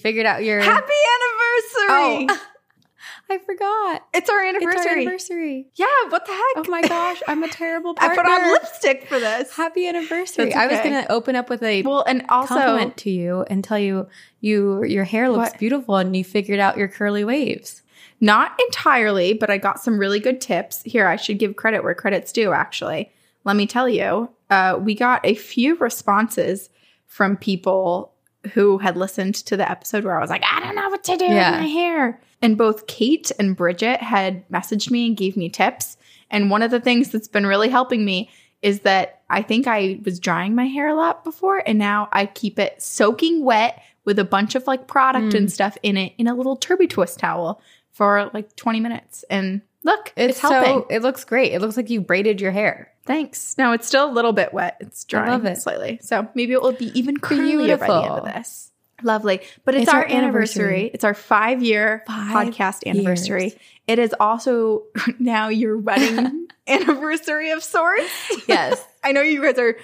[0.00, 2.26] Figured out your Happy anniversary!
[2.30, 2.40] Oh,
[3.30, 4.06] I forgot.
[4.12, 4.90] It's our It's anniversary.
[4.90, 5.66] our anniversary.
[5.76, 6.42] Yeah, what the heck?
[6.56, 8.10] Oh my gosh, I'm a terrible person.
[8.18, 9.54] I put on lipstick for this.
[9.56, 10.46] Happy anniversary.
[10.46, 13.44] That's I was going to open up with a Well, and also, compliment to you
[13.48, 14.08] and tell you
[14.40, 15.58] you your hair looks What?
[15.60, 17.82] beautiful and you figured out your curly waves.
[18.20, 20.82] not entirely, but I got some really good tips.
[20.82, 23.12] Here, I should give credit where credit's due, actually.
[23.44, 26.68] Let me tell you, uh, we got a few responses
[27.06, 28.09] from people
[28.54, 31.16] who had listened to the episode where I was like, I don't know what to
[31.16, 31.52] do Yeah.
[31.52, 32.20] with my hair.
[32.42, 35.96] And both Kate and Bridget had messaged me and gave me tips.
[36.30, 38.30] And one of the things that's been really helping me
[38.62, 42.26] is that I think I was drying my hair a lot before, and now I
[42.26, 45.38] keep it soaking wet with a bunch of like product Mm.
[45.38, 47.60] and stuff in it in a little Turbie Twist towel
[47.92, 49.24] for like 20 minutes.
[49.30, 50.80] And look, it's, It's, helping.
[50.82, 51.52] so it looks great.
[51.52, 52.92] It looks like you braided your hair.
[53.06, 53.56] Thanks.
[53.58, 54.76] Now it's still a little bit wet.
[54.80, 55.56] It's drying it.
[55.56, 55.98] slightly.
[56.02, 58.70] So maybe it will be even curlier by the end of this.
[59.02, 59.40] Lovely.
[59.64, 60.64] But it's, It's our, our anniversary.
[60.64, 60.90] anniversary.
[60.94, 63.42] It's our five year Five podcast anniversary.
[63.44, 63.54] years.
[63.86, 64.82] It is also
[65.18, 68.12] now your wedding anniversary of sorts.
[68.46, 68.84] Yes.
[69.02, 69.76] I know you guys are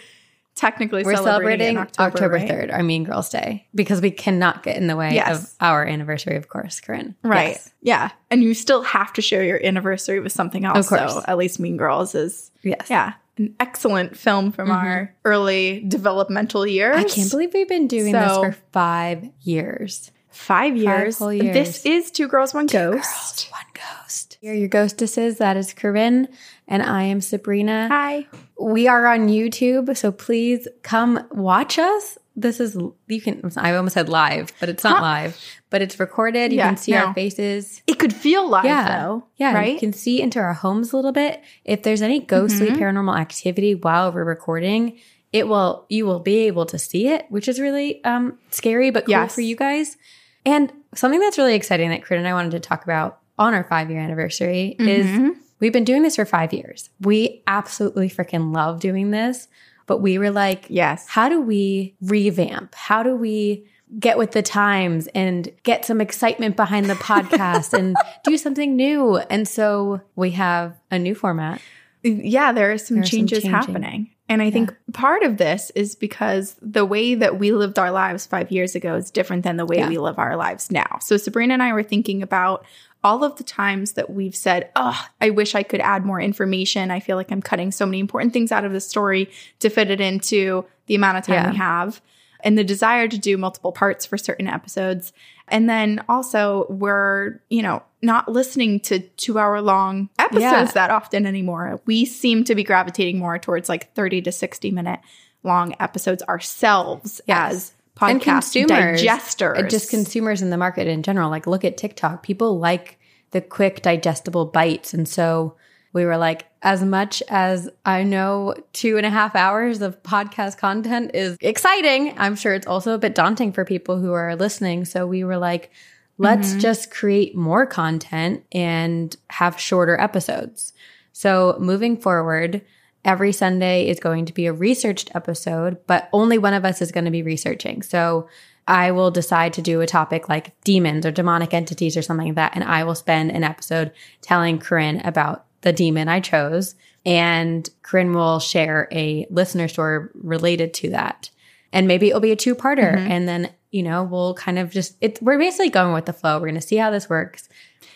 [0.56, 2.68] technically We're celebrating, celebrating October, October, right?
[2.68, 5.44] 3rd, our Mean Girls Day, because we cannot get in the way Yes.
[5.44, 7.14] of our anniversary, of course, Corinne.
[7.22, 7.50] Right.
[7.50, 7.70] Yes.
[7.82, 8.10] Yeah.
[8.30, 10.78] And you still have to share your anniversary with something else.
[10.78, 11.12] Of course.
[11.12, 12.88] So at least Mean Girls is, Yes.
[12.88, 14.86] yeah, an excellent film from mm-hmm.
[14.86, 16.96] our early developmental years.
[16.96, 20.10] I can't believe we've been doing this for five years.
[20.30, 21.18] Five years.
[21.18, 22.94] whole This is Two Girls, One Ghost.
[22.94, 24.38] Girls, one ghost.
[24.40, 25.38] Here are your ghostesses.
[25.38, 26.28] That is Corinne,
[26.68, 27.88] and I am Sabrina.
[27.90, 28.26] Hi.
[28.60, 32.18] We are on YouTube, so please come watch us.
[32.38, 32.76] This is
[33.06, 33.50] you can.
[33.56, 35.02] I almost said live, but it's not Huh.
[35.02, 35.40] live.
[35.70, 36.52] But it's recorded.
[36.52, 37.06] You Yeah, can see no.
[37.06, 37.82] our faces.
[37.86, 39.02] It could feel live Yeah.
[39.02, 39.24] though.
[39.36, 39.72] Yeah, right.
[39.74, 41.40] you can see into our homes a little bit.
[41.64, 42.76] If there's any ghostly Mhm.
[42.78, 44.98] paranormal activity while we're recording,
[45.32, 49.04] it will you will be able to see it, which is really um scary but
[49.06, 49.34] cool Yes.
[49.34, 49.96] for you guys.
[50.44, 53.64] And something that's really exciting that Corinne and I wanted to talk about on our
[53.64, 55.36] five year anniversary is Mhm.
[55.60, 56.90] We've been doing this for five years.
[57.00, 59.48] We absolutely freaking love doing this,
[59.86, 61.06] but we were like, yes.
[61.08, 62.74] how do we revamp?
[62.74, 63.66] How do we
[63.98, 69.16] get with the times and get some excitement behind the podcast and do something new?
[69.16, 71.60] And so we have a new format.
[72.02, 74.10] Yeah, there are some There are some changes happening.
[74.28, 78.26] And I think part of this is because the way that we lived our lives
[78.26, 79.88] five years ago is different than the way Yeah.
[79.88, 80.98] we live our lives now.
[81.00, 82.64] So Sabrina and I were thinking about
[83.06, 86.90] all of the times that we've said, Oh, I wish I could add more information.
[86.90, 89.30] I feel like I'm cutting so many important things out of the story
[89.60, 91.50] to fit it into the amount of time Yeah.
[91.52, 92.00] we have.
[92.40, 95.12] And the desire to do multiple parts for certain episodes.
[95.48, 100.64] And then also, we're, you know, not listening to two hour long episodes Yeah.
[100.74, 101.80] that often anymore.
[101.86, 105.00] We seem to be gravitating more towards like 30 to 60 minute
[105.44, 107.52] long episodes ourselves Yes.
[107.54, 108.52] as podcast
[108.98, 109.56] digesters.
[109.58, 111.30] uh, just consumers in the market in general.
[111.30, 112.22] Like, look at TikTok.
[112.22, 112.98] People like
[113.32, 114.94] the quick, digestible bites.
[114.94, 115.56] And so
[115.92, 120.58] we were like, as much as I know two and a half hours of podcast
[120.58, 124.84] content is exciting, I'm sure it's also a bit daunting for people who are listening.
[124.84, 125.70] So we were like,
[126.18, 126.60] let's Mhm.
[126.60, 130.72] just create more content and have shorter episodes.
[131.12, 132.62] So moving forward,
[133.06, 136.92] every Sunday is going to be a researched episode, but only one of us is
[136.92, 137.80] going to be researching.
[137.80, 138.28] So
[138.68, 142.34] I will decide to do a topic like demons or demonic entities or something like
[142.34, 142.52] that.
[142.54, 146.74] And I will spend an episode telling Corinne about the demon I chose.
[147.04, 151.30] And Corinne will share a listener story related to that.
[151.72, 152.96] And maybe it'll be a two parter.
[152.96, 153.08] Mhm.
[153.08, 156.36] And then, you know, we'll kind of just, it, we're basically going with the flow.
[156.36, 157.48] We're going to see how this works.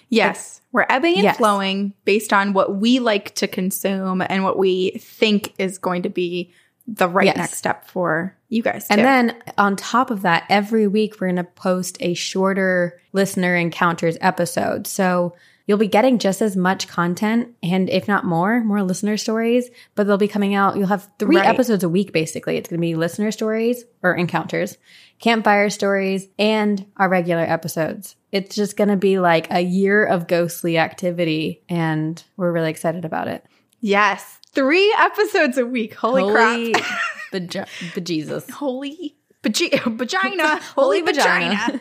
[0.09, 0.61] Yes.
[0.73, 1.37] We're ebbing and Yes.
[1.37, 6.09] flowing based on what we like to consume and what we think is going to
[6.09, 6.53] be
[6.87, 7.37] the right Yes.
[7.37, 8.87] next step for you guys.
[8.91, 13.55] And then on top of that, every week we're going to post a shorter listener
[13.55, 14.87] encounters episode.
[14.89, 15.35] So
[15.67, 20.07] you'll be getting just as much content and if not more, more listener stories, but
[20.09, 20.77] they'll be coming out.
[20.77, 21.47] You'll have three Right.
[21.47, 22.57] episodes a week basically.
[22.57, 24.77] It's going to be listener stories or encounters,
[25.21, 28.17] campfire stories, and our regular episodes.
[28.33, 33.05] It's just going to be like a year of ghostly activity and we're really excited
[33.05, 33.45] about it.
[33.81, 35.95] yes, three episodes a week.
[35.95, 36.85] Holy, crap.
[37.33, 38.51] Beje- bejesus.
[38.63, 40.61] Holy vagi- vagina.
[40.75, 41.55] Holy Holy vagina.
[41.57, 41.81] vagina.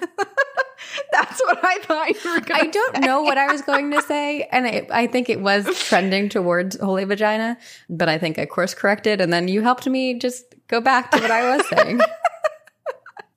[1.12, 4.02] That's what I thought you were going I don't know what I was going to
[4.02, 7.58] say, and I, I think it was trending towards holy vagina,
[7.90, 11.20] but I think I course corrected, and then you helped me just go back to
[11.20, 12.00] what I was saying.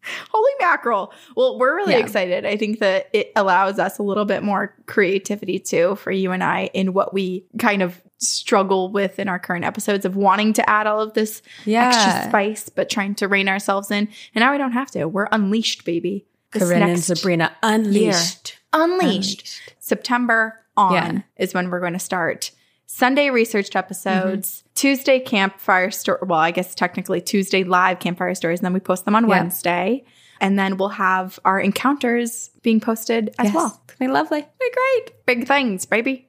[0.30, 1.12] Holy mackerel.
[1.36, 1.98] Well, we're really Yeah.
[2.00, 2.44] excited.
[2.44, 6.42] I think that it allows us a little bit more creativity too for you and
[6.42, 10.70] I in what we kind of struggle with in our current episodes of wanting to
[10.70, 14.08] add all of this extra spice, but trying to rein ourselves in.
[14.34, 15.06] And now we don't have to.
[15.06, 16.26] We're unleashed, baby.
[16.52, 18.58] this Corinne and Sabrina Unleashed.
[18.72, 19.72] Unleashed.
[19.80, 21.22] September on Yeah.
[21.36, 22.50] is when we're going to start
[22.86, 24.68] Sunday researched episodes, Mm-hmm.
[24.82, 26.18] Tuesday campfire story.
[26.22, 29.28] Well, I guess technically Tuesday live campfire stories, and then we post them on Yeah.
[29.28, 30.02] Wednesday.
[30.40, 33.54] And then we'll have our encounters being posted as Yes.
[33.54, 33.80] well.
[34.00, 34.40] Be lovely.
[34.40, 35.12] Be great.
[35.24, 36.26] Big things, baby.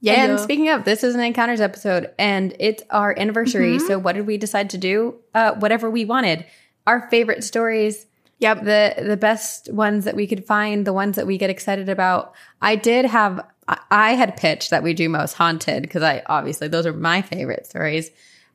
[0.00, 0.24] Yeah.
[0.24, 3.76] And speaking of, this is an encounters episode and it's our anniversary.
[3.76, 3.86] Mm-hmm.
[3.86, 5.16] So what did we decide to do?
[5.34, 6.46] Uh, whatever we wanted.
[6.86, 8.06] Our favorite stories,
[8.42, 8.64] yep.
[8.64, 12.34] the the best ones that we could find, the ones that we get excited about.
[12.60, 13.46] I did have
[13.90, 17.66] I- had pitched that we do most haunted because I obviously those are my favorite
[17.66, 18.10] stories.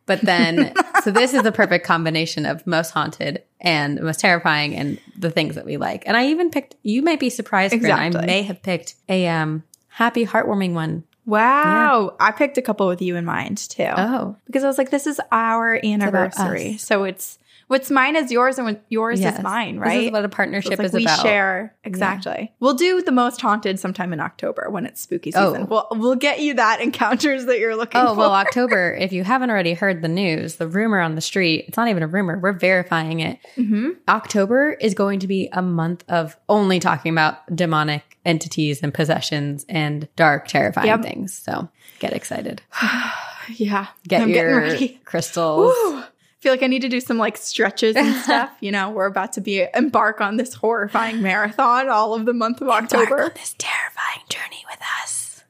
[0.06, 0.74] But then
[1.04, 5.56] so this is the perfect combination of most haunted and most terrifying and the things
[5.56, 6.04] that we like.
[6.06, 8.22] And I even picked you might be surprised, Exactly.
[8.22, 11.04] I may have picked a um happy heartwarming one.
[11.25, 12.16] Wow.
[12.22, 13.92] I picked a couple with you in mind too.
[13.98, 14.38] Oh.
[14.45, 16.78] because I was like, this is our anniversary.
[16.78, 17.38] So it's
[17.68, 19.38] what's mine is yours and what yours Yes.
[19.38, 19.98] is mine, right?
[19.98, 21.22] This is what a partnership it's like is we about.
[21.22, 22.54] share exactly.
[22.60, 25.52] We'll do the most haunted sometime in October when it's spooky Oh.
[25.54, 25.68] season.
[25.68, 28.08] We'll we'll get you that encounters that you're looking for.
[28.08, 28.19] Oh, for.
[28.19, 31.78] well, October, if you haven't already heard the news, the rumor on the street, it's
[31.78, 33.40] not even a rumor, we're verifying it.
[33.58, 33.98] Mhm.
[34.08, 39.66] October is going to be a month of only talking about demonic entities and possessions
[39.69, 41.02] and dark, terrifying Yep.
[41.02, 41.34] things.
[41.34, 41.69] So
[42.00, 42.62] get excited.
[43.56, 45.02] yeah, Get I'm your getting ready.
[45.06, 45.74] crystals.
[45.86, 46.04] Woo.
[46.48, 48.50] Feel like I need to do some like stretches and stuff.
[48.62, 52.62] you know, we're about to be embark on this horrifying marathon all of the month
[52.62, 53.24] of October.
[53.24, 55.44] on this terrifying journey with us.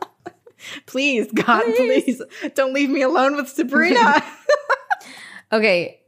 [0.86, 2.22] Please, God, please.
[2.54, 4.22] don't leave me alone with Sabrina.
[5.50, 6.00] Okay,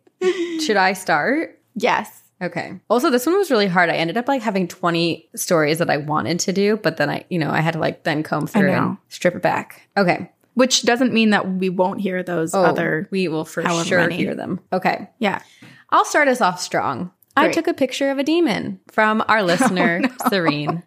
[0.61, 1.59] should I start?
[1.75, 2.23] yes.
[2.43, 2.79] Okay.
[2.91, 3.89] Also, this one was really hard.
[3.89, 7.25] I ended up like having 20 stories that I wanted to do, but then I,
[7.31, 9.89] you know, I had to like then comb through and strip it back.
[9.97, 10.31] Okay.
[10.61, 13.09] Which doesn't mean that we won't hear those Oh, other.
[13.11, 14.17] we will for sure many.
[14.17, 14.61] hear them.
[14.71, 15.09] Okay.
[15.19, 15.41] Yeah.
[15.89, 17.13] I'll start us off strong.
[17.35, 20.83] I took a picture of a demon from our oh, listener, Serene.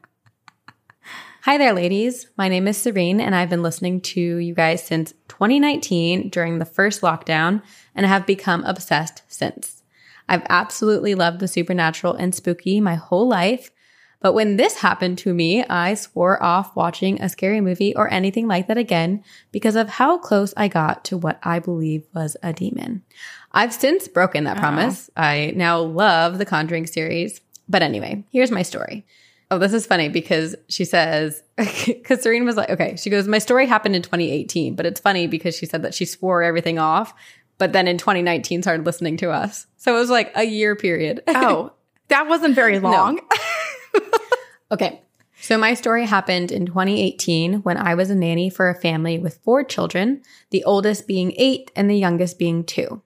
[1.42, 2.28] Hi there, ladies.
[2.38, 6.66] My name is Serene, and I've been listening to you guys since 2019 during the
[6.66, 7.64] first lockdown
[7.96, 9.82] and have become obsessed since.
[10.30, 13.72] I've absolutely loved the supernatural and spooky my whole life.
[14.24, 18.48] But when this happened to me, I swore off watching a scary movie or anything
[18.48, 19.22] like that again
[19.52, 23.04] because of how close I got to what I believe was a demon.
[23.52, 25.10] I've since broken that promise.
[25.18, 27.42] I now love the Conjuring series.
[27.68, 29.06] But anyway, here's my story.
[29.52, 33.40] Oh, this is funny because she says, because Serene was like, okay, she goes, my
[33.40, 37.14] story happened in 2018, but it's funny because she said that she swore everything off,
[37.58, 39.68] but then in 2019 started listening to us.
[39.76, 41.22] So it was like a year period.
[41.28, 41.74] Oh,
[42.08, 43.20] that wasn't very long.
[44.74, 45.02] Okay.
[45.40, 49.40] So my story happened in 2018 when I was a nanny for a family with
[49.44, 53.02] four children, the oldest being eight and the youngest being two.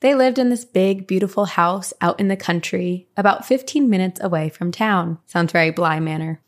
[0.00, 4.48] They lived in this big, beautiful house out in the country, about 15 minutes away
[4.48, 5.18] from town.
[5.26, 6.40] Sounds very Bly Manor.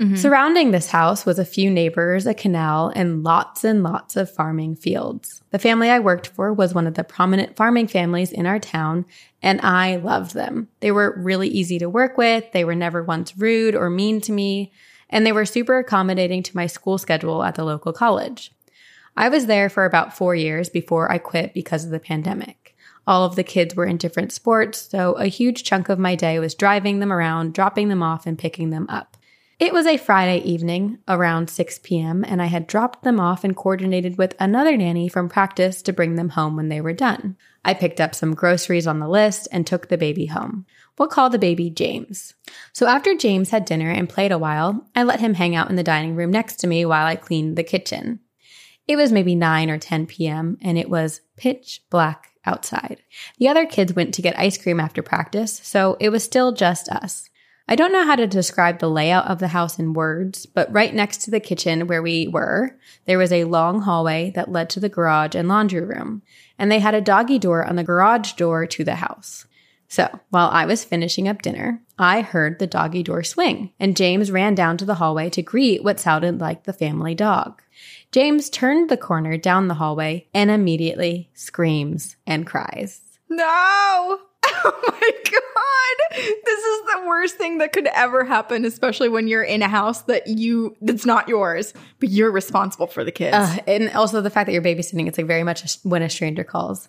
[0.00, 0.16] Mm-hmm.
[0.16, 4.76] Surrounding this house was a few neighbors, a canal, and lots and lots of farming
[4.76, 5.37] fields.
[5.50, 9.06] The family I worked for was one of the prominent farming families in our town,
[9.42, 10.68] and I loved them.
[10.80, 14.32] They were really easy to work with, they were never once rude or mean to
[14.32, 14.72] me,
[15.08, 18.52] and they were super accommodating to my school schedule at the local college.
[19.16, 22.76] I was there for about four years before I quit because of the pandemic.
[23.06, 26.38] All of the kids were in different sports, so a huge chunk of my day
[26.38, 29.16] was driving them around, dropping them off, and picking them up.
[29.58, 33.56] It was a Friday evening around 6 p.m., and I had dropped them off and
[33.56, 37.36] coordinated with another nanny from practice to bring them home when they were done.
[37.64, 40.64] I picked up some groceries on the list and took the baby home.
[40.96, 42.34] We'll call the baby James.
[42.72, 45.74] So after James had dinner and played a while, I let him hang out in
[45.74, 48.20] the dining room next to me while I cleaned the kitchen.
[48.86, 53.02] It was maybe 9 or 10 p.m., and it was pitch black outside.
[53.38, 56.88] The other kids went to get ice cream after practice, so it was still just
[56.88, 57.27] us.
[57.70, 60.94] I don't know how to describe the layout of the house in words, but right
[60.94, 64.80] next to the kitchen where we were, there was a long hallway that led to
[64.80, 66.22] the garage and laundry room,
[66.58, 69.44] and they had a doggy door on the garage door to the house.
[69.86, 74.30] So, while I was finishing up dinner, I heard the doggy door swing, and James
[74.30, 77.62] ran down to the hallway to greet what sounded like the family dog.
[78.12, 83.02] James turned the corner down the hallway and immediately screams and cries.
[83.28, 84.20] No.
[84.64, 86.18] Oh my god.
[86.44, 90.02] This is the worst thing that could ever happen, especially when you're in a house
[90.02, 93.36] that you that's not yours, but you're responsible for the kids.
[93.36, 96.10] Uh, and also the fact that you're babysitting, it's like very much a, when a
[96.10, 96.88] stranger calls.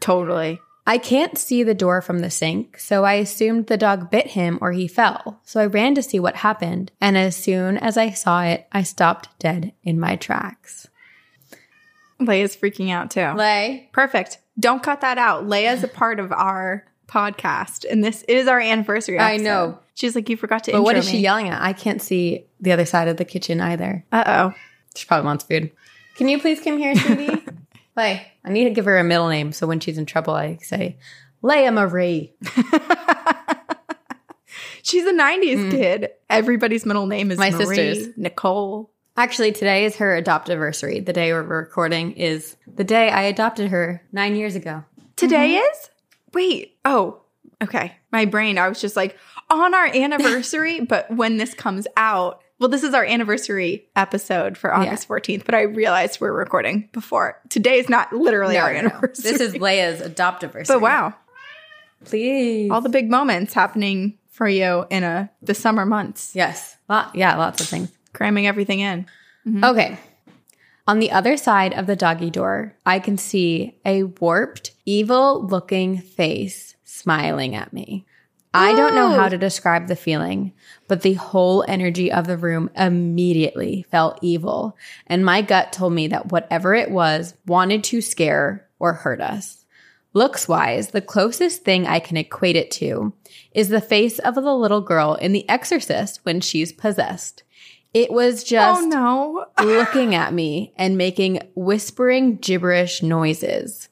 [0.00, 0.60] totally.
[0.88, 4.58] I can't see the door from the sink, so I assumed the dog bit him
[4.60, 5.40] or he fell.
[5.44, 8.84] So I ran to see what happened, and as soon as I saw it, I
[8.84, 10.86] stopped dead in my tracks.
[12.20, 13.32] Lay is freaking out too.
[13.32, 13.90] Lay.
[13.92, 14.38] Perfect.
[14.58, 15.44] Don't cut that out.
[15.46, 19.18] Leia's a part of our podcast, and this is our anniversary.
[19.18, 19.78] I know.
[19.94, 20.72] She's like, you forgot to.
[20.72, 21.60] But what is she yelling at?
[21.62, 24.04] I can't see the other side of the kitchen either.
[24.12, 24.54] Uh oh.
[24.94, 25.70] She probably wants food.
[26.16, 27.44] Can you please come here, sweetie?
[27.96, 28.26] Lay.
[28.44, 30.96] I need to give her a middle name so when she's in trouble, I say,
[31.42, 32.32] Leia Marie.
[34.82, 36.10] She's a '90s kid.
[36.30, 37.40] Everybody's middle name is Mm.
[37.40, 38.16] My Marie, sister's.
[38.16, 38.90] Nicole.
[39.16, 41.04] Actually, today is her adoptiversary.
[41.04, 44.84] The day we're recording is the day I adopted her nine years ago.
[45.16, 45.70] Today Mm-hmm.
[45.72, 45.90] is?
[46.34, 46.76] Wait.
[46.84, 47.20] Oh,
[47.62, 47.94] okay.
[48.12, 49.16] My brain, I was just like,
[49.48, 54.74] on our anniversary, but when this comes out, well, this is our anniversary episode for
[54.74, 57.40] August 14th, but I realized we're recording before.
[57.48, 58.88] Today is not literally No, our no, no.
[58.88, 59.30] anniversary.
[59.32, 60.66] This is Leia's adoptiversary.
[60.68, 61.14] But wow,
[62.04, 62.70] Please.
[62.70, 66.76] all the big moments happening for you in a the summer months, yes.
[66.88, 67.90] Lot, yeah, lots of things.
[68.16, 69.06] Cramming everything in.
[69.46, 69.64] Mm-hmm.
[69.64, 69.98] Okay.
[70.88, 75.98] On the other side of the doggy door, I can see a warped, evil looking
[75.98, 78.06] face smiling at me.
[78.54, 80.54] I don't know how to describe the feeling,
[80.88, 84.78] but the whole energy of the room immediately felt evil.
[85.06, 89.66] And my gut told me that whatever it was wanted to scare or hurt us.
[90.14, 93.12] Looks wise, the closest thing I can equate it to
[93.52, 97.42] is the face of the little girl in The Exorcist when she's possessed.
[97.96, 99.46] It was oh, just oh no.
[99.64, 103.88] looking at me and making whispering gibberish noises.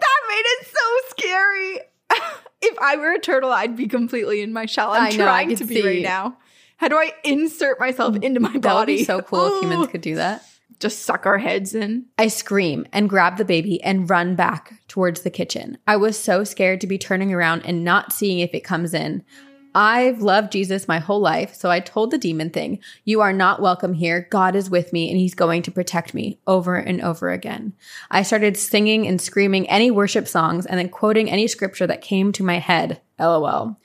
[0.00, 1.80] that made it so scary.
[2.62, 4.92] if I were a turtle, I'd be completely in my shell.
[4.92, 6.38] I'm know, trying to be right now.
[6.76, 8.60] How do I insert myself into my body?
[8.60, 10.44] That would be so cool if humans could do that.
[10.80, 12.06] Just suck our heads in.
[12.18, 15.78] I scream and grab the baby and run back towards the kitchen.
[15.86, 19.24] I was so scared to be turning around and not seeing if it comes in.
[19.74, 23.60] I've loved Jesus my whole life, so I told the demon thing, You are not
[23.60, 24.28] welcome here.
[24.30, 27.72] God is with me and he's going to protect me over and over again.
[28.08, 32.30] I started singing and screaming any worship songs and then quoting any scripture that came
[32.32, 33.00] to my head.
[33.18, 33.76] LOL.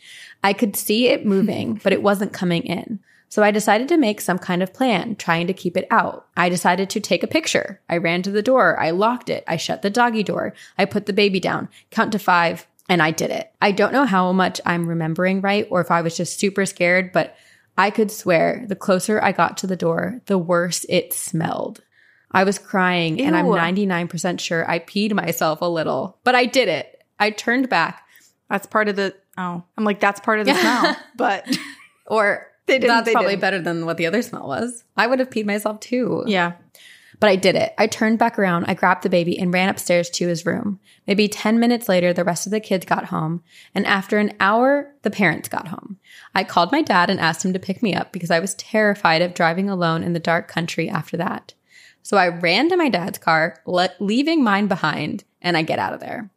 [0.44, 3.00] I could see it moving, but it wasn't coming in.
[3.30, 6.28] So I decided to make some kind of plan, trying to keep it out.
[6.36, 7.80] I decided to take a picture.
[7.88, 8.80] I ran to the door.
[8.80, 9.44] I locked it.
[9.48, 10.54] I shut the doggy door.
[10.78, 13.52] I put the baby down, count to five, and I did it.
[13.62, 17.12] I don't know how much I'm remembering right or if I was just super scared,
[17.12, 17.38] but
[17.78, 21.82] I could swear the closer I got to the door, the worse it smelled.
[22.32, 26.68] I was crying and I'm 99% sure I peed myself a little, but I did
[26.68, 27.04] it.
[27.20, 28.04] I turned back
[28.50, 29.16] That's part of the.
[29.38, 31.58] Oh, I'm like that's part of the smell, but
[32.06, 33.42] or They didn't- that's they probably didn't.
[33.42, 34.84] better than what the other smell was.
[34.96, 36.24] I would have peed myself too.
[36.28, 36.54] yeah.
[37.20, 37.74] But I did it.
[37.78, 40.80] I turned back around, I grabbed the baby and ran upstairs to his room.
[41.06, 43.44] Maybe 10 minutes later, the rest of the kids got home.
[43.76, 45.98] And after an hour, the parents got home.
[46.34, 49.22] I called my dad and asked him to pick me up because I was terrified
[49.22, 51.54] of driving alone in the dark country after that.
[52.04, 55.94] So I ran to my dad's car, le- leaving mine behind, and I get out
[55.94, 56.30] of there.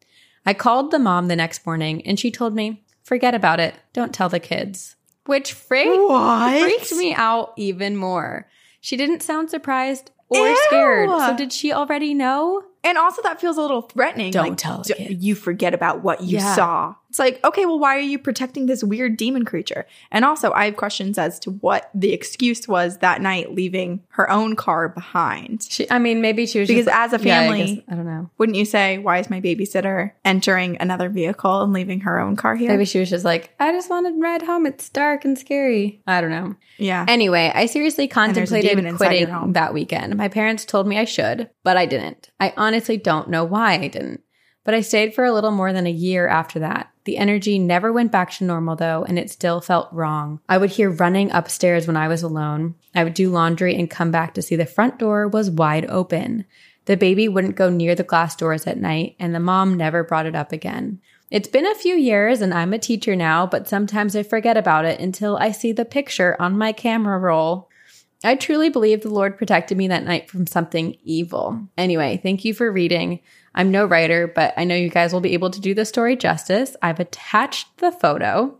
[0.44, 3.76] I called the mom the next morning and she told me, forget about it.
[3.92, 4.96] Don't tell the kids.
[5.26, 6.60] Which freaked, What?
[6.60, 8.48] freaked me out even more.
[8.80, 10.56] She didn't sound surprised or Ew.
[10.66, 11.08] scared.
[11.10, 12.62] So did she already know?
[12.84, 14.32] And also, that feels a little threatening.
[14.32, 15.14] Don't like, tell d-.
[15.20, 16.54] You forget about what you Yeah.
[16.56, 16.94] saw.
[17.12, 19.86] It's like, okay, well, why are you protecting this weird demon creature?
[20.10, 24.30] And also, I have questions as to what the excuse was that night, leaving her
[24.30, 25.66] own car behind.
[25.68, 27.94] She, I mean, maybe she was Because just, as a Yeah, I family- guess- I,
[27.96, 28.30] don't know.
[28.38, 32.56] Wouldn't you say, why is my babysitter entering another vehicle and leaving her own car
[32.56, 32.70] here?
[32.70, 34.64] Maybe she was just like, I just want to ride home.
[34.64, 36.00] It's dark and scary.
[36.06, 36.56] I don't know.
[36.78, 37.04] yeah.
[37.06, 40.16] Anyway, I seriously contemplated quitting that weekend.
[40.16, 42.30] My parents told me I should, but I didn't.
[42.40, 44.22] I honestly don't know why I didn't.
[44.64, 46.90] But I stayed for a little more than a year after that.
[47.04, 50.40] The energy never went back to normal though, and it still felt wrong.
[50.48, 52.76] I would hear running upstairs when I was alone.
[52.94, 56.44] I would do laundry and come back to see the front door was wide open.
[56.84, 60.26] The baby wouldn't go near the glass doors at night, and the mom never brought
[60.26, 61.00] it up again.
[61.30, 64.84] It's been a few years and I'm a teacher now, but sometimes I forget about
[64.84, 67.70] it until I see the picture on my camera roll.
[68.22, 71.68] I truly believe the Lord protected me that night from something evil.
[71.78, 73.20] Anyway, thank you for reading.
[73.54, 76.16] I'm no writer, but I know you guys will be able to do the story
[76.16, 76.76] justice.
[76.82, 78.58] I've attached the photo.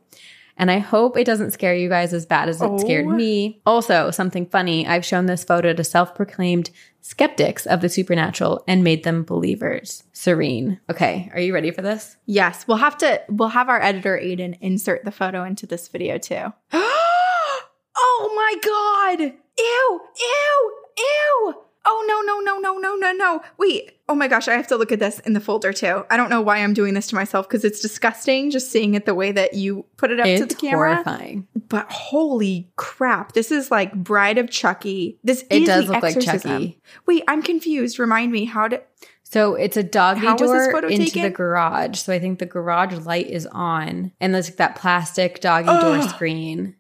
[0.58, 3.10] And I hope it doesn't scare you guys as bad as it scared Oh.
[3.12, 3.60] me.
[3.64, 6.70] Also, something funny, I've shown this photo to self proclaimed
[7.00, 10.04] skeptics of the supernatural and made them believers.
[10.12, 10.78] Serene.
[10.90, 12.16] Okay, are you ready for this?
[12.26, 13.22] Yes, we'll have to.
[13.30, 16.52] We'll have our editor Aiden insert the photo into this video too.
[16.72, 19.32] oh my god!
[19.58, 20.00] Ew!
[20.20, 20.72] Ew!
[20.98, 21.54] Ew!
[21.84, 23.42] Oh no, no, no, no, no, no, no.
[23.58, 23.92] Wait.
[24.12, 26.04] Oh my gosh, I have to look at this in the folder too.
[26.10, 29.06] I don't know why I'm doing this to myself because it's disgusting just seeing it
[29.06, 30.96] the way that you put it up it's to the camera.
[30.96, 31.48] horrifying.
[31.70, 35.18] But holy crap, this is like Bride of Chucky.
[35.24, 36.50] This It is does look like exorcism.
[36.50, 36.80] Chucky.
[37.06, 37.98] Wait, I'm confused.
[37.98, 38.82] Remind me how to.
[39.22, 41.22] So it's a doggy How door into taken?
[41.22, 41.98] the garage.
[41.98, 46.02] So I think the garage light is on, and there's like that plastic doggy door
[46.02, 46.76] screen.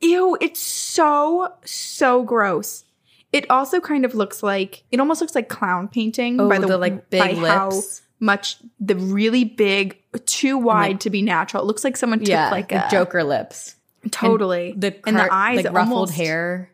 [0.00, 2.84] Ew, it's so so gross.
[3.32, 6.66] It also kind of looks like it almost looks like clown painting Oh, by the,
[6.66, 8.02] the, like, big by how lips.
[8.18, 11.62] much the really big, too wide like- to be natural.
[11.62, 13.76] It looks like someone took yeah, like a Joker lips.
[14.10, 14.74] Totally.
[14.76, 16.70] The and the eyes like ruffled almost- hair.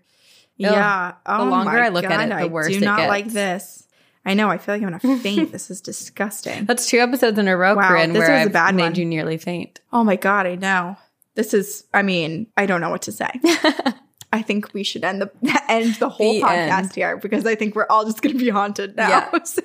[0.57, 1.13] Yeah.
[1.27, 3.09] Oh the longer I look at it, the worse I do not gets.
[3.09, 3.83] like this.
[4.25, 4.49] I know.
[4.49, 5.53] I feel like I'm gonna faint.
[5.53, 6.65] this is disgusting.
[6.65, 8.83] That's two episodes in a row, Wow, Corinne, this where was a I've bad made
[8.85, 8.95] one.
[8.95, 9.81] you nearly faint.
[9.93, 10.97] Oh my god, I know.
[11.35, 11.85] This is.
[11.93, 13.29] I mean, I don't know what to say.
[14.37, 15.31] I think we should end the
[15.69, 16.95] end the whole The podcast end.
[16.95, 19.09] here because I think we're all just going to be haunted now.
[19.09, 19.39] Yeah.
[19.45, 19.63] So,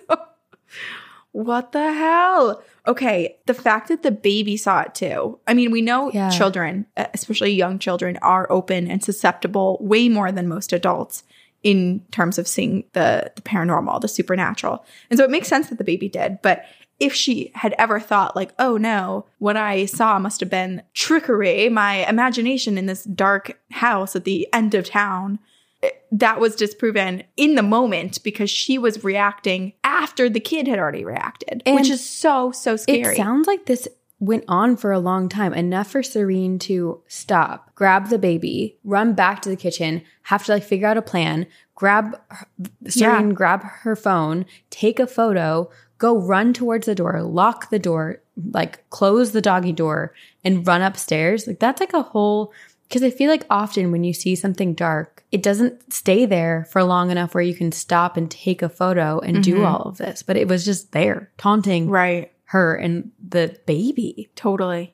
[1.34, 2.62] what the hell?
[2.88, 5.40] Okay, the fact that the baby saw it too.
[5.48, 6.30] I mean, we know Yeah.
[6.30, 11.24] children, especially young children, are open and susceptible way more than most adults
[11.64, 14.84] in terms of seeing the the paranormal, the supernatural.
[15.10, 16.64] And so it makes sense that the baby did, but
[17.02, 21.68] if she had ever thought like, "Oh no, what I saw must have been trickery,
[21.68, 25.40] my imagination in this dark house at the end of town."
[25.82, 30.80] Eh, that was disproven in the moment because she was reacting after the kid had
[30.80, 33.16] already reacted, which is so so scary.
[33.16, 33.88] It sounds like this
[34.22, 39.14] went on for a long time, enough for Serene to stop, grab the baby, run
[39.14, 42.48] back to the kitchen, have to like figure out a plan, grab her,
[42.88, 45.68] Serene, grab her phone, take a photo,
[46.02, 48.20] go run towards the door, lock the door,
[48.52, 51.46] like close the doggy door, and run upstairs.
[51.48, 52.52] Like that's like a whole.
[52.90, 56.84] Because I feel like often when you see something dark, it doesn't stay there for
[56.84, 59.66] long enough where you can stop and take a photo and do Mhm.
[59.66, 60.24] all of this.
[60.24, 62.32] But it was just there, taunting right.
[62.46, 64.30] her and the baby.
[64.36, 64.94] Totally.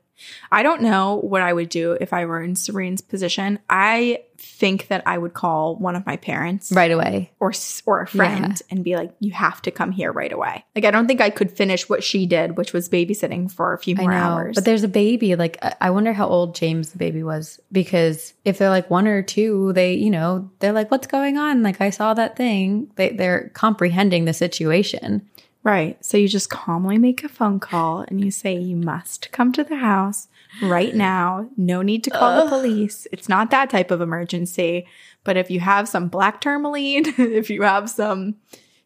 [0.52, 3.58] I don't know what I would do if I were in Serene's position.
[3.70, 7.32] I think that I would call one of my parents Right away.
[7.39, 7.52] or
[7.86, 10.91] or a friend and be like, "You have to come here right away." Like I
[10.91, 14.02] don't think I could finish what she did, which was babysitting for a few I
[14.02, 14.17] more know.
[14.17, 14.56] hours.
[14.56, 15.36] But there's a baby.
[15.36, 17.60] Like, I- I wonder how old James the baby was.
[17.71, 21.63] Because if they're like one or two, they, you know, they're like, what's going on?
[21.63, 22.91] Like, I saw that thing.
[22.95, 25.28] They, they're comprehending the situation.
[25.63, 25.97] right.
[26.06, 29.63] So you just calmly make a phone call and you say, "You must come to
[29.65, 30.28] the house
[30.62, 31.50] right now.
[31.58, 33.08] No need to call the police.
[33.12, 34.88] It's not that type of emergency."
[35.24, 38.36] But if you have some black tourmaline, if you have some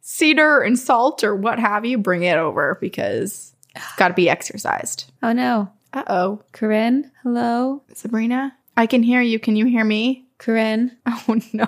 [0.02, 4.30] cedar and salt or what have you, bring it over because it's got to be
[4.30, 5.12] exorcised.
[5.22, 5.72] Oh no.
[5.94, 6.42] Uh oh.
[6.54, 7.84] Corinne, hello?
[7.94, 9.40] Sabrina, I can hear you.
[9.40, 10.26] Can you hear me?
[10.38, 10.98] Corinne?
[11.08, 11.68] Oh no.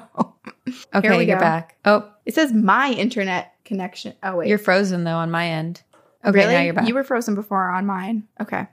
[0.96, 1.38] Okay, Here we go.
[1.38, 1.76] back.
[1.86, 4.14] Oh, It says my internet connection.
[4.24, 4.48] Oh, wait.
[4.48, 5.82] you're frozen though on my end.
[6.26, 6.54] Okay, really?
[6.54, 6.88] now you're back.
[6.88, 8.24] You were frozen before on mine.
[8.40, 8.66] Okay.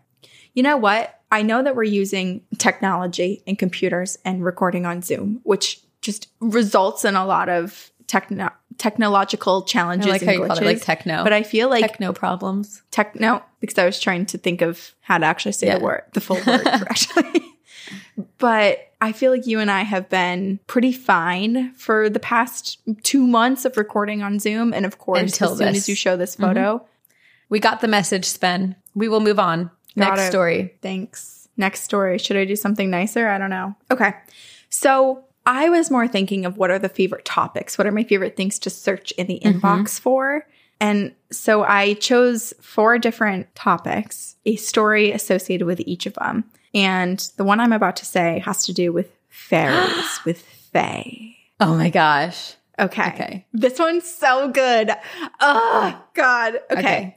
[0.55, 1.21] You know what?
[1.33, 7.05] I know that we're using technology and computers and recording on Zoom, which just results
[7.05, 10.79] in a lot of techno- technological I challenges like and how you called it like
[10.79, 10.85] glitches.
[10.85, 11.23] techno.
[11.23, 12.83] But I feel like techno problems.
[12.91, 15.79] techno because I was trying to think of how to actually say Yeah.
[15.79, 17.45] the word, the full word correctly.
[18.39, 23.27] but I feel like you and I have been pretty fine for the past two
[23.27, 24.73] months of recording on Zoom.
[24.75, 26.85] And of course, Until as soon as you show this photo, mm-hmm.
[27.49, 28.77] We got the message, Sven.
[28.95, 29.73] We will move on.
[29.99, 30.31] Got Next it.
[30.31, 30.75] story.
[30.83, 31.49] thanks.
[31.57, 32.19] Next story.
[32.19, 33.29] Should I do something nicer?
[33.29, 33.75] I don't know.
[33.91, 34.15] Okay.
[34.71, 37.77] So I was more thinking of what are the favorite topics?
[37.77, 39.61] What are my favorite things to search in the Mhm.
[39.61, 40.47] inbox for?
[40.81, 46.45] And so I chose four different topics, a story associated with each of them.
[46.73, 51.35] And the one I'm about to say has to do with fairies, with fae.
[51.59, 52.55] Oh my gosh.
[52.79, 53.09] Okay.
[53.09, 53.47] Okay.
[53.53, 54.91] This one's so good.
[55.41, 56.55] Oh, God.
[56.71, 56.79] okay.
[56.81, 57.17] Okay.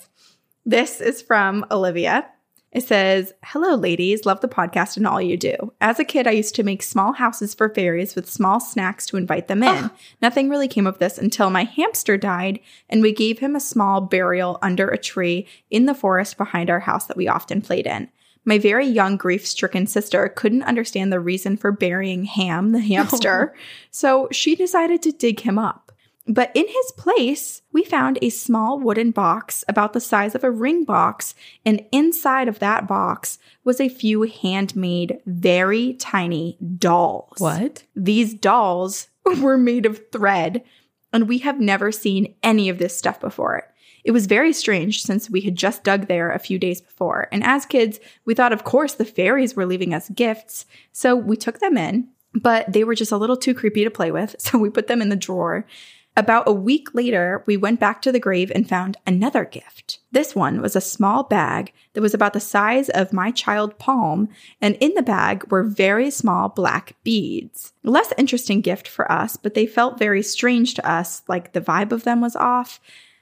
[0.66, 2.26] This is from Olivia.
[2.74, 4.26] It says, Hello, ladies.
[4.26, 5.56] Love the podcast and all you do.
[5.80, 9.18] As a kid, I used to make small houses for fairies with small snacks to
[9.18, 9.92] invite them in.
[10.24, 12.60] Nothing really came of this until my hamster died,
[12.90, 16.80] and we gave him a small burial under a tree in the forest behind our
[16.80, 18.10] house that we often played in.
[18.44, 23.54] My very young, grief stricken sister couldn't understand the reason for burying Ham, the hamster,
[23.92, 25.83] so she decided to dig him up.
[26.26, 30.52] But in his place, we found a small wooden box about the size of a
[30.52, 37.40] ring box, and inside of that box was a few handmade, very tiny dolls.
[37.40, 37.84] What?
[37.96, 39.08] These dolls
[39.42, 40.64] were made of thread,
[41.12, 43.68] and we have never seen any of this stuff before.
[44.06, 47.44] It was very strange since we had just dug there a few days before, and
[47.44, 51.60] as kids, we thought, of course, the fairies were leaving us gifts, so we took
[51.60, 52.08] them in.
[52.34, 54.36] but they were just a little too creepy to play with.
[54.40, 55.68] So we put them in the drawer.
[56.16, 59.98] About a week later, we went back to the grave and found another gift.
[60.12, 64.30] This one was a small bag that was about the size of my child palm,
[64.62, 67.74] and in the bag were very small black beads.
[67.82, 71.92] Less interesting gift for us, but they felt very strange to us, like the vibe
[71.92, 72.80] of them was off.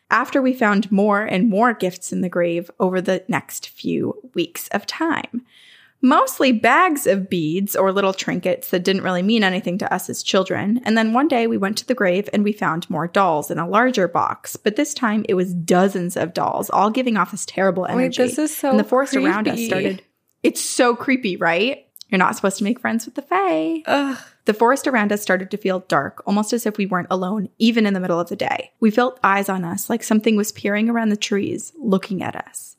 [0.09, 4.67] After we found more and more gifts in the grave over the next few weeks
[4.69, 5.45] of time
[6.01, 10.23] mostly bags of beads or little trinkets that didn't really mean anything to us as
[10.23, 10.81] children.
[10.83, 13.59] And then one day we went to the grave and we found more dolls in
[13.59, 17.45] a larger box, but this time it was dozens of dolls, all giving off this
[17.45, 18.21] terrible energy.
[18.21, 20.01] Wait, this is so and the forest around us started.
[20.43, 21.85] It's so creepy, right?
[22.09, 23.83] You're not supposed to make friends with the Fae.
[23.85, 24.17] Ugh.
[24.45, 27.85] The forest around us started to feel dark, almost as if we weren't alone, even
[27.85, 28.71] in the middle of the day.
[28.79, 32.75] We felt eyes on us, like something was peering around the trees, looking at us.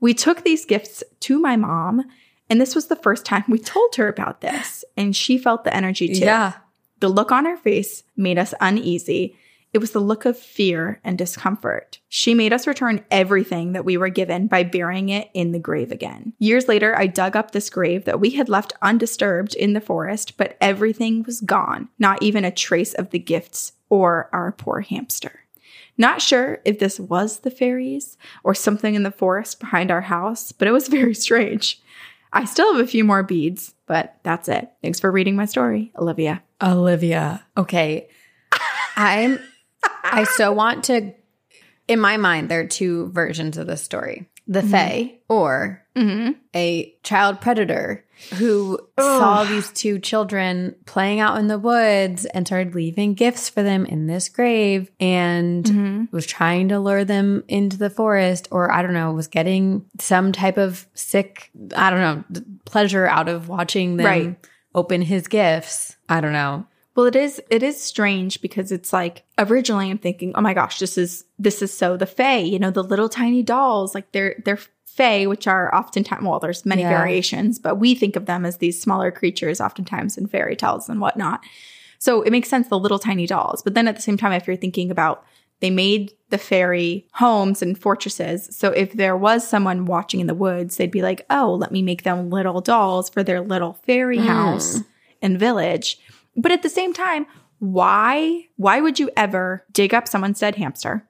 [0.00, 2.04] We took these gifts to my mom,
[2.50, 5.74] and this was the first time we told her about this, and she felt the
[5.74, 6.24] energy too.
[6.24, 6.54] Yeah.
[7.00, 9.36] The look on her face made us uneasy.
[9.72, 11.98] It was the look of fear and discomfort.
[12.08, 15.92] She made us return everything that we were given by burying it in the grave
[15.92, 16.32] again.
[16.38, 20.38] Years later, I dug up this grave that we had left undisturbed in the forest,
[20.38, 25.40] but everything was gone, not even a trace of the gifts or our poor hamster.
[25.98, 30.52] Not sure if this was the fairies or something in the forest behind our house,
[30.52, 31.82] but it was very strange.
[32.32, 34.70] I still have a few more beads, but that's it.
[34.82, 36.42] Thanks for reading my story, Olivia.
[36.62, 37.44] Olivia.
[37.56, 38.08] Okay.
[38.96, 39.38] I'm
[40.04, 41.12] I so want to
[41.86, 44.28] in my mind there are two versions of this story.
[44.46, 44.70] The mm-hmm.
[44.70, 46.32] Fae or Mm-hmm.
[46.54, 52.74] a child predator who saw these two children playing out in the woods and started
[52.74, 56.04] leaving gifts for them in this grave and Mm-hmm.
[56.10, 60.32] was trying to lure them into the forest or I don't know, was getting some
[60.32, 64.36] type of sick, I don't know, pleasure out of watching them Right.
[64.74, 65.96] open his gifts.
[66.08, 66.66] I don't know.
[66.96, 70.80] Well, it is it is strange because it's like originally I'm thinking, oh my gosh,
[70.80, 74.34] this is this is so the Fae, you know, the little tiny dolls, like they're
[74.44, 74.58] they're
[74.98, 76.90] Fae, which are oftentimes well, there's many Yeah.
[76.90, 81.00] variations, but we think of them as these smaller creatures, oftentimes in fairy tales and
[81.00, 81.40] whatnot.
[81.98, 83.62] So it makes sense the little tiny dolls.
[83.62, 85.24] But then at the same time, if you're thinking about
[85.60, 88.48] they made the fairy homes and fortresses.
[88.56, 91.82] So if there was someone watching in the woods, they'd be like, oh, let me
[91.82, 94.26] make them little dolls for their little fairy hmm.
[94.26, 94.80] house
[95.20, 95.98] and village.
[96.36, 97.26] But at the same time,
[97.58, 101.08] why why would you ever dig up someone's dead hamster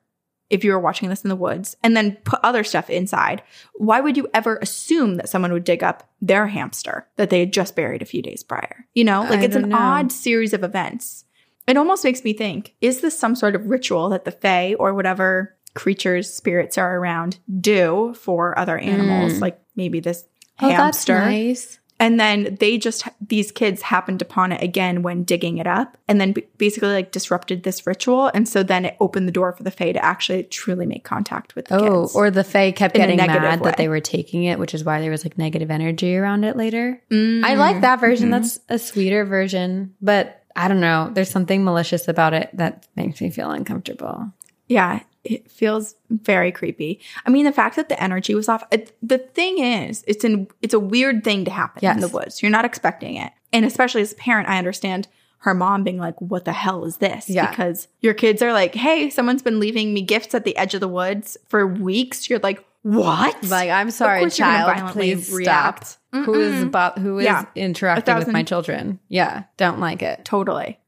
[0.50, 3.42] if you were watching this in the woods and then put other stuff inside?
[3.74, 7.52] Why would you ever assume that someone would dig up their hamster that they had
[7.52, 8.86] just buried a few days prior?
[8.94, 9.76] You know, like I it's an know.
[9.76, 11.24] odd series of events.
[11.66, 14.94] It almost makes me think, is this some sort of ritual that the Fae or
[14.94, 19.34] whatever creatures, spirits are around do for other animals?
[19.34, 19.40] Mm.
[19.40, 20.24] Like maybe this
[20.60, 21.18] Oh, that's hamster.
[21.20, 21.78] nice.
[22.00, 26.20] And then they just, these kids happened upon it again when digging it up and
[26.20, 28.30] then b- basically like disrupted this ritual.
[28.32, 31.56] And so then it opened the door for the Fae to actually truly make contact
[31.56, 32.14] with the Oh, kids.
[32.14, 33.64] or the Fae kept getting mad way.
[33.70, 36.56] that they were taking it, which is why there was like negative energy around it
[36.56, 37.02] later.
[37.10, 38.28] Mm, I like that version.
[38.28, 38.32] mhm.
[38.32, 41.10] That's a sweeter version, but I don't know.
[41.12, 44.32] There's something malicious about it that makes me feel uncomfortable.
[44.68, 47.00] Yeah, it feels very creepy.
[47.26, 48.64] I mean, the fact that the energy was off.
[48.70, 52.42] It, the thing is, it's an it's a weird thing to happen in the woods.
[52.42, 55.08] You're not expecting it, and especially as a parent, I understand
[55.42, 57.48] her mom being like, "What the hell is this?" Yeah.
[57.50, 60.80] Because your kids are like, "Hey, someone's been leaving me gifts at the edge of
[60.80, 64.92] the woods for weeks." You're like, "What?" Like, I'm sorry, course you're gonna child.
[64.92, 65.86] Please react.
[65.86, 66.24] stop.
[66.24, 67.44] Who is about who is Yeah.
[67.54, 68.98] interacting with my children?
[69.08, 70.24] Yeah, don't like it.
[70.24, 70.78] Totally.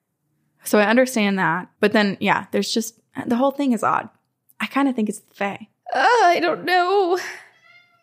[0.65, 4.09] So I understand that, but then yeah, there's just the whole thing is odd.
[4.61, 5.69] I kind of think it's the Fae.
[5.93, 7.19] Uh, I don't know.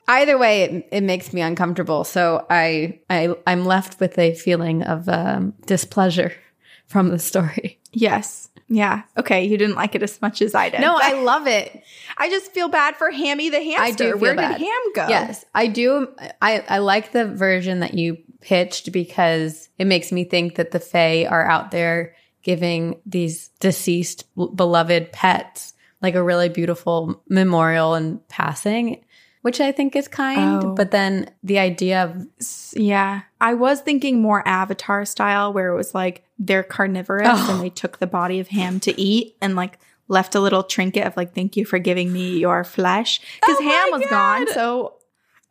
[0.08, 2.04] Either way, it, it makes me uncomfortable.
[2.04, 6.34] So I, I, I'm left with a feeling of um, displeasure
[6.88, 7.80] from the story.
[7.92, 8.50] Yes.
[8.70, 9.04] Yeah.
[9.18, 9.46] Okay.
[9.46, 10.82] You didn't like it as much as I did.
[10.82, 11.84] No, I love it.
[12.18, 14.04] I just feel bad for Hammy the hamster.
[14.06, 14.58] I do Where bad.
[14.58, 15.08] did Ham go?
[15.08, 16.10] Yes, I do.
[16.42, 20.80] I, I like the version that you pitched because it makes me think that the
[20.80, 28.26] Fae are out there giving these deceased beloved pets like a really beautiful memorial and
[28.28, 29.04] passing,
[29.42, 30.64] which I think is kind.
[30.64, 30.76] Oh.
[30.76, 32.28] But then the idea of
[32.74, 33.22] Yeah.
[33.42, 37.54] I was thinking more Avatar style, where it was like they're carnivorous Oh.
[37.54, 41.06] and they took the body of Ham to eat and like left a little trinket
[41.06, 43.20] of like, thank you for giving me your flesh.
[43.42, 44.48] Because Oh Ham was gone.
[44.54, 44.94] So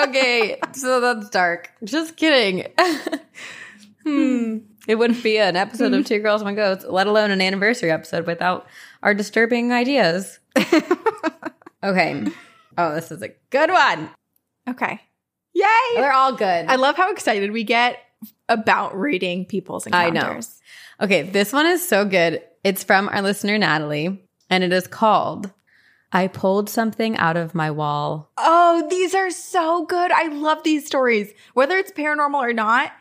[0.08, 1.70] okay, so that's dark.
[1.84, 2.66] Just kidding.
[4.04, 4.58] hmm.
[4.86, 6.02] It wouldn't be an episode of mm-hmm.
[6.02, 8.66] Two Girls One Goats, let alone an anniversary episode, without
[9.02, 10.38] our disturbing ideas.
[11.82, 12.26] okay.
[12.78, 14.10] Oh, this is a good one.
[14.68, 15.00] Okay.
[15.54, 15.64] Yay.
[15.94, 16.66] They're all good.
[16.66, 17.98] I love how excited we get
[18.48, 20.20] about reading people's I know.
[20.20, 20.60] encounters.
[21.00, 22.42] Okay, this one is so good.
[22.64, 25.50] It's from our listener, Natalie, and it is called
[26.12, 28.30] I Pulled Something Out of My Wall.
[28.38, 30.10] Oh, these are so good.
[30.12, 31.32] I love these stories.
[31.54, 32.92] Whether it's paranormal or not,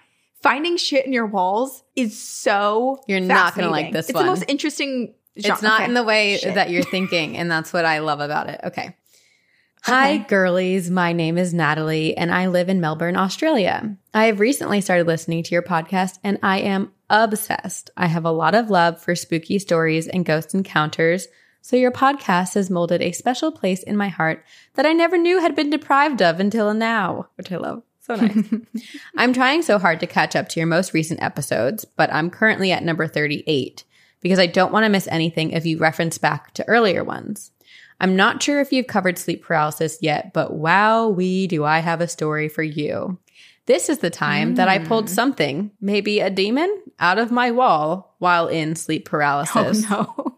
[0.46, 4.26] finding shit in your walls is so You're not gonna like this It's one.
[4.26, 5.86] the most interesting It's not okay.
[5.86, 6.54] in the way Shit.
[6.54, 8.60] that you're thinking, and that's what I love about it.
[8.64, 8.96] Okay.
[9.82, 10.24] Hi, Okay.
[10.28, 10.92] girlies.
[10.92, 13.98] My name is Natalie, and I live in Melbourne, Australia.
[14.14, 17.90] I have recently started listening to your podcast, and I am obsessed.
[17.98, 21.28] I have a lot of love for spooky stories and ghost encounters,
[21.62, 25.40] so your podcast has molded a special place in my heart that I never knew
[25.40, 27.82] had been deprived of until now, which I love.
[28.06, 28.38] So nice.
[29.18, 32.72] I'm trying so hard to catch up to your most recent episodes, but I'm currently
[32.72, 33.84] at number 38
[34.22, 37.52] because I don't want to miss anything if you reference back to earlier ones.
[38.00, 42.00] I'm not sure if you've covered sleep paralysis yet, but wow, we do I have
[42.00, 43.18] a story for you.
[43.66, 45.16] This is the time that I pulled hmm.
[45.16, 49.84] something, maybe a demon, out of my wall while in sleep oh, paralysis.
[49.90, 50.38] Oh no.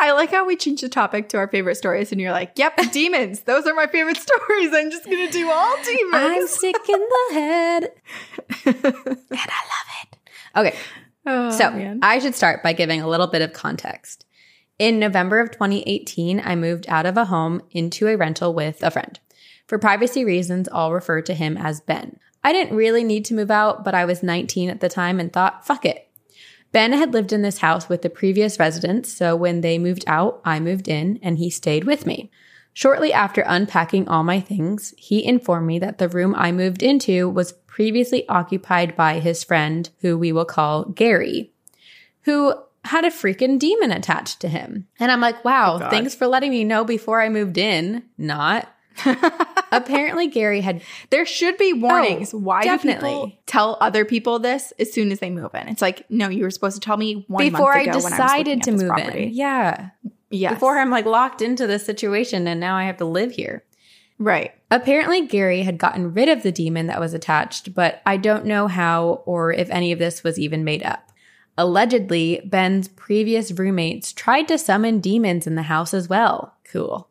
[0.00, 2.80] I like how we change the topic to our favorite stories, and you're like, "Yep,
[2.92, 3.40] demons.
[3.42, 4.70] Those are my favorite stories.
[4.72, 6.14] I'm just gonna do all demons.
[6.14, 7.84] I'm sick in the head,
[8.66, 10.18] and I love it.
[10.56, 10.76] Okay,
[11.26, 12.00] Oh, So man.
[12.02, 14.24] I should start by giving a little bit of context.
[14.78, 18.90] In November of 2018, I moved out of a home into a rental with a
[18.90, 19.18] friend.
[19.66, 22.18] For privacy reasons, I'll refer to him as Ben.
[22.42, 25.32] I didn't really need to move out, but I was 19 at the time and
[25.32, 26.03] thought, fuck it.
[26.74, 30.40] Ben had lived in this house with the previous residents, so when they moved out,
[30.44, 32.32] I moved in and he stayed with me.
[32.72, 37.28] Shortly after unpacking all my things, he informed me that the room I moved into
[37.28, 41.52] was previously occupied by his friend, who we will call Gary,
[42.22, 42.52] who
[42.84, 44.88] had a freaking demon attached to him.
[44.98, 45.90] And I'm like, wow, oh, God.
[45.90, 48.02] thanks for letting me know before I moved in.
[48.18, 48.68] Not.
[49.72, 52.32] Apparently, Gary had there should be warnings.
[52.32, 55.68] Oh, Why do people tell other people this as soon as they move in?
[55.68, 58.16] It's like, no, you were supposed to tell me one before month I when I
[58.16, 59.24] decided to move property.
[59.24, 59.34] in.
[59.34, 59.90] Yeah.
[60.30, 60.54] Yes.
[60.54, 63.64] Before I'm like locked into this situation and now I have to live here.
[64.18, 64.52] right.
[64.70, 68.66] Apparently, Gary had gotten rid of the demon that was attached, but I don't know
[68.66, 71.12] how or if any of this was even made up.
[71.56, 76.56] Allegedly, Ben's previous roommates tried to summon demons in the house as well.
[76.64, 77.08] Cool.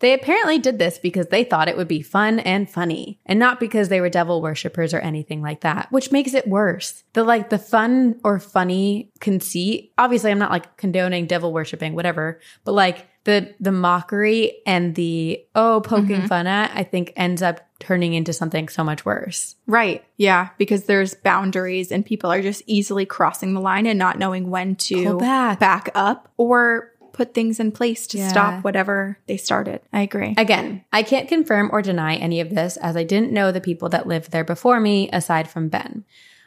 [0.00, 3.60] They apparently did this because they thought it would be fun and funny, and not
[3.60, 7.02] because they were devil worshippers or anything like that, which makes it worse.
[7.14, 9.92] The like the fun or funny conceit.
[9.98, 15.44] Obviously, I'm not like condoning devil worshipping, whatever, but like the the mockery and the
[15.54, 16.26] oh poking mm-hmm.
[16.26, 19.56] fun at, I think ends up turning into something so much worse.
[19.66, 20.04] Right.
[20.16, 20.48] Yeah.
[20.58, 24.76] Because there's boundaries and people are just easily crossing the line and not knowing when
[24.76, 25.60] to Pull back.
[25.60, 28.28] back up or put things in place to Yeah.
[28.28, 29.80] stop whatever they started.
[29.92, 30.34] I agree.
[30.38, 33.88] Again, I can't confirm or deny any of this as I didn't know the people
[33.88, 36.04] that lived there before me aside from Ben.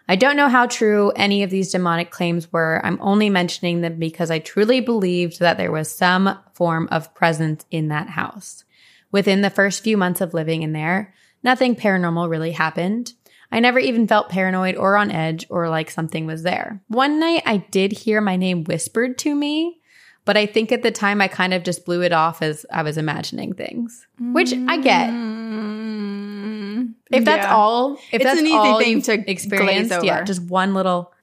[0.07, 2.79] I don't know how true any of these demonic claims were.
[2.85, 7.65] I'm only mentioning them because I truly believed that there was some form of presence
[7.69, 8.63] in that house.
[9.11, 13.11] Within the first few months of living in there, nothing paranormal really happened.
[13.51, 16.81] I never even felt paranoid or on edge or like something was there.
[16.87, 19.80] One night I did hear my name whispered to me,
[20.25, 22.83] but I think at the time I kind of just blew it off as I
[22.83, 25.09] was imagining things, which I get.
[27.11, 27.55] If that's yeah.
[27.55, 31.13] all, if It's that's an easy all thing to glaze experienced, yeah, just one little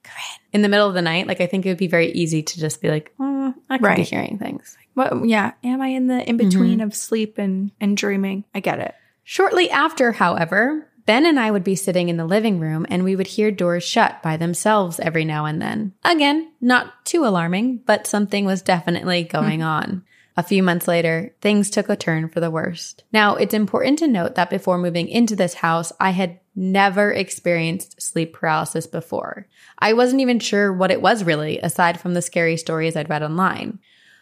[0.53, 1.27] in the middle of the night.
[1.27, 3.95] Like I think it would be very easy to just be like, oh, I could
[3.95, 4.77] be hearing things.
[4.93, 5.53] What, yeah.
[5.63, 6.87] Am I in the in between mm-hmm.
[6.87, 8.43] of sleep and, and dreaming?
[8.53, 8.93] I get it.
[9.23, 13.15] Shortly after, however, Ben and I would be sitting in the living room and we
[13.15, 15.93] would hear doors shut by themselves every now and then.
[16.03, 19.65] Again, not too alarming, but something was definitely going hmm.
[19.65, 20.03] on.
[20.37, 23.05] A few months later, things took a turn for the worst.
[23.11, 27.99] Now, it's important to note that before moving into this house, I had never experienced
[27.99, 29.47] sleep paralysis before.
[29.79, 33.23] I wasn't even sure what it was really, aside from the scary stories I'd read
[33.23, 33.79] online.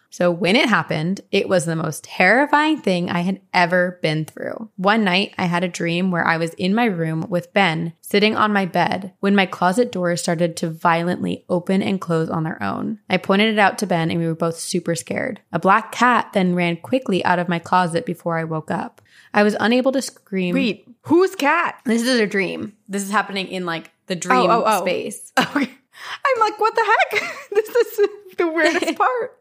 [0.10, 4.70] So when it happened, it was the most terrifying thing I had ever been through.
[4.78, 8.36] One night, I had a dream where I was in my room with Ben, sitting
[8.36, 12.62] on my bed, when my closet doors started to violently open and close on their
[12.64, 13.00] own.
[13.10, 15.42] I pointed it out to Ben and we were both super scared.
[15.52, 19.02] A black cat then ran quickly out of my closet before I woke up.
[19.34, 20.56] I was unable to scream.
[20.56, 21.80] Wait, who's cat?
[21.86, 22.74] This is a dream.
[22.88, 24.82] This is happening in like the oh, oh, dream oh, oh.
[24.82, 25.34] space.
[25.56, 25.72] Okay.
[26.26, 27.40] I'm like, what the heck?
[27.52, 29.40] this is the weirdest part.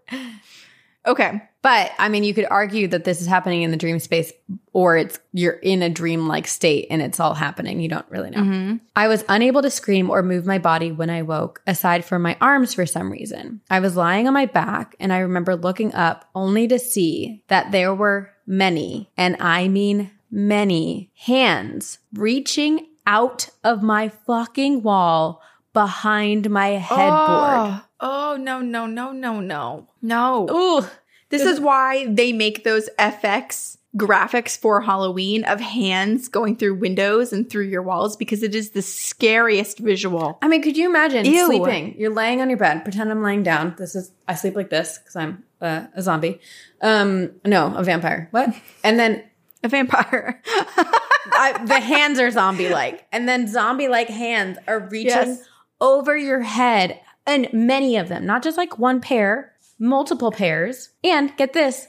[1.06, 1.40] Okay.
[1.62, 4.32] But I mean, you could argue that this is happening in the dream space,
[4.72, 7.80] or it's you're in a dream like state and it's all happening.
[7.80, 8.38] You don't really know.
[8.38, 8.76] Mm-hmm.
[8.94, 12.36] I was unable to scream or move my body when I woke, aside from my
[12.40, 13.62] arms for some reason.
[13.70, 17.72] I was lying on my back and I remember looking up only to see that
[17.72, 25.40] there were many, and I mean many, hands reaching out of my fucking wall
[25.76, 27.10] behind my headboard.
[27.10, 29.86] Oh, oh no, no, no, no, no.
[30.00, 30.48] No.
[30.50, 30.86] Ooh.
[31.28, 37.30] This is why they make those FX graphics for Halloween of hands going through windows
[37.30, 40.38] and through your walls because it is the scariest visual.
[40.40, 41.44] I mean, could you imagine Ew.
[41.44, 41.94] sleeping?
[41.98, 42.82] You're laying on your bed.
[42.82, 43.74] Pretend I'm laying down.
[43.76, 46.40] This is I sleep like this because I'm uh, a zombie.
[46.80, 48.28] Um, no, a vampire.
[48.30, 48.54] What?
[48.82, 49.24] And then
[49.62, 50.40] A vampire.
[50.46, 55.48] I, the hands are zombie like, and then zombie like hands are reaching Yes.
[55.80, 60.90] Over your head, and many of them, not just like one pair, multiple pairs.
[61.02, 61.88] And get this,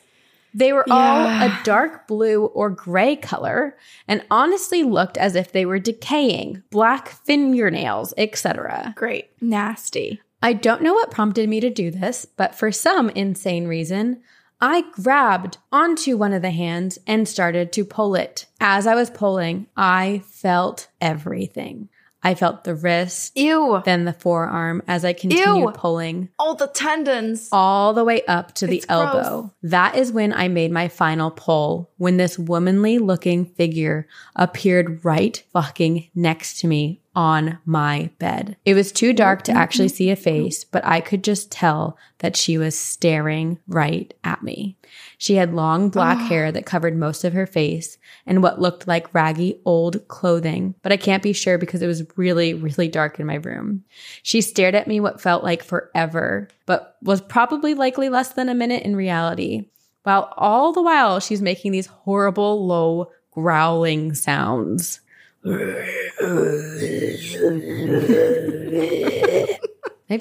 [0.53, 5.65] they were all a dark blue or gray color, and honestly looked as if they
[5.65, 8.93] were decaying, black fingernails, etc.
[8.95, 9.29] Great.
[9.39, 10.21] Nasty.
[10.41, 14.21] I don't know what prompted me to do this, but for some insane reason,
[14.59, 18.47] I grabbed onto one of the hands and started to pull it.
[18.59, 21.89] As I was pulling, I felt everything.
[22.23, 23.81] I felt the wrist, Ew.
[23.85, 25.71] then the forearm as I continued Ew.
[25.73, 27.47] pulling All the tendons.
[27.51, 29.15] all the way up to the It's gross.
[29.15, 29.53] elbow.
[29.63, 35.41] That is when I made my final pull, when this womanly looking figure appeared right
[35.53, 38.57] fucking next to me on my bed.
[38.63, 42.35] It was too dark to actually see a face, but I could just tell that
[42.35, 44.77] she was staring right at me.
[45.17, 46.27] She had long black ah.
[46.27, 47.96] hair that covered most of her face
[48.27, 52.03] and what looked like raggy old clothing, but I can't be sure because it was
[52.17, 53.85] really, really dark in my room.
[54.21, 58.53] She stared at me what felt like forever, but was probably likely less than a
[58.53, 59.69] minute in reality.
[60.03, 64.99] While all the while she's making these horrible, low, growling sounds.
[65.43, 65.87] Maybe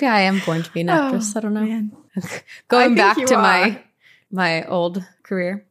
[0.07, 1.35] I am born to be an actress.
[1.35, 1.61] Oh, I don't know.
[1.61, 1.92] Oh, Man.
[2.69, 3.42] Going back to are.
[3.42, 3.83] my
[4.31, 5.64] my old career.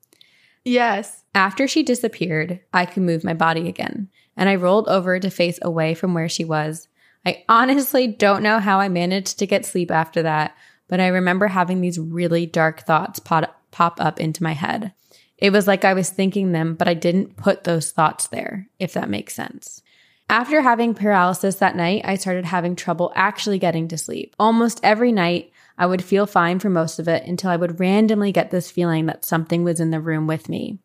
[0.66, 1.24] Yes.
[1.36, 5.60] After she disappeared, I could move my body again, and I rolled over to face
[5.62, 6.88] away from where she was.
[7.26, 10.56] I honestly don't know how I managed to get sleep after that,
[10.88, 14.94] but I remember having these really dark thoughts pop, pop up into my head.
[15.38, 18.94] It was like I was thinking them, but I didn't put those thoughts there, if
[18.94, 19.82] that makes sense.
[20.30, 24.36] After having paralysis that night, I started having trouble actually getting to sleep.
[24.40, 28.32] Almost every night, I would feel fine for most of it until I would randomly
[28.32, 30.80] get this feeling that something was in the room with me.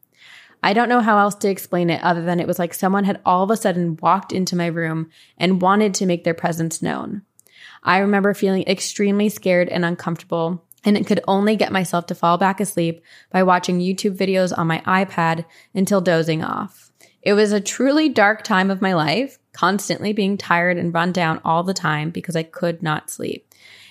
[0.62, 3.20] I don't know how else to explain it other than it was like someone had
[3.24, 7.22] all of a sudden walked into my room and wanted to make their presence known.
[7.82, 12.36] I remember feeling extremely scared and uncomfortable, and it could only get myself to fall
[12.36, 16.90] back asleep by watching YouTube videos on my iPad until dozing off.
[17.22, 21.40] It was a truly dark time of my life, constantly being tired and run down
[21.44, 23.46] all the time because I could not sleep.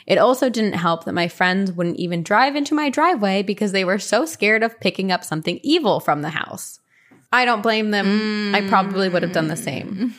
[0.09, 3.85] It also didn't help that my friends wouldn't even drive into my driveway because they
[3.85, 6.79] were so scared of picking up something evil from the house.
[7.31, 8.53] I don't blame them.
[8.55, 9.95] I probably would have done the same.
[9.95, 10.11] Mm.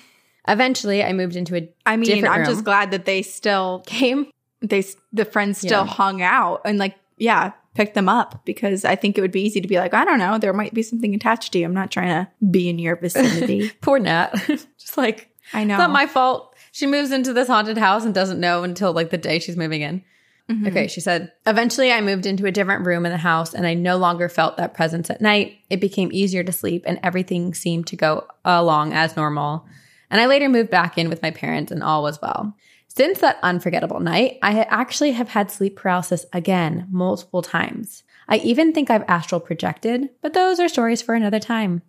[0.49, 2.47] Eventually, I moved into a I mean, I'm room.
[2.47, 4.31] just glad that they still came.
[4.63, 5.93] they the friends still Yeah.
[5.93, 9.61] hung out and like yeah picked them up because I think it would be easy
[9.61, 11.65] to be like I don't know there might be something attached to you.
[11.65, 13.71] I'm not trying to be in your vicinity.
[13.81, 14.33] Poor Nat.
[14.47, 15.75] just like I know.
[15.75, 16.50] it's not my fault.
[16.73, 19.83] She moves into this haunted house and doesn't know until like the day she's moving
[19.83, 20.05] in.
[20.51, 20.67] Mm-hmm.
[20.67, 23.75] Okay, she said, eventually I moved into a different room in the house and I
[23.75, 25.59] no longer felt that presence at night.
[25.71, 29.65] It became easier to sleep and everything seemed to go along as normal.
[30.11, 32.57] And I later moved back in with my parents and all was well.
[32.89, 38.03] Since that unforgettable night, I actually have had sleep paralysis again multiple times.
[38.31, 41.83] I even think I've astral projected, but those are stories for another time.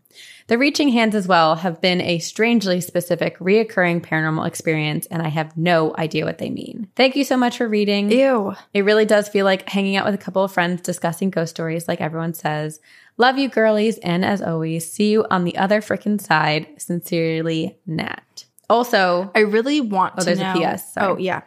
[0.48, 5.30] The reaching hands as well have been a strangely specific, reoccurring paranormal experience, and I
[5.30, 6.90] have no idea what they mean.
[6.96, 8.12] Thank you so much for reading.
[8.12, 8.56] Ew.
[8.74, 11.88] It really does feel like hanging out with a couple of friends discussing ghost stories,
[11.88, 12.82] like everyone says.
[13.18, 16.68] Love you, girlies, and as always, see you on the other freaking side.
[16.78, 18.46] Sincerely, Nat.
[18.70, 20.74] Also, I really want Oh, to there's a know.
[20.76, 21.12] PS, sorry.
[21.14, 21.42] Oh yeah.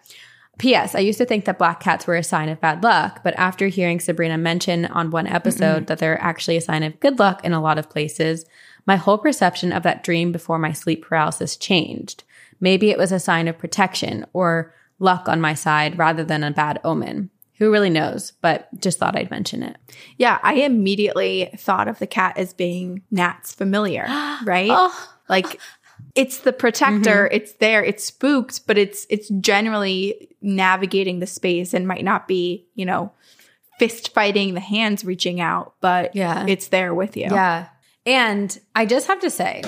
[0.59, 0.95] P.S.
[0.95, 3.67] I used to think that black cats were a sign of bad luck, but after
[3.69, 7.52] hearing Sabrina mention on one episode that they're actually a sign of good luck in
[7.52, 8.44] a lot of places,
[8.87, 12.23] my whole perception of that dream before my sleep paralysis changed.
[12.61, 16.50] Maybe it was a sign of protection or luck on my side rather than a
[16.50, 17.31] bad omen.
[17.59, 18.33] Who really knows?
[18.40, 19.77] But just thought I'd mention it.
[20.19, 24.05] Yeah, I immediately thought of the cat as being Nat's familiar,
[24.44, 24.71] right?
[24.71, 25.61] Oh, Like
[26.15, 27.35] it's the protector, mm-hmm.
[27.35, 32.69] it's there, it's spooked, but it's it's generally navigating the space and might not be,
[32.75, 33.12] you know,
[33.79, 36.46] fist fighting the hands reaching out, but Yeah.
[36.46, 37.29] it's there with you.
[37.31, 37.67] Yeah.
[38.06, 39.62] And I just have to say,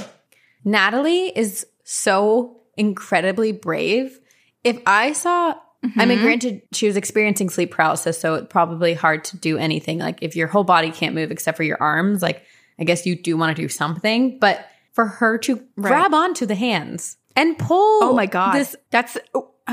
[0.64, 4.20] Natalie is so incredibly brave.
[4.62, 5.54] If I saw,
[5.96, 6.24] I mean, mm-hmm.
[6.24, 9.98] granted, she was experiencing sleep paralysis, so it's probably hard to do anything.
[9.98, 12.42] Like if your whole body can't move except for your arms, like
[12.78, 14.38] I guess you do want to do something.
[14.38, 14.66] But
[14.96, 18.02] for her to grab onto the hands and pull.
[18.02, 18.54] Oh my god.
[18.54, 19.16] this That's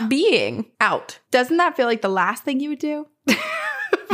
[0.08, 1.18] being out.
[1.32, 3.08] doesn't that feel like the last thing you would do?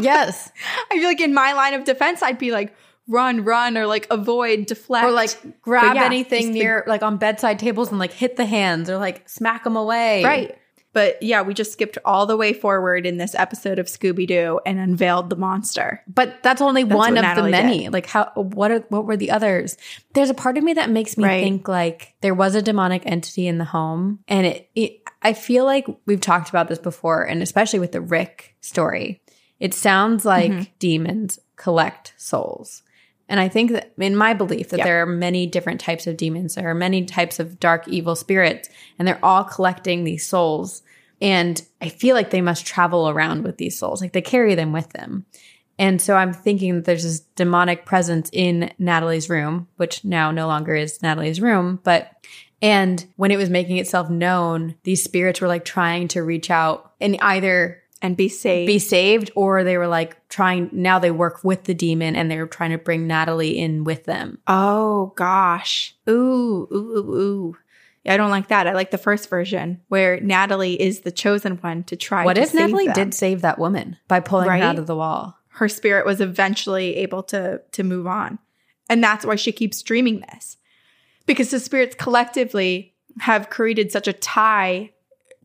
[0.01, 0.49] Yes,
[0.91, 2.74] I feel like in my line of defense, I'd be like,
[3.10, 5.05] run, run, or like avoid, deflect.
[5.05, 8.38] or like grab yeah, anything just the- near, like on bedside tables, and like hit
[8.38, 10.24] the hands or like smack them away.
[10.24, 10.57] Right.
[10.92, 14.60] But yeah, we just skipped all the way forward in this episode of Scooby Doo
[14.66, 16.04] and unveiled the monster.
[16.08, 17.90] But that's only That's one of the Natalie many.
[17.90, 19.78] Like how what are what were the others?
[20.14, 21.44] There's a part of me that makes me Right.
[21.44, 25.66] think like there was a demonic entity in the home and it, it I feel
[25.66, 29.22] like we've talked about this before and especially with the Rick story.
[29.60, 30.64] It sounds like Mm-hmm.
[30.80, 32.82] demons collect souls.
[33.30, 34.86] And I think that in my belief that Yep.
[34.86, 38.67] there are many different types of demons, there are many types of dark evil spirits,
[38.97, 40.82] and they're all collecting these souls.
[41.21, 44.73] And I feel like they must travel around with these souls, like they carry them
[44.73, 45.25] with them.
[45.77, 50.47] And so I'm thinking that there's this demonic presence in Natalie's room, which now no
[50.47, 52.11] longer is Natalie's room, but
[52.61, 56.91] and when it was making itself known, these spirits were like trying to reach out
[56.99, 58.68] and either And be saved.
[58.68, 62.47] be saved or they were like trying now they work with the demon and they're
[62.47, 64.39] trying to bring Natalie in with them.
[64.47, 65.95] oh gosh.
[66.10, 67.58] Ooh, ooh, ooh, ooh.
[68.06, 68.66] I don't like that.
[68.66, 72.41] I like the first version where Natalie is the chosen one to try What to
[72.41, 72.93] if Natalie them.
[72.95, 74.62] did save that woman by pulling Right?
[74.64, 75.36] her out of the wall?
[75.54, 78.39] her spirit was eventually able to to move on.
[78.89, 80.56] And that's why she keeps dreaming this.
[81.26, 84.91] Because the spirits collectively have created such a tie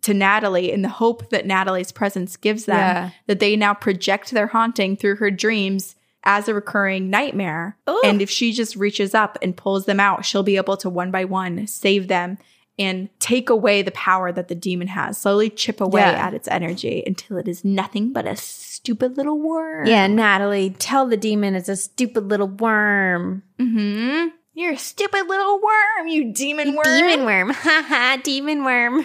[0.05, 3.11] to Natalie in the hope that Natalie's presence gives them Yeah.
[3.27, 7.77] that they now project their haunting through her dreams as a recurring nightmare.
[7.87, 7.99] Ugh.
[8.05, 11.11] And if she just reaches up and pulls them out, she'll be able to one
[11.11, 12.39] by one save them
[12.79, 16.27] and take away the power that the demon has, slowly chip away Yeah.
[16.27, 19.87] at its energy until it is nothing but a stupid little worm.
[19.87, 23.43] Yeah, Natalie, tell the demon it's a stupid little worm.
[23.61, 26.85] hmm You're a stupid little worm, you demon worm.
[26.85, 27.51] Demon worm.
[27.55, 29.05] Haha, demon worm.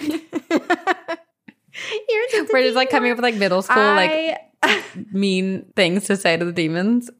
[2.08, 3.96] You're We're just like coming up with like middle school, worm.
[3.96, 4.38] like
[5.12, 7.10] mean things to say to the demons.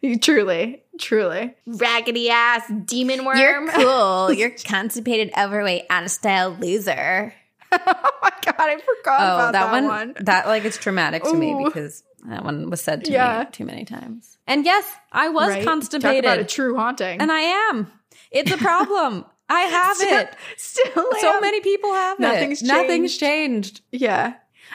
[0.00, 1.54] You, truly, truly.
[1.66, 3.38] Raggedy ass demon worm.
[3.38, 4.32] You're cool.
[4.32, 7.32] You're constipated, overweight, out of style loser.
[7.86, 11.34] oh my god, I forgot Oh, about that, that, one, That like it's traumatic to
[11.34, 13.44] me because that one was said to Yeah.
[13.44, 14.38] me too many times.
[14.46, 15.64] And yes, I was Right?
[15.64, 17.20] constipated, Talk about a true haunting.
[17.20, 17.90] and I am.
[18.30, 19.24] It's a problem.
[19.48, 20.34] I have Still- it.
[20.56, 21.40] Still, So am.
[21.40, 22.66] many people have Nothing's it.
[22.66, 23.80] Nothing's changed.
[23.90, 24.34] Yeah.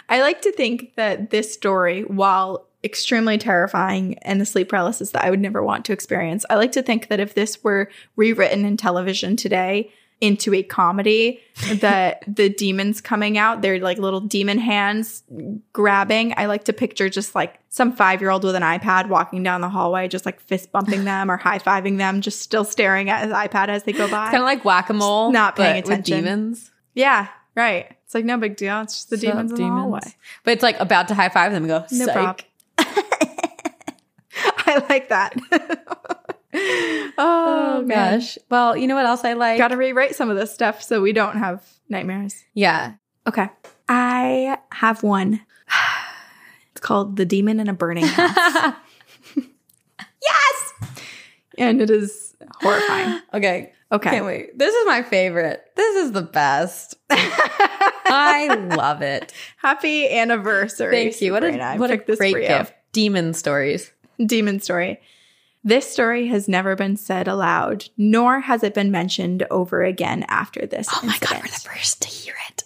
[0.09, 5.23] I like to think that this story, while extremely terrifying and the sleep paralysis that
[5.23, 8.65] I would never want to experience, I like to think that if this were rewritten
[8.65, 9.91] in television today
[10.25, 11.39] into a comedy,
[11.75, 15.23] that the demons coming out, they're like little demon hands
[15.71, 16.33] grabbing.
[16.35, 19.61] I like to picture just like some five year old with an iPad walking down
[19.61, 23.23] the hallway, just like fist bumping them or high fiving them, just still staring at
[23.23, 24.25] his iPad as they go by.
[24.25, 26.23] Kind of like whack a mole, not paying but with attention.
[26.23, 26.71] demons.
[26.93, 27.95] yeah, right.
[28.05, 28.81] It's like no big deal.
[28.81, 29.99] It's just the demons in the hallway.
[30.43, 32.45] But it's like about to high five them and go, No problem.
[34.37, 35.35] I like that.
[37.17, 38.37] oh, Oh gosh.
[38.49, 39.57] Well, you know what else I like?
[39.57, 42.43] Got to rewrite some of this stuff so we don't have nightmares.
[42.53, 42.93] yeah.
[43.27, 43.49] Okay.
[43.89, 45.41] I have one.
[46.71, 48.35] It's called The Demon in a Burning House.
[50.21, 50.73] yes!
[51.57, 53.21] And it is horrifying.
[53.33, 53.71] okay.
[53.91, 54.09] Okay.
[54.09, 54.57] Can't wait.
[54.57, 55.63] This is my favorite.
[55.75, 56.95] This is the best.
[57.09, 59.31] I love it.
[59.57, 60.91] Happy anniversary.
[60.95, 61.31] Thank you.
[61.31, 62.73] What a, what a this great gift.
[62.91, 63.91] Demon stories.
[64.25, 64.99] demon story.
[65.67, 70.67] This story has never been said aloud, nor has it been mentioned over again after
[70.67, 70.87] this.
[70.91, 71.49] Oh incident.
[71.49, 72.65] first to hear it.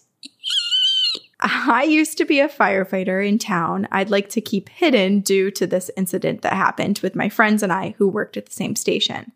[1.40, 3.88] I used to be a firefighter in town.
[3.90, 7.72] I'd like to keep hidden due to this incident that happened with my friends and
[7.72, 9.32] I who worked at the same station.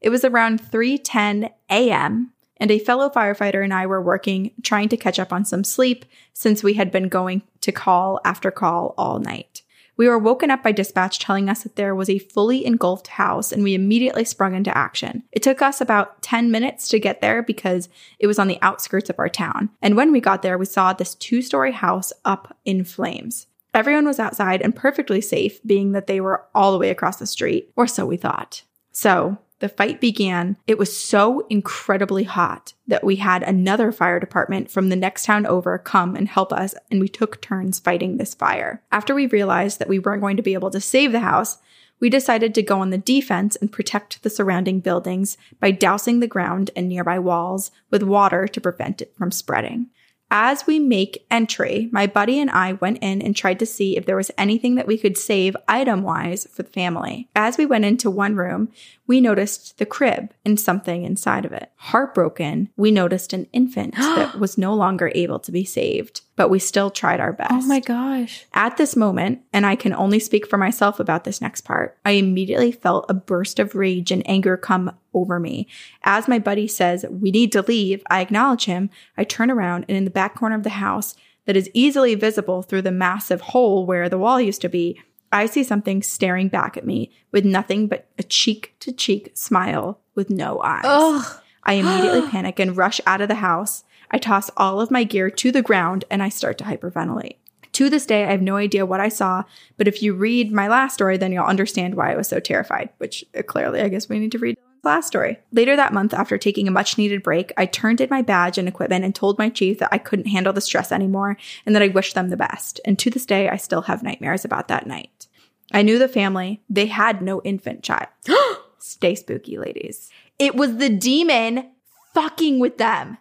[0.00, 2.32] It was around 3:10 a.m.
[2.56, 6.06] and a fellow firefighter and I were working trying to catch up on some sleep
[6.32, 9.61] since we had been going to call after call all night.
[10.02, 13.52] We were woken up by dispatch telling us that there was a fully engulfed house
[13.52, 15.22] and we immediately sprung into action.
[15.30, 17.88] It took us about 10 minutes to get there because
[18.18, 19.70] it was on the outskirts of our town.
[19.80, 23.46] And when we got there, we saw this two story house up in flames.
[23.74, 27.24] Everyone was outside and perfectly safe, being that they were all the way across the
[27.24, 28.64] street, or so we thought.
[28.90, 30.56] So the fight began.
[30.66, 35.46] It was so incredibly hot that we had another fire department from the next town
[35.46, 38.82] over come and help us, and we took turns fighting this fire.
[38.90, 41.58] After we realized that we weren't going to be able to save the house,
[42.00, 46.26] we decided to go on the defense and protect the surrounding buildings by dousing the
[46.26, 49.86] ground and nearby walls with water to prevent it from spreading.
[50.34, 54.06] As we make entry, my buddy and I went in and tried to see if
[54.06, 57.28] there was anything that we could save item wise for the family.
[57.36, 58.70] As we went into one room,
[59.06, 61.70] we noticed the crib and something inside of it.
[61.76, 66.58] Heartbroken, we noticed an infant that was no longer able to be saved, but we
[66.58, 67.52] still tried our best.
[67.52, 68.46] Oh my gosh.
[68.54, 72.12] At this moment, and I can only speak for myself about this next part, I
[72.12, 75.68] immediately felt a burst of rage and anger come over me.
[76.04, 78.90] As my buddy says, We need to leave, I acknowledge him.
[79.16, 81.14] I turn around, and in the back corner of the house,
[81.44, 85.00] that is easily visible through the massive hole where the wall used to be,
[85.32, 89.98] I see something staring back at me with nothing but a cheek to cheek smile
[90.14, 90.82] with no eyes.
[90.84, 91.40] Ugh.
[91.64, 93.84] I immediately panic and rush out of the house.
[94.12, 97.36] I toss all of my gear to the ground and I start to hyperventilate.
[97.72, 99.44] To this day, I have no idea what I saw,
[99.78, 102.90] but if you read my last story, then you'll understand why I was so terrified,
[102.98, 105.38] which uh, clearly I guess we need to read last story.
[105.52, 108.68] Later that month, after taking a much needed break, I turned in my badge and
[108.68, 111.88] equipment and told my chief that I couldn't handle the stress anymore and that I
[111.88, 112.80] wished them the best.
[112.84, 115.28] And to this day, I still have nightmares about that night.
[115.72, 116.62] I knew the family.
[116.68, 118.08] They had no infant child.
[118.78, 120.10] Stay spooky, ladies.
[120.38, 121.70] It was the demon
[122.14, 123.18] fucking with them,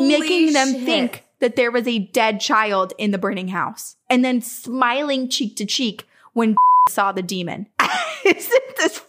[0.00, 4.40] making them think that there was a dead child in the burning house and then
[4.40, 6.56] smiling cheek to cheek when
[6.88, 7.66] saw the demon.
[8.24, 9.02] Isn't this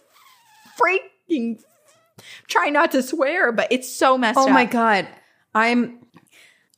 [0.80, 1.60] freaking
[2.46, 4.50] try not to swear, but it's so messed Oh up.
[4.50, 5.08] my god.
[5.54, 5.98] I'm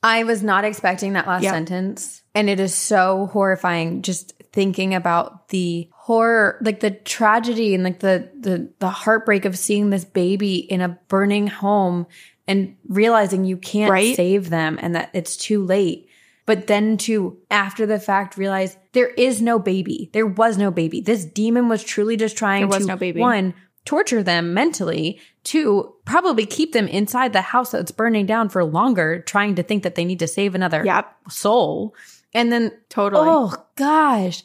[0.03, 1.53] I was not expecting that last Yep.
[1.53, 7.83] sentence and it is so horrifying just thinking about the horror like the tragedy and
[7.83, 12.05] like the the the heartbreak of seeing this baby in a burning home
[12.47, 14.15] and realizing you can't Right?
[14.15, 16.07] save them and that it's too late.
[16.45, 20.09] But then to after the fact realize there is no baby.
[20.11, 20.99] There was no baby.
[20.99, 23.19] This demon was truly just trying to no baby.
[23.21, 23.53] one
[23.85, 29.21] torture them mentally, two probably keep them inside the house that's burning down for longer,
[29.21, 31.95] trying to think that they need to save another Yep, soul.
[32.33, 33.27] And then totally.
[33.27, 34.43] oh gosh.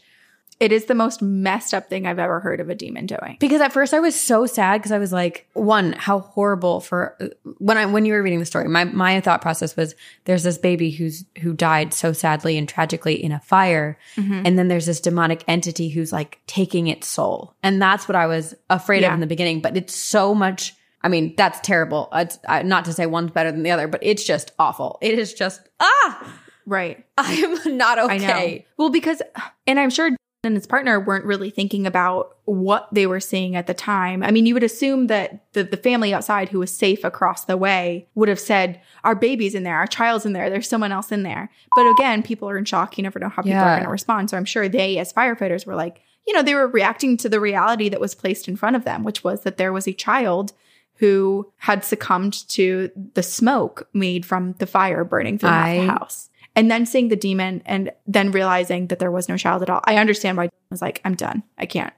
[0.58, 3.36] It is the most messed up thing I've ever heard of a demon doing.
[3.40, 7.14] Because at first I was so sad because I was like, one, how horrible for
[7.58, 8.66] when I when you were reading the story.
[8.66, 13.22] My my thought process was there's this baby who's who died so sadly and tragically
[13.22, 17.80] in a fire, and then there's this demonic entity who's like taking its soul, and
[17.82, 19.08] that's what I was afraid Yeah.
[19.08, 19.60] of in the beginning.
[19.60, 20.72] But it's so much.
[21.02, 22.08] I mean, that's terrible.
[22.14, 24.96] It's I, not to say one's better than the other, but it's just awful.
[25.02, 27.04] It is just ah, Right.
[27.16, 28.28] I am not I know.
[28.28, 28.66] okay.
[28.76, 29.22] Well, because,
[29.66, 30.10] and I'm sure
[30.46, 34.22] and his partner weren't really thinking about what they were seeing at the time.
[34.22, 37.56] I mean, you would assume that the, the family outside who was safe across the
[37.56, 41.12] way would have said, Our baby's in there, our child's in there, there's someone else
[41.12, 41.50] in there.
[41.74, 42.96] But again, people are in shock.
[42.96, 44.30] You never know how people are going to respond.
[44.30, 47.40] So I'm sure they, as firefighters, were like, you know, they were reacting to the
[47.40, 50.52] reality that was placed in front of them, which was that there was a child
[50.98, 56.30] who had succumbed to the smoke made from the fire burning through the house.
[56.56, 59.80] And then seeing the demon and then realizing that there was no child at all.
[59.84, 61.42] I understand why I was like, I'm done.
[61.58, 61.92] I can't.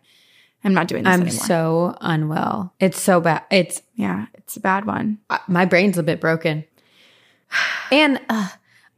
[0.65, 1.45] I'm not doing this I'm anymore.
[1.47, 2.75] so unwell.
[2.81, 3.45] It's so bad.
[3.51, 5.19] It's yeah, it's a bad one.
[5.47, 6.65] My brain's a bit broken.
[7.93, 8.49] And uh,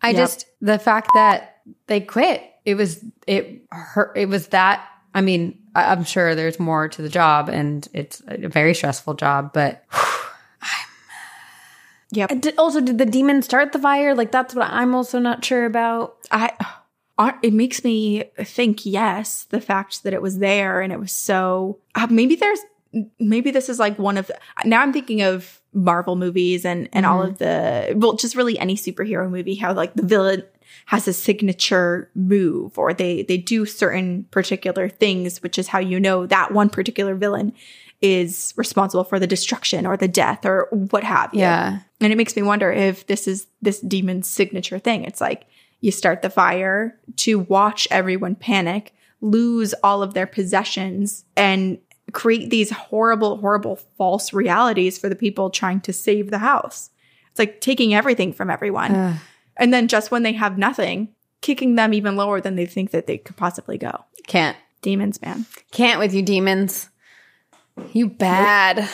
[0.03, 0.17] I Yep.
[0.17, 2.43] just the fact that they quit.
[2.65, 4.17] It was it hurt.
[4.17, 4.85] It was that.
[5.15, 9.15] I mean, I, I'm sure there's more to the job, and it's a very stressful
[9.15, 9.53] job.
[9.53, 9.85] But.
[12.13, 14.15] did, also, did the demon start the fire?
[14.15, 16.17] Like that's what I'm also not sure about.
[16.31, 16.53] I
[17.19, 21.13] uh, it makes me think yes, the fact that it was there and it was
[21.13, 22.61] so uh, maybe there's
[23.19, 27.07] maybe this is like one of the, now I'm thinking of Marvel movies and and
[27.07, 30.43] all of the well just really any superhero movie how like the villain
[30.87, 36.01] has a signature move or they they do certain particular things which is how you
[36.01, 37.53] know that one particular villain
[38.03, 41.41] is responsible for the destruction or the death or what have you.
[41.41, 45.05] Yeah, And it makes me wonder if this is this demon's signature thing.
[45.05, 45.47] It's like
[45.81, 51.79] you start the fire to watch everyone panic, lose all of their possessions, and
[52.13, 56.91] create these horrible, horrible false realities for the people trying to save the house.
[57.31, 58.95] It's like taking everything from everyone.
[58.95, 59.17] Ugh.
[59.57, 61.09] And then just when they have nothing,
[61.43, 64.05] kicking them even lower than they think that they could possibly go.
[64.27, 65.45] can't Demons, man.
[65.73, 66.89] can't with you demons.
[67.93, 68.89] You bad.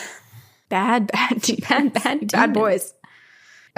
[0.68, 2.54] Bad, bad, Bad, bad bad demons.
[2.54, 2.94] boys.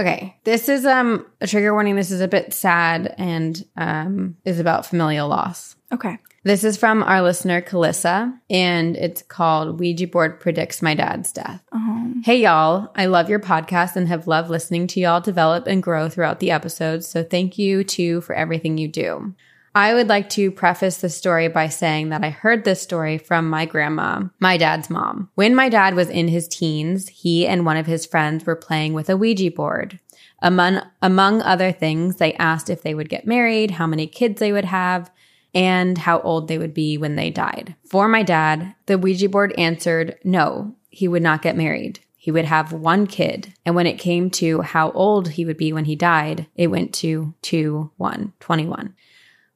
[0.01, 1.97] Okay, this is um a trigger warning.
[1.97, 5.77] This is a bit sad and um is about familial loss.
[5.93, 6.19] Okay.
[6.45, 11.63] This is from our listener Kalissa, and it's called Ouija Board Predicts My Dad's Death.
[11.73, 12.91] Oh, Hey, y'all.
[12.95, 16.51] I love your podcast and have loved listening to y'all develop and grow throughout the
[16.53, 17.07] episodes.
[17.07, 19.35] So thank you, too, for everything you do.
[19.75, 23.49] I would like to preface the story by saying that I heard this story from
[23.49, 25.31] my grandma, my dad's mom.
[25.35, 28.95] When my dad was in his teens, he and one of his friends were playing
[28.95, 30.01] with a Ouija board.
[30.41, 34.53] Among, among other things, they asked if they would get married, how many kids they
[34.53, 35.11] would have,
[35.55, 37.75] and how old they would be when they died.
[37.85, 42.01] For my dad, the Ouija board answered no, he would not get married.
[42.17, 43.55] He would have one kid.
[43.65, 46.93] And when it came to how old he would be when he died, it went
[46.95, 48.95] to 2 1, 21.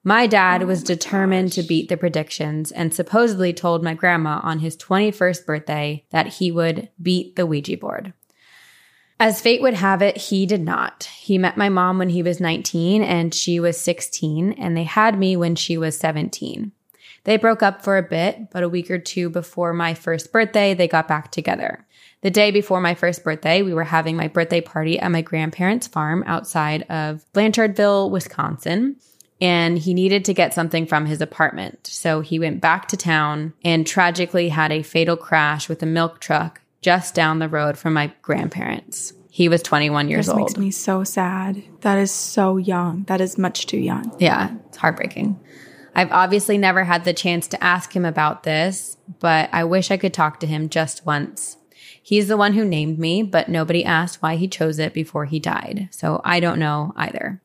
[0.05, 4.77] My dad was determined to beat the predictions and supposedly told my grandma on his
[4.77, 8.13] 21st birthday that he would beat the Ouija board.
[9.21, 11.05] As fate would have it, he did not.
[11.05, 15.17] He met my mom when he was 19 and she was 16, and they had
[15.17, 16.73] me when she was 17.
[17.23, 20.75] They broke up for a bit, but a week or two before my first birthday,
[20.75, 21.87] they got back together.
[22.23, 25.87] The day before my first birthday, we were having my birthday party at my grandparents'
[25.87, 28.97] farm outside of Blanchardville, Wisconsin
[29.43, 31.88] and he needed to get something from his apartment.
[31.88, 36.20] So he went back to town and tragically had a fatal crash with a milk
[36.20, 39.12] truck just down the road from my grandparents.
[39.30, 40.43] He was 21 years this old.
[40.43, 41.61] makes me so sad.
[41.80, 43.03] That is so young.
[43.09, 44.14] That is much too young.
[44.20, 45.40] Yeah, it's heartbreaking.
[45.95, 49.97] I've obviously never had the chance to ask him about this, but I wish I
[49.97, 51.57] could talk to him just once.
[52.01, 55.40] He's the one who named me, but nobody asked why he chose it before he
[55.40, 55.88] died.
[55.90, 57.40] So I don't know either.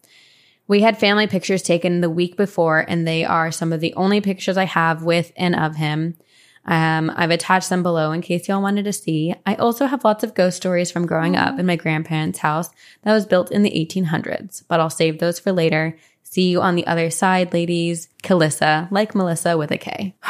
[0.67, 4.19] We had family pictures taken the week before, and they are some of the only
[4.21, 6.17] pictures I have with and of him.
[6.65, 9.33] Um, I've attached them below in case y'all wanted to see.
[9.45, 12.69] I also have lots of ghost stories from growing up in my grandparents' house
[13.03, 15.97] that was built in the 1800s, but I'll save those for later.
[16.23, 18.09] See you on the other side, ladies.
[18.21, 20.15] Kalissa, like Melissa with a K.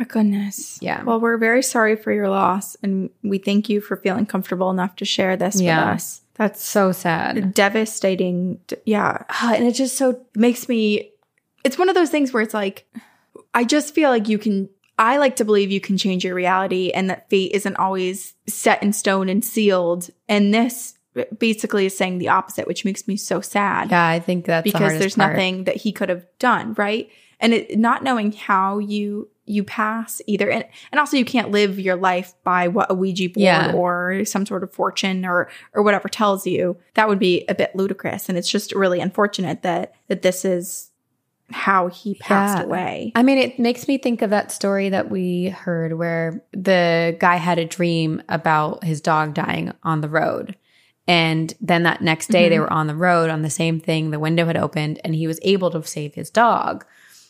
[0.00, 0.78] Oh my goodness.
[0.80, 1.02] Yeah.
[1.02, 4.94] Well, we're very sorry for your loss, and we thank you for feeling comfortable enough
[4.96, 5.80] to share this Yeah.
[5.90, 6.20] with us.
[6.38, 7.52] That's So sad.
[7.54, 8.60] devastating.
[8.86, 9.24] Yeah.
[9.28, 11.12] Ah, and it just so makes me
[11.64, 12.86] it's one of those things where it's like
[13.52, 14.68] i just feel like you can
[14.98, 18.82] i like to believe you can change your reality and that fate isn't always set
[18.82, 20.96] in stone and sealed and this
[21.38, 24.06] basically is saying the opposite which makes me so sad yeah.
[24.06, 25.32] I think that's because hardest there's part.
[25.32, 27.10] nothing that he could have done right
[27.40, 31.78] and it, not knowing how you you pass either and, and also you can't live
[31.78, 33.72] your life by what a ouija board Yeah.
[33.72, 37.74] or some sort of fortune or or whatever tells you that would be a bit
[37.74, 40.90] ludicrous and it's just really unfortunate that that this is
[41.50, 42.64] how he passed Yeah.
[42.64, 47.16] away I mean, it makes me think of that story that we heard where the
[47.18, 50.56] guy had a dream about his dog dying on the road.
[51.06, 52.64] And then that next day, they mm-hmm.
[52.64, 54.10] were on the road on the same thing.
[54.10, 56.84] The window had opened and he was able to save his dog.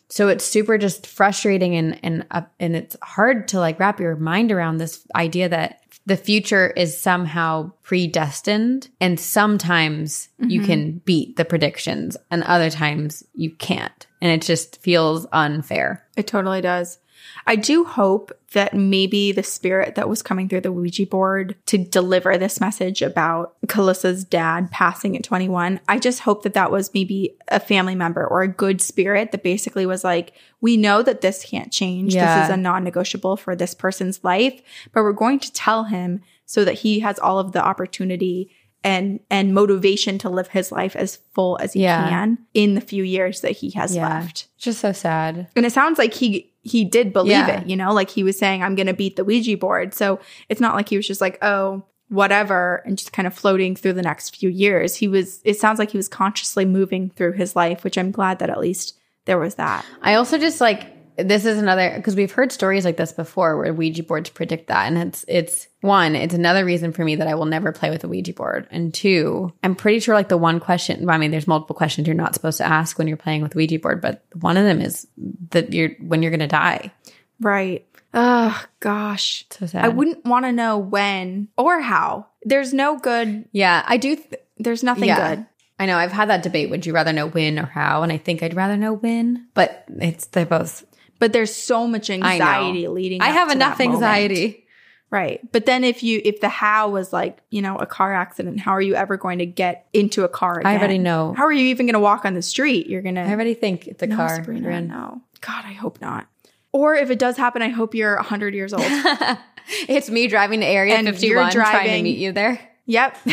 [0.09, 4.16] So it's super just frustrating and and uh, and it's hard to like wrap your
[4.16, 11.36] mind around this idea that the future is somehow predestined and sometimes you can beat
[11.36, 16.06] the predictions and other times you can't and it just feels unfair.
[16.16, 16.98] It totally does.
[17.46, 21.78] I do hope that maybe the spirit that was coming through the Ouija board to
[21.78, 26.94] deliver this message about Kalissa's dad passing at 21, I just hope that that was
[26.94, 31.20] maybe a family member or a good spirit that basically was like, we know that
[31.20, 32.14] this can't change.
[32.14, 32.40] Yeah.
[32.40, 34.60] This is a non negotiable for this person's life,
[34.92, 38.50] but we're going to tell him so that he has all of the opportunity
[38.84, 42.08] and and motivation to live his life as full as he Yeah.
[42.08, 44.08] can in the few years that he has Yeah.
[44.08, 45.48] left It's just so sad.
[45.56, 47.60] and it sounds like he he did believe Yeah.
[47.60, 50.60] it you know like he was saying i'm gonna beat the ouija board so it's
[50.60, 54.02] not like he was just like oh whatever and just kind of floating through the
[54.02, 57.84] next few years he was it sounds like he was consciously moving through his life
[57.84, 58.94] which i'm glad that at least
[59.26, 60.86] there was that I also just like
[61.18, 64.86] this is another because we've heard stories like this before where Ouija boards predict that,
[64.86, 68.04] and it's it's one, it's another reason for me that I will never play with
[68.04, 71.08] a Ouija board, and two, I'm pretty sure like the one question.
[71.08, 73.78] I mean, there's multiple questions you're not supposed to ask when you're playing with Ouija
[73.78, 75.06] board, but one of them is
[75.50, 76.92] that you're when you're gonna die.
[77.40, 79.84] right oh gosh So sad.
[79.84, 84.16] i wouldn't want to know when or how there's no good Yeah, I do.
[84.16, 85.34] Th- there's nothing yeah.
[85.36, 85.46] good
[85.80, 85.96] I know.
[85.96, 86.70] I've had that debate.
[86.70, 88.02] Would you rather know when or how?
[88.02, 90.84] And I think I'd rather know when, but it's they're both.
[91.18, 94.02] But there's so much I anxiety leading I have enough that moment.
[94.02, 94.64] anxiety.
[95.10, 95.40] Right.
[95.52, 98.72] But then if you if the how was like, you know, a car accident, how
[98.72, 100.66] are you ever going to get into a car again?
[100.66, 101.32] I already know.
[101.34, 102.88] How are you even going to walk on the street?
[102.88, 104.36] You're going to I already think it's a no, car.
[104.36, 104.88] Sabrina, in.
[104.88, 105.22] no.
[105.40, 106.26] God, I hope not.
[106.72, 108.84] Or if it does happen, I hope you're 100 years old.
[109.88, 112.60] it's me driving to Area And 51 you're trying to meet you there.
[112.84, 113.16] yep.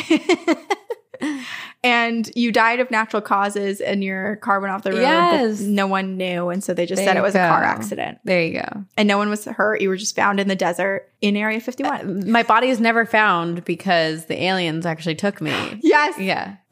[1.85, 5.01] and you died of natural causes and your car went off the road.
[5.01, 5.61] Yes.
[5.61, 6.49] No one knew.
[6.49, 8.17] And so they just There said it was a car accident.
[8.23, 8.85] There you go.
[8.97, 9.81] And no one was hurt.
[9.81, 11.99] You were just found in the desert in Area 51.
[11.99, 15.51] Uh, my body is never found because the aliens actually took me.
[15.83, 16.17] yes.
[16.17, 16.55] Yeah.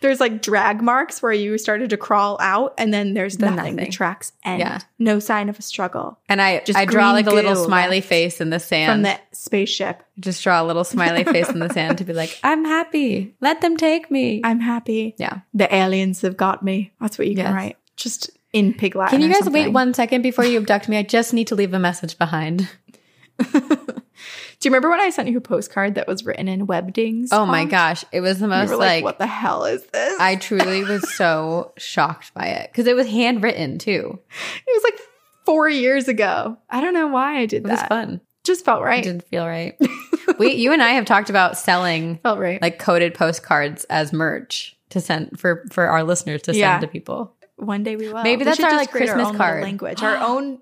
[0.00, 3.76] there's like drag marks where you started to crawl out, and then there's Then nothing.
[3.76, 4.60] The tracks end.
[4.60, 4.80] Yeah.
[4.98, 8.40] No sign of a struggle And I Just I draw like a little smiley face
[8.40, 10.02] in the sand from the spaceship.
[10.18, 13.34] Just draw a little smiley face in the sand to be like, I'm happy.
[13.40, 14.40] Let them take me.
[14.44, 15.14] I'm happy.
[15.18, 15.40] yeah.
[15.54, 16.92] The aliens have got me.
[17.00, 17.46] That's what you Yes.
[17.46, 17.76] can write.
[17.96, 19.20] Just in pig Latin.
[19.20, 20.96] Can you guys wait one second before you abduct me?
[20.96, 22.68] I just need to leave a message behind.
[24.66, 27.28] Do you remember when I sent you a postcard that was written in Webdings?
[27.30, 28.04] Oh my gosh.
[28.10, 30.18] It was the most like, like, what the hell is this?
[30.18, 34.18] I truly was so shocked by it because it was handwritten too.
[34.66, 35.00] it was like
[35.44, 36.58] four years ago.
[36.68, 37.88] I don't know why I did It was that.
[37.88, 38.20] fun.
[38.42, 39.04] Just felt It right.
[39.04, 39.76] didn't feel right.
[40.40, 42.60] we, you and I have talked about selling felt right.
[42.60, 46.80] like coded postcards as merch to send for for our listeners to send Yeah.
[46.80, 47.34] to people.
[47.54, 48.22] One day we will.
[48.22, 49.62] Maybe We that's our, like, Christmas own card.
[49.62, 50.02] language.
[50.02, 50.58] Our own.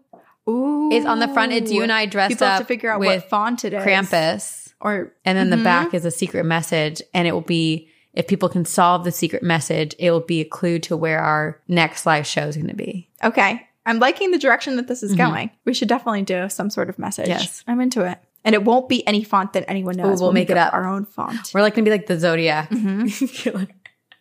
[0.49, 1.53] Ooh, It's on the front.
[1.53, 3.72] It's you and I dressed People have up to figure out with what font it
[3.72, 3.82] is.
[3.82, 5.64] Krampus, Or and then the Mhm.
[5.64, 9.42] back is a secret message, and it will be if people can solve the secret
[9.42, 12.76] message, it will be a clue to where our next live show is going to
[12.76, 13.09] be.
[13.24, 15.16] okay, I'm liking the direction that this is Mhm.
[15.16, 15.51] going.
[15.64, 17.28] We should definitely do some sort of message.
[17.28, 17.62] Yes.
[17.66, 18.18] I'm into it.
[18.45, 20.20] And it won't be any font that anyone knows.
[20.22, 20.72] we'll make it up.
[20.74, 21.51] our own font.
[21.55, 23.68] We're like going to be like the Zodiac, Mhm.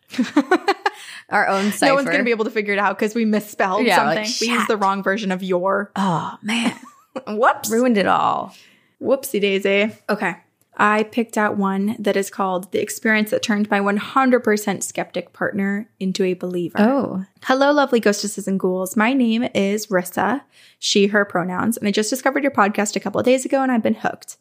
[1.30, 1.86] our own cipher.
[1.86, 4.24] no one's going to be able to figure it out because we misspelled Yeah, something.
[4.24, 5.90] like, we used the wrong version of your.
[5.96, 6.74] Oh man,
[7.26, 7.70] Whoops.
[7.70, 8.54] ruined it all.
[9.02, 9.92] Whoopsie daisy.
[10.08, 10.36] Okay.
[10.76, 15.88] I picked out one that is called The Experience That Turned My 100% Skeptic Partner
[16.00, 16.76] into a Believer.
[16.80, 18.96] Oh, Hello, lovely ghostesses and ghouls.
[18.96, 20.42] My name is Rissa,
[20.80, 23.70] she, her pronouns, and I just discovered your podcast a couple of days ago and
[23.70, 24.36] I've been hooked.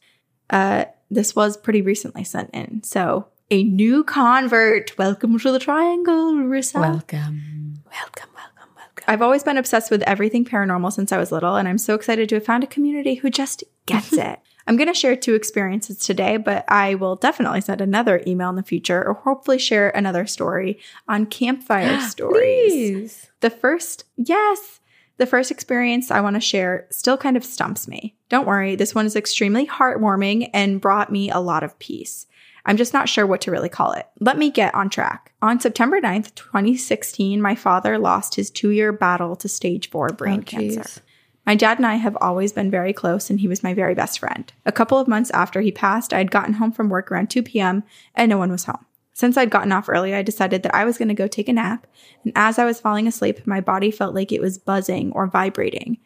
[0.50, 2.82] Uh, this was pretty recently sent in.
[2.82, 4.98] So, a new convert.
[4.98, 6.82] Welcome to the triangle, Rissa.
[6.82, 9.04] welcome, welcome, welcome, welcome.
[9.08, 12.30] I've always been obsessed with everything paranormal since I was little, and I'm so excited
[12.30, 14.40] to have found a community who just gets it.
[14.66, 18.56] I'm going to share two experiences today, but I will definitely send another email in
[18.56, 22.72] the future or hopefully share another story on campfire stories.
[22.72, 23.30] Please.
[23.42, 24.80] The first, yes,
[25.18, 28.16] the first experience I want to share still kind of stumps me.
[28.30, 32.26] Don't worry, this one is extremely heartwarming and brought me a lot of peace.
[32.66, 34.08] I'm just not sure what to really call it.
[34.20, 35.34] Let me get on track.
[35.42, 40.40] On September 9th, 2016, my father lost his two year battle to stage four brain
[40.40, 41.02] Oh, cancer.
[41.46, 44.20] My dad and I have always been very close, and he was my very best
[44.20, 44.52] friend.
[44.66, 47.44] A couple of months after he passed, I had gotten home from work around 2
[47.44, 47.84] p.m.,
[48.16, 48.86] and no one was home.
[49.12, 51.54] Since I'd gotten off early, I decided that I was going to go take a
[51.54, 51.86] nap,
[52.24, 55.98] and as I was falling asleep, my body felt like it was buzzing or vibrating.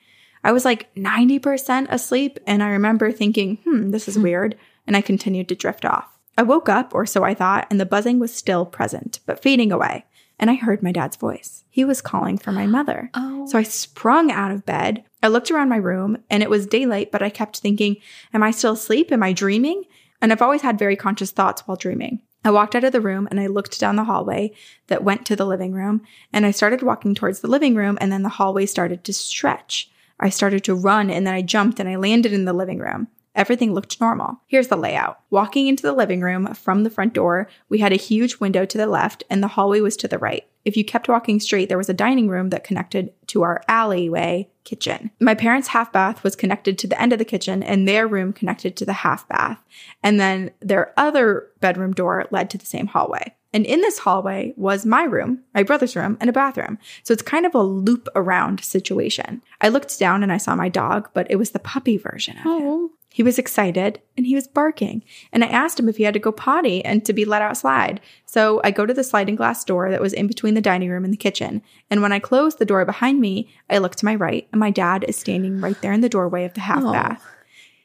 [0.43, 5.01] I was like 90% asleep, and I remember thinking, hmm, this is weird, and I
[5.01, 6.16] continued to drift off.
[6.37, 9.71] I woke up, or so I thought, and the buzzing was still present, but fading
[9.71, 10.05] away,
[10.39, 11.63] and I heard my dad's voice.
[11.69, 13.09] He was calling for my mother.
[13.15, 15.03] Oh, So I sprung out of bed.
[15.23, 17.95] I looked around my room and it was daylight, but I kept thinking,
[18.33, 19.11] Am I still asleep?
[19.11, 19.83] Am I dreaming?
[20.21, 22.21] And I've always had very conscious thoughts while dreaming.
[22.43, 24.51] I walked out of the room and I looked down the hallway
[24.87, 26.01] that went to the living room
[26.33, 29.89] and I started walking towards the living room and then the hallway started to stretch.
[30.19, 33.07] I started to run and then I jumped and I landed in the living room.
[33.37, 34.41] Everything looked normal.
[34.47, 35.19] Here's the layout.
[35.29, 38.77] Walking into the living room from the front door, we had a huge window to
[38.77, 40.45] the left and the hallway was to the right.
[40.65, 44.49] If you kept walking straight, there was a dining room that connected to our alleyway
[44.65, 45.11] kitchen.
[45.21, 48.33] My parents' half bath was connected to the end of the kitchen and their room
[48.33, 49.63] connected to the half bath.
[50.03, 53.33] And then their other bedroom door led to the same hallway.
[53.53, 56.77] And in this hallway was my room, my brother's room, and a bathroom.
[57.03, 59.41] So it's kind of a loop around situation.
[59.61, 62.43] I looked down and I saw my dog, but it was the puppy version of
[62.45, 62.59] oh.
[62.59, 62.89] him.
[63.09, 65.03] He was excited and he was barking.
[65.31, 67.99] And I asked him if he had to go potty and to be let outside.
[68.25, 71.03] So I go to the sliding glass door that was in between the dining room
[71.03, 71.61] and the kitchen.
[71.89, 74.71] And when I closed the door behind me, I look to my right and my
[74.71, 77.25] dad is standing right there in the doorway of the half bath.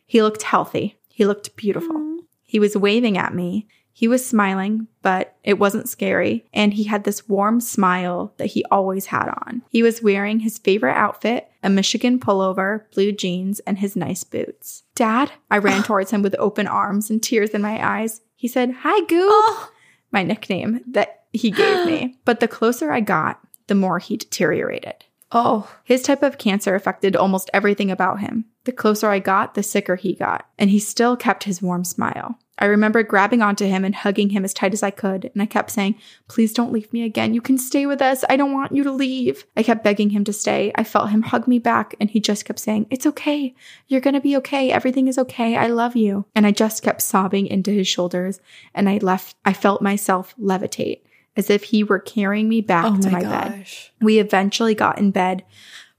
[0.06, 0.98] He looked healthy.
[1.08, 2.18] He looked beautiful.
[2.42, 3.66] He was waving at me.
[3.92, 6.46] He was smiling, but it wasn't scary.
[6.52, 9.62] And he had this warm smile that he always had on.
[9.70, 14.82] He was wearing his favorite outfit, a Michigan pullover, blue jeans, and his nice boots.
[14.94, 18.22] Dad, I ran towards him with open arms and tears in my eyes.
[18.34, 19.70] He said, Hi, Goop, Oh.
[20.10, 22.18] my nickname that he gave me.
[22.24, 25.04] But the closer I got, the more he deteriorated.
[25.30, 25.70] Oh.
[25.84, 28.46] His type of cancer affected almost everything about him.
[28.64, 32.38] The closer I got, the sicker he got, and he still kept his warm smile.
[32.58, 35.46] I remember grabbing onto him and hugging him as tight as I could, and I
[35.46, 35.96] kept saying,
[36.28, 37.32] Please don't leave me again.
[37.32, 38.24] You can stay with us.
[38.28, 39.46] I don't want you to leave.
[39.56, 40.70] I kept begging him to stay.
[40.74, 43.54] I felt him hug me back, and he just kept saying, It's okay.
[43.88, 44.70] You're gonna be okay.
[44.70, 45.56] Everything is okay.
[45.56, 46.26] I love you.
[46.34, 48.40] And I just kept sobbing into his shoulders,
[48.74, 51.00] and I left, I felt myself levitate
[51.36, 53.66] as if he were carrying me back Oh to my, my bed.
[54.00, 55.44] We eventually got in bed.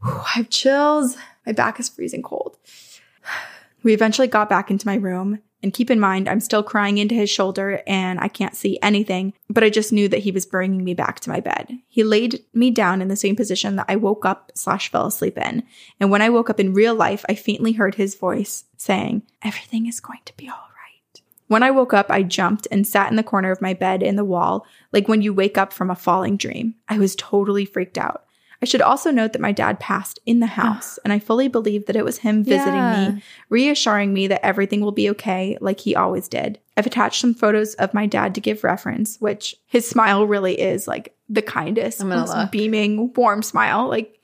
[0.03, 1.17] Whew, I have chills.
[1.45, 2.57] My back is freezing cold.
[3.81, 7.15] We eventually got back into my room And keep in mind, I'm still crying into
[7.15, 10.83] his shoulder and I can't see anything, but I just knew that he was bringing
[10.83, 11.79] me back to my bed.
[11.87, 15.37] He laid me down in the same position that I woke up slash fell asleep
[15.37, 15.63] in.
[16.01, 19.87] And when I woke up in real life, I faintly heard his voice saying, everything
[19.87, 21.21] is going to be all right.
[21.47, 24.17] When I woke up, I jumped and sat in the corner of my bed in
[24.17, 26.75] the wall, like when you wake up from a falling dream.
[26.89, 28.25] I was totally freaked out.
[28.63, 31.85] I should also note that my dad passed in the house, and I fully believe
[31.87, 33.09] that it was him visiting Yeah.
[33.15, 36.59] me, reassuring me that everything will be okay, like he always did.
[36.77, 40.87] I've attached some photos of my dad to give reference, which his smile really is
[40.87, 42.51] like the kindest, most look.
[42.51, 43.89] beaming, warm smile.
[43.89, 44.17] Like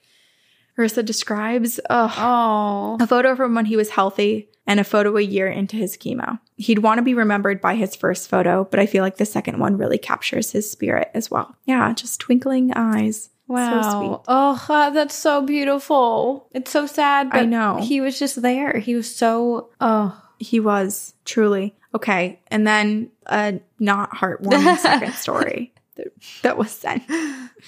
[0.77, 1.81] Marissa describes.
[1.89, 2.95] Oh.
[3.01, 6.39] A photo from when he was healthy and a photo a year into his chemo.
[6.55, 9.59] He'd want to be remembered by his first photo, but I feel like the second
[9.59, 11.57] one really captures his spirit as well.
[11.65, 13.29] Yeah, just twinkling eyes.
[13.49, 13.81] Wow.
[13.81, 14.23] So.
[14.27, 16.47] Oh, that's so beautiful.
[16.53, 17.29] It's so sad.
[17.31, 17.79] I know.
[17.81, 18.77] He was just there.
[18.77, 20.21] He was so, oh.
[20.37, 21.75] He was truly.
[21.93, 22.39] Okay.
[22.47, 26.07] And then a not heartwarming second story that,
[26.43, 27.03] that was sent.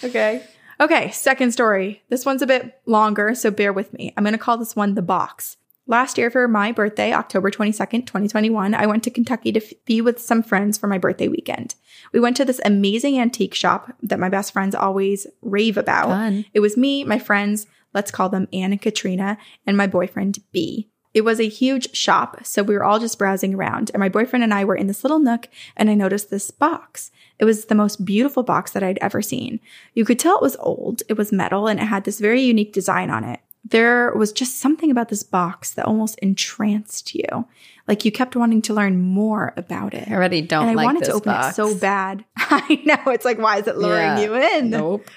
[0.04, 0.44] Okay.
[0.80, 2.02] Okay, second story.
[2.10, 4.14] This one's a bit longer, so bear with me.
[4.16, 5.58] I'm going to call this one The Box.
[5.88, 10.00] Last year for my birthday, October 22nd, 2021, I went to Kentucky to f- be
[10.00, 11.76] with some friends for my birthday weekend.
[12.12, 16.10] We went to this amazing antique shop that my best friends always rave about.
[16.10, 16.46] Fun.
[16.54, 20.90] It was me, my friends, let's call them Anne and Katrina, and my boyfriend B.
[21.14, 24.44] It was a huge shop, so we were all just browsing around, and my boyfriend
[24.44, 27.12] and I were in this little nook, and I noticed this box.
[27.38, 29.60] It was the most beautiful box that I'd ever seen.
[29.94, 32.72] You could tell it was old, it was metal, and it had this very unique
[32.72, 33.42] design on it.
[33.72, 37.46] There was just something about this box that almost entranced you.
[37.88, 40.08] Like you kept wanting to learn more about it.
[40.10, 41.48] I already don't and I like wanted this to open box.
[41.50, 42.24] it so bad.
[42.38, 43.12] I know.
[43.12, 44.20] It's like, why is it luring Yeah.
[44.20, 44.70] you in?
[44.70, 45.08] Nope.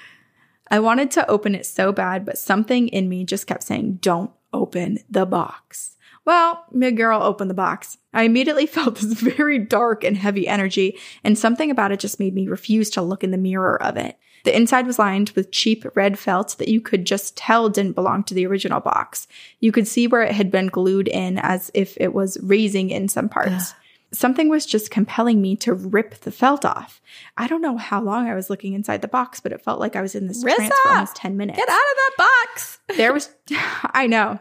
[0.71, 4.31] I wanted to open it so bad, but something in me just kept saying, don't
[4.51, 5.94] open the box.
[6.25, 7.97] Well, mid girl opened the box.
[8.13, 12.33] I immediately felt this very dark and heavy energy, and something about it just made
[12.33, 14.17] me refuse to look in the mirror of it.
[14.43, 18.23] The inside was lined with cheap red felt that you could just tell didn't belong
[18.25, 19.27] to the original box.
[19.59, 23.07] You could see where it had been glued in as if it was raising in
[23.07, 23.73] some parts.
[24.13, 27.01] Something was just compelling me to rip the felt off.
[27.37, 29.95] I don't know how long I was looking inside the box, but it felt like
[29.95, 31.57] I was in this trance for almost 10 minutes.
[31.57, 32.79] Get out of that box.
[32.95, 34.39] There was, I know,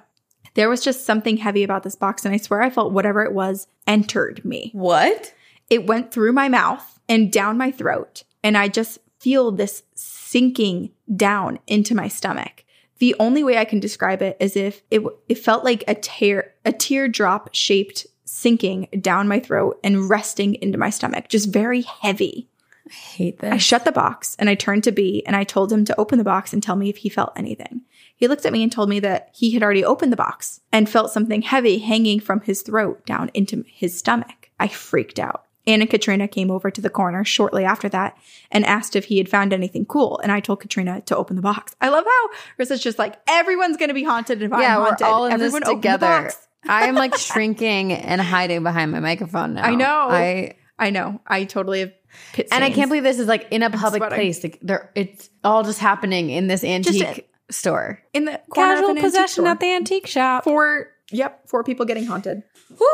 [0.54, 3.32] there was just something heavy about this box, and I swear I felt whatever it
[3.32, 4.70] was entered me.
[4.72, 5.34] What?
[5.70, 10.90] It went through my mouth and down my throat, and I just feel this sinking
[11.16, 12.64] down into my stomach.
[12.98, 16.54] The only way I can describe it is if it it felt like a tear
[16.64, 22.48] a teardrop shaped sinking down my throat and resting into my stomach, just very heavy.
[22.88, 23.52] I hate this.
[23.52, 26.18] I shut the box and I turned to B and I told him to open
[26.18, 27.82] the box and tell me if he felt anything.
[28.16, 30.88] He looked at me and told me that he had already opened the box and
[30.88, 34.50] felt something heavy hanging from his throat down into his stomach.
[34.60, 35.44] I freaked out.
[35.66, 38.18] Anne and Katrina came over to the corner shortly after that
[38.50, 40.20] and asked if he had found anything cool.
[40.22, 41.74] And I told Katrina to open the box.
[41.80, 42.28] I love how
[42.58, 45.06] Rissa's just like, everyone's going to be haunted if yeah, I'm haunted.
[45.06, 46.30] we're all in Everyone this the together.
[46.68, 49.64] I am like shrinking and hiding behind my microphone now.
[49.64, 50.08] I know.
[50.10, 51.20] I I know.
[51.26, 51.92] I totally have
[52.32, 54.16] pit and I can't believe this is like in a public sweating.
[54.16, 54.42] place.
[54.44, 58.00] Like there, it's all just happening in this antique store.
[58.12, 60.44] in the Casual possession at the antique shop.
[60.44, 62.42] four yep four people getting haunted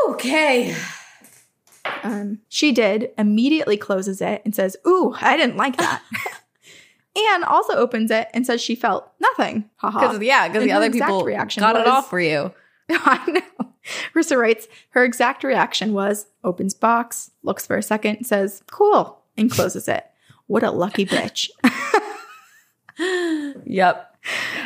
[0.09, 0.75] Okay.
[2.03, 6.03] um she did immediately closes it and says ooh i didn't like that
[7.33, 10.91] Anne also opens it and says she felt nothing Because yeah, because And the other
[10.91, 12.53] people reaction got it was- off for you.
[13.05, 13.69] i know
[14.15, 19.51] Rissa writes her exact reaction was opens box looks for a second says cool and
[19.51, 20.07] closes it
[20.47, 21.51] what a lucky bitch
[23.65, 24.17] Yep.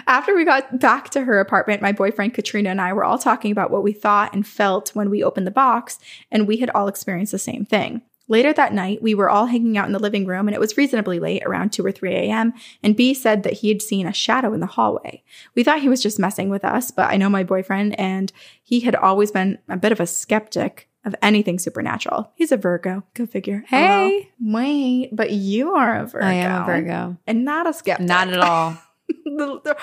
[0.07, 3.53] After we got back to her apartment, my boyfriend Katrina and I were all talking
[3.53, 5.99] about what we thought and felt when we opened the box,
[6.31, 8.03] and we had all experienced the same thing.
[8.27, 10.77] Later that night, we were all hanging out in the living room, and it was
[10.77, 14.12] reasonably late, around 2 or 3 a.m., and B said that he had seen a
[14.12, 15.22] shadow in the hallway.
[15.55, 18.81] We thought he was just messing with us, but I know my boyfriend, and he
[18.81, 22.33] had always been a bit of a skeptic of anything supernatural.
[22.35, 23.03] He's a Virgo.
[23.14, 23.64] Go figure.
[23.66, 24.31] Hey.
[24.41, 24.55] Hello.
[24.55, 26.27] Wait, but you are a Virgo.
[26.27, 27.16] I am a Virgo.
[27.27, 28.79] And not a skeptic Not at all.
[29.09, 29.77] the, the,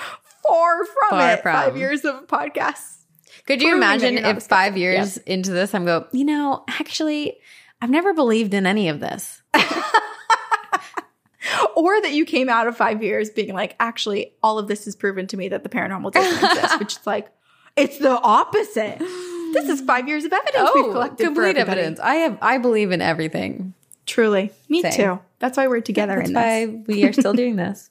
[0.46, 1.42] far from Far it.
[1.42, 1.54] from.
[1.54, 2.98] Five years of podcasts.
[3.46, 6.64] Could you imagine you're not a if five years into this, I'm go, you know,
[6.68, 7.38] actually,
[7.82, 9.42] I've never believed in any of this.
[11.74, 14.94] Or that you came out of five years being like, actually, all of this has
[14.94, 17.30] proven to me that the paranormal doesn't exist, which is like,
[17.76, 18.98] it's the opposite.
[18.98, 21.98] This is five years of evidence we've oh, collected for Oh, complete evidence.
[21.98, 22.38] I have.
[22.40, 23.74] I believe in everything.
[24.06, 24.52] Truly.
[24.68, 24.92] Me Same.
[24.92, 25.20] too.
[25.40, 26.68] That's why we're together That's in this.
[26.68, 27.90] why we are still doing this.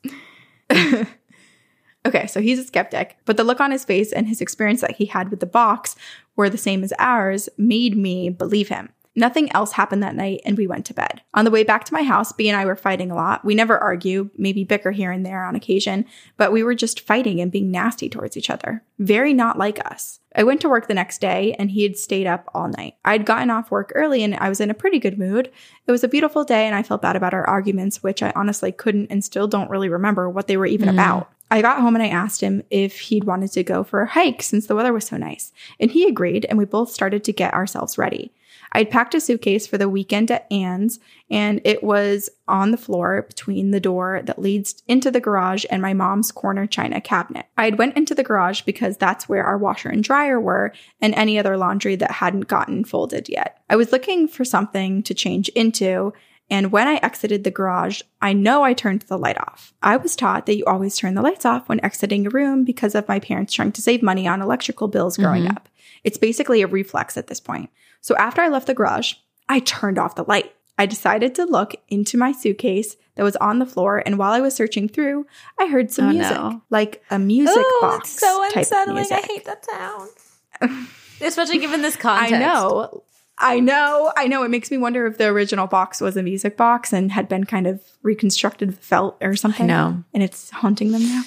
[2.03, 4.95] Okay, so he's a skeptic, but the look on his face and his experience that
[4.95, 5.95] he had with the box
[6.35, 8.89] were the same as ours made me believe him.
[9.14, 11.22] Nothing else happened that night, and we went to bed.
[11.34, 13.43] On the way back to my house, B and I were fighting a lot.
[13.43, 16.05] We never argue, maybe bicker here and there on occasion,
[16.38, 18.84] but we were just fighting and being nasty towards each other.
[18.99, 20.20] Very not like us.
[20.34, 22.95] I went to work the next day, and he had stayed up all night.
[23.03, 25.51] I'd gotten off work early, and I was in a pretty good mood.
[25.88, 28.72] It was a beautiful day, and I felt bad about our arguments, which I honestly
[28.72, 30.93] couldn't and still don't really remember what they were even Mm.
[30.93, 31.30] about.
[31.53, 34.41] I got home and I asked him if he'd wanted to go for a hike
[34.41, 35.51] since the weather was so nice,
[35.82, 38.32] and he agreed, and we both started to get ourselves ready.
[38.74, 40.99] I'd packed a suitcase for the weekend at Anne's,
[41.30, 45.82] and it was on the floor between the door that leads into the garage and
[45.82, 47.47] my mom's corner china cabinet.
[47.57, 51.13] I had went into the garage because that's where our washer and dryer were and
[51.15, 53.61] any other laundry that hadn't gotten folded yet.
[53.69, 56.13] I was looking for something to change into,
[56.49, 59.74] and when I exited the garage, I know I turned the light off.
[59.82, 62.95] I was taught that you always turn the lights off when exiting a room because
[62.95, 65.51] of my parents trying to save money on electrical bills growing Mhm.
[65.51, 65.69] up.
[66.03, 67.69] It's basically a reflex at this point.
[68.02, 69.14] So after I left the garage,
[69.47, 70.54] I turned off the light.
[70.78, 74.39] I decided to look into my suitcase that was on the floor, and while I
[74.41, 75.26] was searching through,
[75.60, 76.62] I heard some Oh, music, no.
[76.70, 79.06] like a music Ooh, box so unsettling.
[79.12, 80.10] I hate that sound.
[81.22, 82.34] Especially given this context.
[82.34, 83.04] I know.
[83.38, 84.12] I know.
[84.18, 84.43] I know.
[84.43, 87.43] It makes me wonder if the original box was a music box and had been
[87.43, 89.68] kind of reconstructed with felt or something.
[89.68, 90.04] know.
[90.14, 91.24] And it's haunting them now.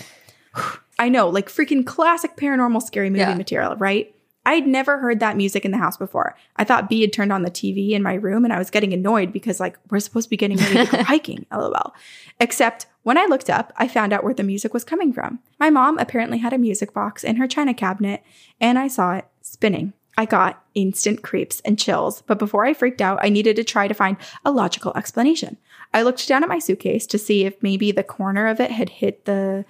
[0.98, 1.28] I know.
[1.28, 3.34] Like freaking classic paranormal scary movie Yeah.
[3.34, 4.14] material, right?
[4.46, 6.36] I'd never heard that music in the house before.
[6.56, 8.92] I thought B had turned on the TV in my room and I was getting
[8.92, 11.94] annoyed because, like, we're supposed to be getting ready to go hiking, lol.
[12.40, 15.40] Except when I looked up, I found out where the music was coming from.
[15.58, 18.22] My mom apparently had a music box in her china cabinet
[18.60, 19.92] and I saw it spinning.
[20.16, 23.88] I got instant creeps and chills, but before I freaked out, I needed to try
[23.88, 25.56] to find a logical explanation.
[25.92, 28.88] I looked down at my suitcase to see if maybe the corner of it had
[28.90, 29.64] hit the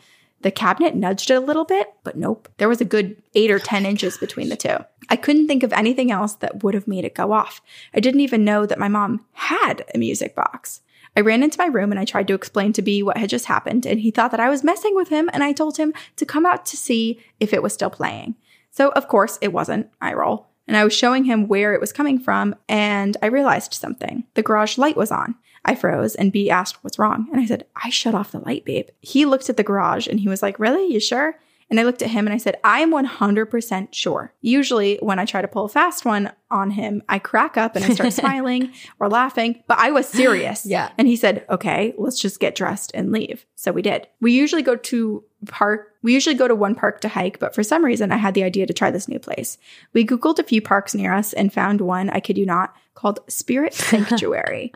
[0.45, 2.51] the cabinet nudged it a little bit, but nope.
[2.59, 4.77] There was a good eight or 10 inches between the two.
[5.09, 7.63] I couldn't think of anything else that would have made it go off.
[7.95, 10.83] I didn't even know that my mom had a music box.
[11.17, 13.47] I ran into my room and I tried to explain to B what had just
[13.47, 16.27] happened, and he thought that I was messing with him, and I told him to
[16.27, 18.35] come out to see if it was still playing.
[18.71, 19.89] So, of course, it wasn't.
[19.99, 20.49] I roll.
[20.69, 24.25] And I was showing him where it was coming from, and I realized something.
[24.35, 25.37] The garage light was on.
[25.65, 27.29] I froze, and B asked, What's wrong?
[27.33, 28.89] And I said, I shut off the light, babe.
[29.01, 30.93] He looked at the garage and he was like, Really?
[30.93, 31.37] You sure?
[31.71, 34.33] And I looked at him and I said, I am 100% sure.
[34.43, 37.85] Usually, when I try to pull a fast one on him, I crack up and
[37.85, 40.67] I start smiling or laughing, but I was serious.
[40.75, 40.91] Yeah.
[40.99, 43.47] And he said, Okay, let's just get dressed and leave.
[43.55, 44.07] So we did.
[44.21, 45.93] We usually go to park.
[46.03, 48.45] We usually go to one park to hike, but for some reason, I had the
[48.45, 49.59] idea to try this new place.
[49.93, 53.21] We Googled a few parks near us and found one, I kid you not, called
[53.29, 54.73] Spirit Sanctuary.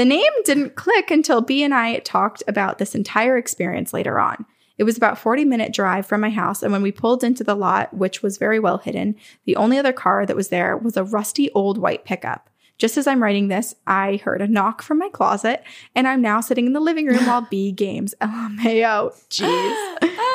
[0.00, 4.46] The name didn't click until B and I talked about this entire experience later on.
[4.78, 7.54] It was about 40 minute drive from my house, and when we pulled into the
[7.54, 11.04] lot, which was very well hidden, the only other car that was there was a
[11.04, 12.48] rusty old white pickup.
[12.78, 15.62] Just as I'm writing this, I heard a knock from my closet,
[15.94, 18.14] and I'm now sitting in the living room while B games.
[18.22, 19.12] Oh, LMAO.
[19.28, 20.16] Jeez.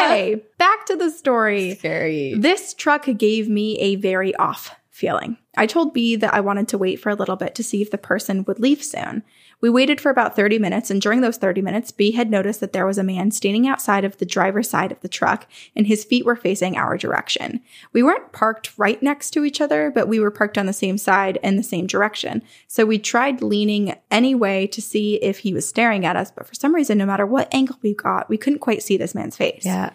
[0.00, 1.74] Okay, back to the story.
[1.74, 2.34] Scary.
[2.34, 5.38] This truck gave me a very off feeling.
[5.56, 7.90] I told B that I wanted to wait for a little bit to see if
[7.90, 9.22] the person would leave soon.
[9.60, 12.72] We waited for about 30 minutes, and during those 30 minutes, B had noticed that
[12.72, 16.04] there was a man standing outside of the driver's side of the truck, and his
[16.04, 17.60] feet were facing our direction.
[17.92, 20.98] We weren't parked right next to each other, but we were parked on the same
[20.98, 22.42] side and the same direction.
[22.66, 26.54] So we tried leaning anyway to see if he was staring at us, but for
[26.54, 29.64] some reason, no matter what angle we got, we couldn't quite see this man's face.
[29.64, 29.90] Yeah.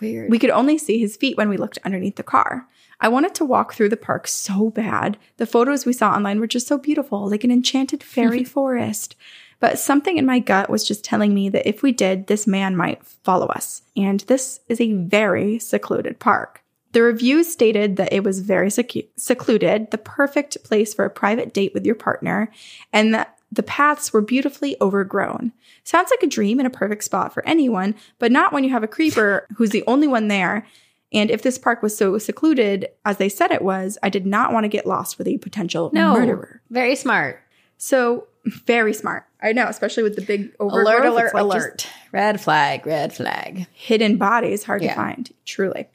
[0.00, 0.30] Weird.
[0.30, 2.66] We could only see his feet when we looked underneath the car.
[3.00, 5.18] I wanted to walk through the park so bad.
[5.38, 9.16] The photos we saw online were just so beautiful, like an enchanted fairy forest.
[9.58, 12.76] But something in my gut was just telling me that if we did, this man
[12.76, 13.82] might follow us.
[13.96, 16.62] And this is a very secluded park.
[16.92, 21.54] The reviews stated that it was very secu- secluded, the perfect place for a private
[21.54, 22.50] date with your partner,
[22.92, 25.52] and that the paths were beautifully overgrown.
[25.84, 28.82] Sounds like a dream and a perfect spot for anyone, but not when you have
[28.82, 30.66] a creeper who's the only one there.
[31.12, 34.52] And if this park was so secluded as they said it was, I did not
[34.52, 36.14] want to get lost with a potential no.
[36.14, 36.62] murderer.
[36.70, 37.40] Very smart.
[37.78, 39.24] So very smart.
[39.42, 40.86] I know, especially with the big overgrowth.
[40.86, 41.86] Alert, alert, like alert.
[42.12, 43.66] Red flag, red flag.
[43.72, 44.90] hidden bodies hard Yeah.
[44.90, 45.88] to find, truly.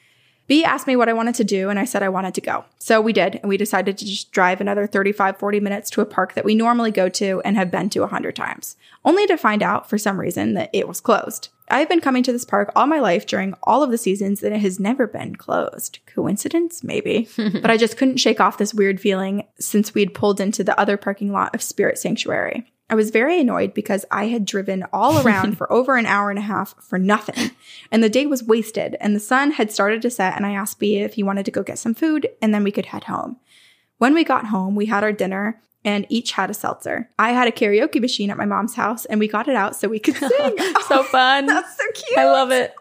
[0.48, 2.66] B asked me what I wanted to do, and I said I wanted to go.
[2.78, 6.06] So we did, and we decided to just drive another 35, 40 minutes to a
[6.06, 9.38] park that we normally go to and have been to a hundred times, only to
[9.38, 11.50] find out for some reason that it was closed.
[11.68, 14.54] I've been coming to this park all my life during all of the seasons, and
[14.56, 16.00] it has never been closed.
[16.06, 16.84] Coincidence?
[16.84, 17.28] Maybe.
[17.38, 20.80] but I just couldn't shake off this weird feeling since we had pulled into the
[20.80, 22.72] other parking lot of Spirit Sanctuary.
[22.88, 26.38] I was very annoyed because I had driven all around for over an hour and
[26.38, 27.52] a half for nothing.
[27.92, 30.36] And the day was wasted, and the sun had started to set.
[30.36, 32.72] And I asked B if he wanted to go get some food, and then we
[32.72, 33.38] could head home.
[33.98, 37.10] When we got home, we had our dinner and each had a seltzer.
[37.18, 39.88] I had a karaoke machine at my mom's house, and we got it out so
[39.88, 40.58] we could sing.
[40.88, 41.46] so fun.
[41.46, 42.18] That's so cute.
[42.18, 42.76] I love it.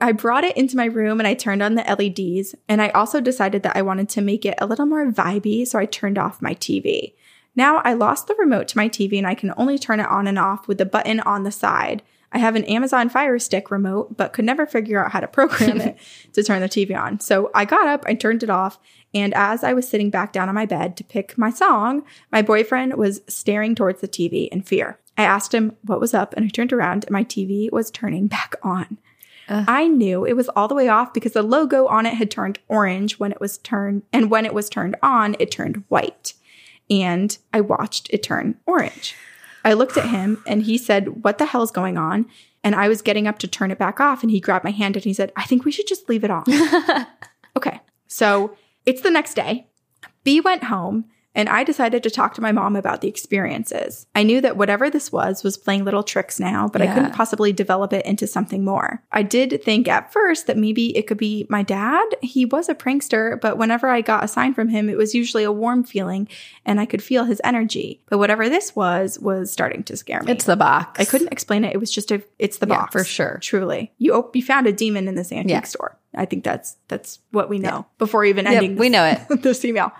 [0.00, 2.54] I brought it into my room and I turned on the LEDs.
[2.68, 5.78] And I also decided that I wanted to make it a little more vibey, so
[5.78, 7.14] I turned off my TV.
[7.56, 10.26] Now I lost the remote to my TV and I can only turn it on
[10.26, 12.02] and off with the button on the side.
[12.32, 15.80] I have an Amazon Fire Stick remote, but could never figure out how to program
[15.80, 15.96] it
[16.32, 17.20] to turn the TV on.
[17.20, 18.80] So I got up, I turned it off,
[19.14, 22.42] and as I was sitting back down on my bed to pick my song, my
[22.42, 24.98] boyfriend was staring towards the TV in fear.
[25.16, 28.26] I asked him what was up, and I turned around, and my TV was turning
[28.26, 28.98] back on.
[29.48, 29.64] Ugh.
[29.68, 32.58] I knew it was all the way off because the logo on it had turned
[32.68, 36.34] orange when it was turned, and when it was turned on, it turned white.
[36.90, 39.14] And I watched it turn orange.
[39.64, 42.26] I looked at him and he said, What the hell's going on?
[42.62, 44.96] And I was getting up to turn it back off, and he grabbed my hand
[44.96, 46.48] and he said, I think we should just leave it off.
[47.56, 47.80] okay.
[48.06, 48.56] So
[48.86, 49.66] it's the next day.
[50.24, 54.06] B went home and I decided to talk to my mom about the experiences.
[54.14, 57.52] I knew that whatever this was was playing little tricks now, but I couldn't possibly
[57.52, 59.02] develop it into something more.
[59.12, 62.04] I did think at first that maybe it could be my dad.
[62.22, 65.44] He was a prankster, but whenever I got a sign from him, it was usually
[65.44, 66.28] a warm feeling
[66.64, 68.02] and I could feel his energy.
[68.08, 70.32] But whatever this was, was starting to scare me.
[70.32, 71.00] It's the box.
[71.00, 71.74] I couldn't explain it.
[71.74, 72.92] It was just a it's the Yeah, box.
[72.92, 73.38] for sure.
[73.42, 73.92] Truly.
[73.98, 75.62] You op- you found a demon in this antique Yeah.
[75.62, 75.98] store.
[76.14, 79.42] I think that's that's what we know before even Yep, ending we know it.
[79.42, 79.92] this email.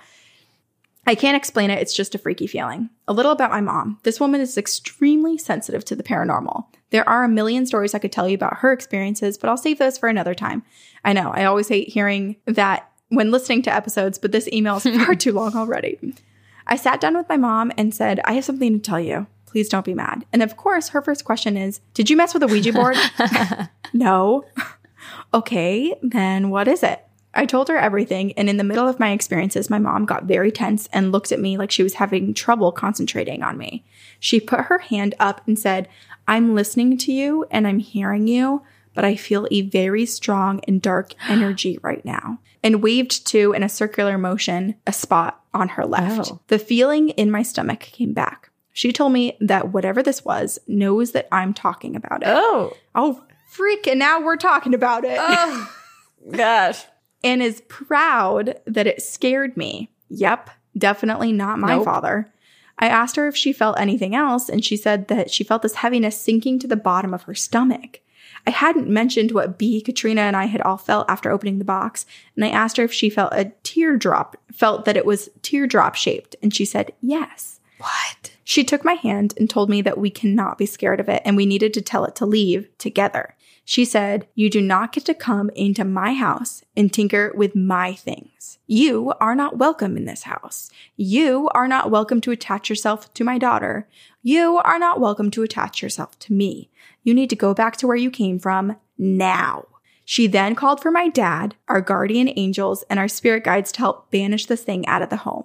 [1.06, 1.80] I can't explain it.
[1.80, 2.90] It's just a freaky feeling.
[3.06, 3.98] A little about my mom.
[4.04, 6.66] This woman is extremely sensitive to the paranormal.
[6.90, 9.78] There are a million stories I could tell you about her experiences, but I'll save
[9.78, 10.62] those for another time.
[11.04, 14.84] I know, I always hate hearing that when listening to episodes, but this email is
[14.84, 15.98] far too long already.
[16.66, 19.26] I sat down with my mom and said, I have something to tell you.
[19.46, 20.24] Please don't be mad.
[20.32, 22.96] And of course, her first question is, Did you mess with a Ouija board?
[23.92, 24.44] no.
[25.32, 27.03] okay, then what is it?
[27.34, 30.52] I told her everything, and in the middle of my experiences, my mom got very
[30.52, 33.84] tense and looked at me like she was having trouble concentrating on me.
[34.20, 35.88] She put her hand up and said,
[36.26, 38.62] I'm listening to you and I'm hearing you,
[38.94, 42.38] but I feel a very strong and dark energy right now.
[42.62, 46.30] And waved to, in a circular motion, a spot on her left.
[46.32, 46.40] Oh.
[46.48, 48.50] The feeling in my stomach came back.
[48.72, 52.28] She told me that whatever this was knows that I'm talking about it.
[52.28, 52.74] Oh.
[52.94, 53.86] Oh, freak.
[53.86, 55.18] And now we're talking about it.
[55.20, 55.72] Oh.
[56.32, 56.84] Gosh.
[57.24, 59.90] And is proud that it scared me.
[60.10, 61.84] Yep, definitely not my Nope.
[61.86, 62.30] father.
[62.78, 65.76] I asked her if she felt anything else, and she said that she felt this
[65.76, 68.00] heaviness sinking to the bottom of her stomach.
[68.46, 72.04] I hadn't mentioned what B, Katrina, and I had all felt after opening the box,
[72.36, 76.36] and I asked her if she felt a teardrop, felt that it was teardrop shaped,
[76.42, 77.60] and she said yes.
[77.78, 78.32] What?
[78.44, 81.36] She took my hand and told me that we cannot be scared of it and
[81.36, 83.34] we needed to tell it to leave together.
[83.64, 87.94] She said, You do not get to come into my house and tinker with my
[87.94, 88.58] things.
[88.66, 90.70] You are not welcome in this house.
[90.96, 93.88] You are not welcome to attach yourself to my daughter.
[94.22, 96.70] You are not welcome to attach yourself to me.
[97.02, 99.66] You need to go back to where you came from now.
[100.04, 104.10] She then called for my dad, our guardian angels, and our spirit guides to help
[104.10, 105.44] banish this thing out of the home.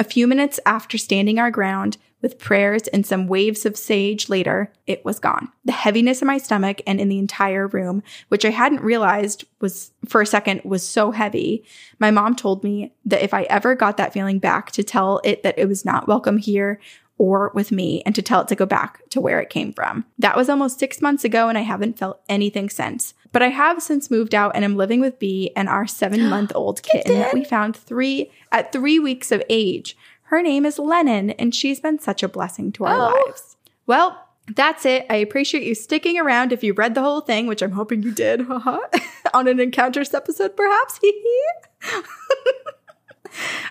[0.00, 4.72] A few minutes after standing our ground, with prayers and some waves of sage later,
[4.86, 5.50] it was gone.
[5.64, 9.92] The heaviness in my stomach and in the entire room, which I hadn't realized was
[10.06, 11.64] for a second was so heavy.
[11.98, 15.42] My mom told me that if I ever got that feeling back to tell it
[15.42, 16.80] that it was not welcome here
[17.20, 20.06] or with me and to tell it to go back to where it came from.
[20.18, 23.12] That was almost six months ago and I haven't felt anything since.
[23.30, 26.50] But I have since moved out and am living with B and our seven month
[26.54, 29.98] old kitten that we found three at three weeks of age.
[30.30, 33.24] Her name is Lennon and she's been such a blessing to our Oh.
[33.26, 33.56] lives.
[33.86, 34.16] Well,
[34.54, 35.04] that's it.
[35.10, 38.12] I appreciate you sticking around if you read the whole thing, which I'm hoping you
[38.12, 38.48] did,
[39.34, 41.00] on an encounters episode, perhaps.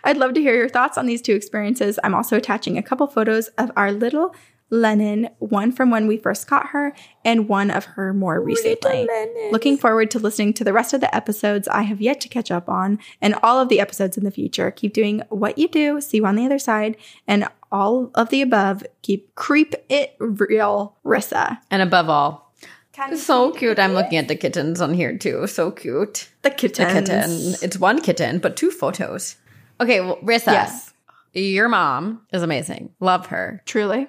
[0.03, 1.99] I'd love to hear your thoughts on these two experiences.
[2.03, 4.33] I'm also attaching a couple photos of our little
[4.69, 6.93] Lennon, one from when we first caught her
[7.25, 9.07] and one of her more recently.
[9.51, 12.51] Looking forward to listening to the rest of the episodes I have yet to catch
[12.51, 14.71] up on and all of the episodes in the future.
[14.71, 16.01] Keep doing what you do.
[16.01, 16.97] See you on the other side.
[17.27, 21.59] And all of the above, keep creep it real, Rissa.
[21.69, 22.53] And above all,
[23.15, 23.79] so cute.
[23.79, 25.47] I'm looking at the kittens on here too.
[25.47, 26.29] So cute.
[26.41, 27.55] The The kitten.
[27.61, 29.37] It's one kitten, but two photos.
[29.79, 30.47] Okay, well, Rissa.
[30.47, 30.93] Yes.
[31.33, 32.93] Your mom is amazing.
[32.99, 33.61] Love her.
[33.65, 34.07] Truly.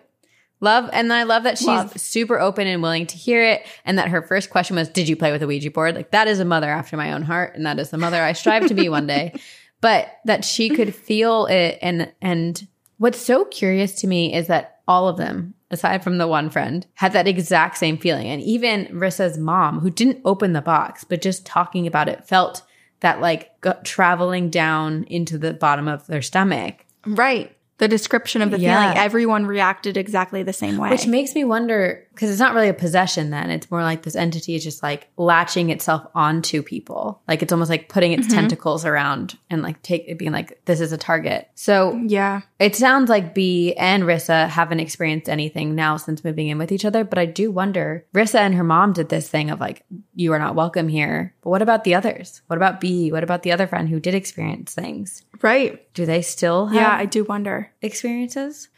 [0.60, 1.98] Love, and I love that she's Love.
[1.98, 3.66] super open and willing to hear it.
[3.84, 5.94] And that her first question was, Did you play with a Ouija board?
[5.94, 7.54] Like, that is a mother after my own heart.
[7.54, 9.34] And that is the mother I strive to be one day.
[9.82, 12.68] But that she could feel it and, and
[13.00, 16.86] What's so curious to me is that all of them, aside from the one friend,
[16.92, 18.26] had that exact same feeling.
[18.26, 22.62] And even Rissa's mom, who didn't open the box, but just talking about it, felt
[23.00, 23.52] that like
[23.84, 26.84] traveling down into the bottom of their stomach.
[27.06, 27.56] Right.
[27.80, 28.82] The description of the Yeah.
[28.92, 30.90] feeling, everyone reacted exactly the same way.
[30.90, 33.50] Which makes me wonder because it's not really a possession then.
[33.50, 37.22] It's more like this entity is just like latching itself onto people.
[37.26, 38.36] Like it's almost like putting its mm-hmm.
[38.36, 41.48] tentacles around and like take it being like, this is a target.
[41.54, 42.42] So yeah.
[42.58, 46.84] it sounds like B and Rissa haven't experienced anything now since moving in with each
[46.84, 47.04] other.
[47.04, 49.84] But I do wonder, Rissa and her mom did this thing of like,
[50.14, 51.34] you are not welcome here.
[51.42, 52.42] But what about the others?
[52.48, 53.12] What about B?
[53.12, 55.22] What about the other friend who did experience things?
[55.42, 55.92] Right.
[55.94, 57.70] Do they still have Yeah, I do wonder.
[57.80, 58.68] experiences?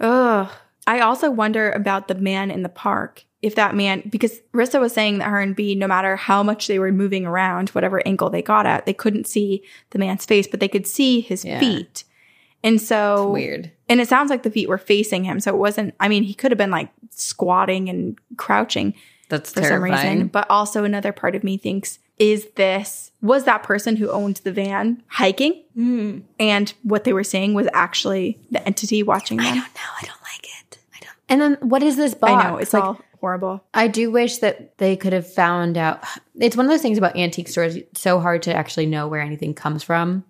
[0.00, 0.50] Ugh.
[0.86, 3.24] I also wonder about the man in the park.
[3.42, 6.66] If that man, because Rissa was saying that her and B, no matter how much
[6.66, 10.46] they were moving around, whatever angle they got at, they couldn't see the man's face,
[10.46, 11.58] but they could see his Yeah.
[11.58, 12.04] feet.
[12.62, 13.70] And so, Weird.
[13.88, 15.40] and it sounds like the feet were facing him.
[15.40, 18.92] So it wasn't, I mean, he could have been like squatting and crouching
[19.30, 20.12] That's for some terrifying.
[20.16, 20.28] reason.
[20.28, 24.52] But also, another part of me thinks, is this, was that person who owned the
[24.52, 25.62] van hiking?
[25.74, 26.18] Hmm.
[26.38, 29.46] And what they were saying was actually the entity watching them?
[29.46, 29.90] I don't know.
[30.02, 30.78] I don't like it.
[30.94, 31.16] I don't.
[31.30, 32.32] And then what is this box?
[32.44, 33.64] I know, it's like, horrible.
[33.72, 36.02] I do wish that they could have found out.
[36.38, 37.76] It's one of those things about antique stores.
[37.76, 40.24] It's so hard to actually know where anything comes from.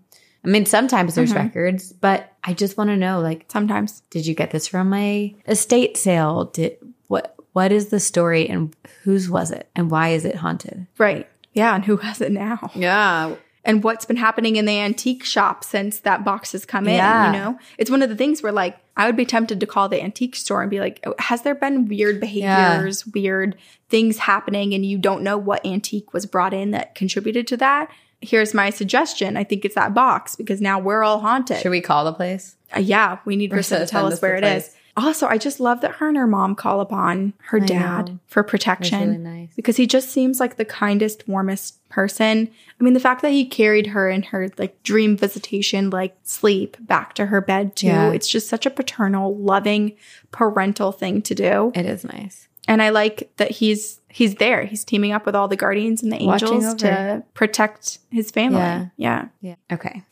[0.45, 1.39] I mean, sometimes there's Mm-hmm.
[1.47, 4.01] records, but I just want to know, like, Sometimes.
[4.11, 6.45] did you get this from a estate sale?
[6.47, 6.77] Did
[7.09, 7.35] what?
[7.53, 10.87] What is the story and whose was it and why is it haunted?
[10.99, 11.29] Right.
[11.53, 11.75] Yeah.
[11.75, 12.71] And who has it now?
[12.77, 16.97] Yeah, And what's been happening in the antique shop since that box has come in?
[17.35, 19.89] You know, it's one of the things where like I would be tempted to call
[19.89, 23.57] the antique store and be like, oh, has there been weird behaviors, weird
[23.89, 27.91] things happening, and you don't know what antique was brought in that contributed to that?
[28.23, 29.37] Here's my suggestion.
[29.37, 31.59] I think it's that box because now we're all haunted.
[31.59, 32.57] should we call the place?
[32.75, 34.75] Uh, yeah, we need Rissa to tell us where it is.
[34.97, 38.19] Also, I just love that her and her mom call upon her I dad know.
[38.27, 39.55] for protection really nice.
[39.55, 42.51] because he just seems like the kindest, warmest person.
[42.81, 46.77] I mean, the fact that he carried her in her like dream visitation, like sleep
[46.81, 47.87] back to her bed too.
[47.87, 48.13] Yeah.
[48.13, 49.97] It's just such a paternal, loving,
[50.33, 51.73] parental thing to do.
[51.75, 52.49] It is nice.
[52.69, 54.65] And I like that he's he's there.
[54.65, 58.59] He's teaming up with all the guardians and the angels to protect his family.
[58.59, 58.87] Yeah.
[58.97, 59.29] yeah.
[59.41, 59.55] Yeah.
[59.73, 60.03] Okay.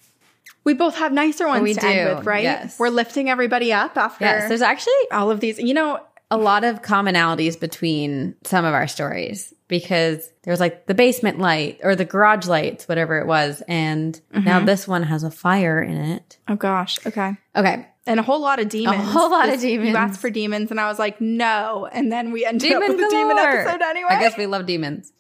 [0.69, 2.43] We both have nicer oh, ones We to end do, with, right?
[2.43, 2.79] yes.
[2.79, 4.51] We're lifting everybody up after Yes.
[4.51, 5.59] There's actually all of these.
[5.59, 5.99] You know,
[6.31, 11.81] a lot of commonalities between some of our stories because there's like the basement light
[11.83, 13.63] or the garage lights, whatever it was.
[13.67, 14.67] And now mm-hmm.
[14.67, 16.37] this one has a fire in it.
[16.49, 17.39] oh gosh, okay.
[17.57, 17.87] Okay.
[18.07, 18.99] And a whole lot of demons.
[18.99, 19.89] A whole lot of demons.
[19.89, 21.89] You asked for demons, and I was like, no.
[21.91, 24.09] And then we ended Demon up with a demon episode anyway.
[24.11, 25.15] I guess we love demons.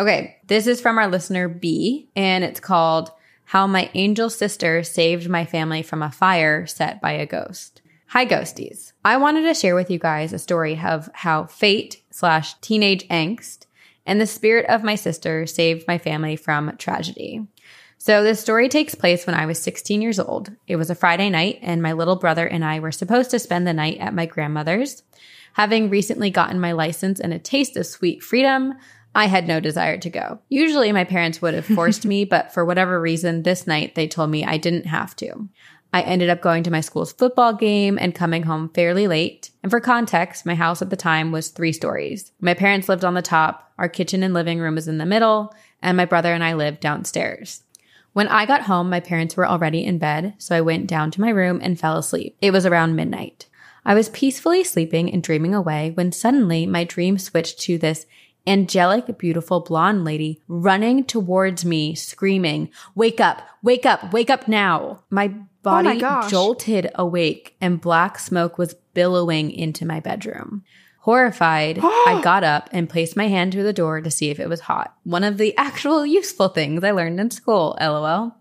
[0.00, 0.38] Okay.
[0.48, 3.12] This is from our listener B, and it's called
[3.52, 7.82] How My Angel Sister Saved My Family from a Fire Set by a Ghost.
[8.06, 8.94] Hi, ghosties.
[9.04, 13.66] I wanted to share with you guys a story of how fate slash teenage angst
[14.06, 17.46] and the spirit of my sister saved my family from tragedy.
[17.98, 20.50] So this story takes place when I was 16 years old.
[20.66, 23.66] It was a Friday night and my little brother and I were supposed to spend
[23.66, 25.02] the night at my grandmother's.
[25.56, 28.72] Having recently gotten my license and a taste of sweet freedom,
[29.14, 30.38] I had no desire to go.
[30.48, 34.30] Usually my parents would have forced me, but for whatever reason, this night they told
[34.30, 35.48] me I didn't have to.
[35.94, 39.50] I ended up going to my school's football game and coming home fairly late.
[39.62, 42.32] And for context, my house at the time was three stories.
[42.40, 45.54] My parents lived on the top, our kitchen and living room was in the middle,
[45.82, 47.64] and my brother and I lived downstairs.
[48.14, 51.20] When I got home, my parents were already in bed, so I went down to
[51.20, 52.36] my room and fell asleep.
[52.40, 53.46] It was around midnight.
[53.84, 58.06] I was peacefully sleeping and dreaming away when suddenly my dream switched to this
[58.46, 65.02] angelic, beautiful blonde lady running towards me, screaming, Wake up, wake up, wake up now.
[65.10, 66.30] My oh body gosh.
[66.30, 70.64] jolted awake and black smoke was billowing into my bedroom.
[71.00, 74.48] Horrified, I got up and placed my hand through the door to see if it
[74.48, 74.94] was hot.
[75.04, 78.36] One of the actual useful things I learned in school, lol.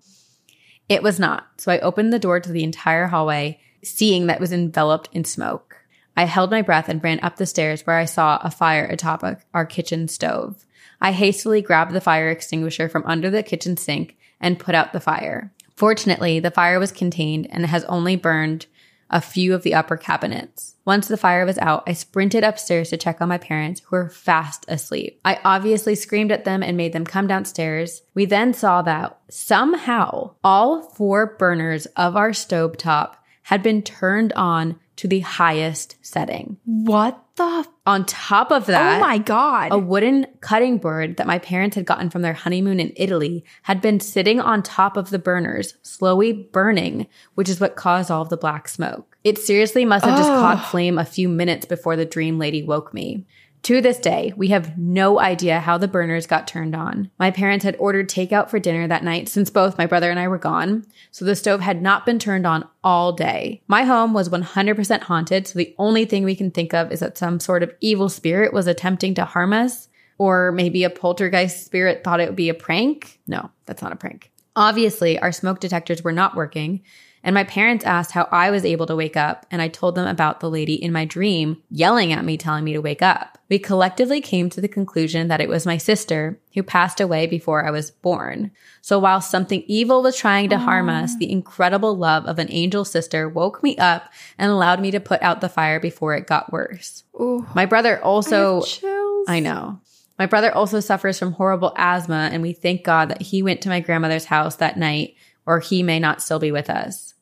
[0.90, 1.48] It was not.
[1.58, 5.24] So I opened the door to the entire hallway, seeing that it was enveloped in
[5.24, 5.71] smoke.
[6.16, 9.24] I held my breath and ran up the stairs where I saw a fire atop
[9.54, 10.66] our kitchen stove.
[11.00, 15.00] I hastily grabbed the fire extinguisher from under the kitchen sink and put out the
[15.00, 15.52] fire.
[15.76, 18.68] Fortunately, the fire was contained and has only burned
[19.10, 20.76] a few of the upper cabinets.
[20.86, 24.10] Once the fire was out, I sprinted upstairs to check on my parents who were
[24.10, 25.20] fast asleep.
[25.26, 28.04] I obviously screamed at them and made them come downstairs.
[28.14, 34.80] We then saw that somehow all four burners of our stovetop had been turned on
[35.02, 36.58] to the highest setting.
[36.64, 37.68] what the?
[37.88, 39.70] On top of that, oh my god!
[39.72, 43.82] a wooden cutting board that my parents had gotten from their honeymoon in Italy had
[43.82, 48.30] been sitting on top of the burners, slowly burning, which is what caused all of
[48.30, 49.18] the black smoke.
[49.24, 50.40] It seriously must have just Ugh.
[50.40, 53.26] caught flame a few minutes before the dream lady woke me.
[53.64, 57.12] To this day, we have no idea how the burners got turned on.
[57.20, 60.28] My parents had ordered takeout for dinner that night since both my brother and I
[60.28, 63.62] were gone, so the stove had not been turned on all day.
[63.68, 67.20] My home was 100% haunted, so the only thing we can think of is that
[67.20, 72.04] some sort of evil spirit was attempting to harm us, or maybe a poltergeist spirit
[72.04, 73.20] thought it would be a prank.
[73.28, 74.32] No, that's not a prank.
[74.56, 76.82] Obviously, our smoke detectors were not working,
[77.24, 80.08] and my parents asked how I was able to wake up, and I told them
[80.08, 83.38] about the lady in my dream yelling at me, telling me to wake up.
[83.50, 87.66] We collectively came to the conclusion that it was my sister who passed away before
[87.66, 88.52] I was born.
[88.82, 92.86] So while something evil was trying to harm us, the incredible love of an angel
[92.86, 96.52] sister woke me up and allowed me to put out the fire before it got
[96.52, 97.04] worse.
[97.20, 99.26] Ooh, My brother I also chills.
[99.28, 99.82] I know.
[100.18, 103.70] My brother also suffers from horrible asthma, and we thank God that he went to
[103.70, 105.16] my grandmother's house that night,
[105.52, 107.14] or he may not still be with us.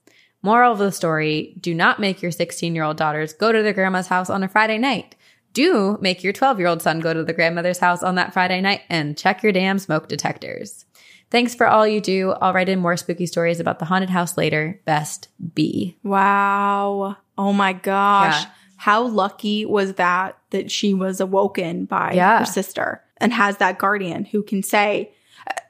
[0.43, 3.73] Moral of the story do not make your 16 year old daughters go to their
[3.73, 5.15] grandma's house on a Friday night.
[5.53, 8.61] Do make your 12 year old son go to the grandmother's house on that Friday
[8.61, 10.85] night and check your damn smoke detectors.
[11.31, 12.31] Thanks for all you do.
[12.31, 14.80] I'll write in more spooky stories about the haunted house later.
[14.85, 15.97] Best B.
[16.03, 17.18] Wow.
[17.38, 18.43] Oh my gosh.
[18.43, 18.49] Yeah.
[18.77, 22.39] How lucky was that that she was awoken by Yeah.
[22.39, 25.11] her sister and has that guardian who can say,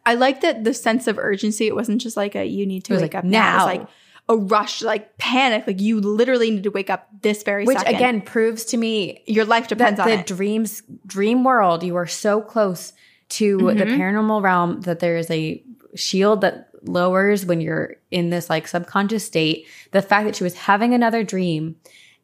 [0.05, 1.67] I like that the sense of urgency.
[1.67, 3.51] It wasn't just like a you need to wake like, up now.
[3.51, 3.87] It was like
[4.29, 5.65] a rush, like panic.
[5.67, 7.95] Like you literally need to wake up this very Which second.
[7.95, 10.27] again proves to me your life depends that on the it.
[10.27, 12.93] dreams dream world you are so close
[13.29, 13.97] to the Mhm.
[13.97, 15.63] paranormal realm that there is a
[15.95, 20.53] shield that lowers when you're in this like subconscious state the fact that she was
[20.53, 21.75] having another dream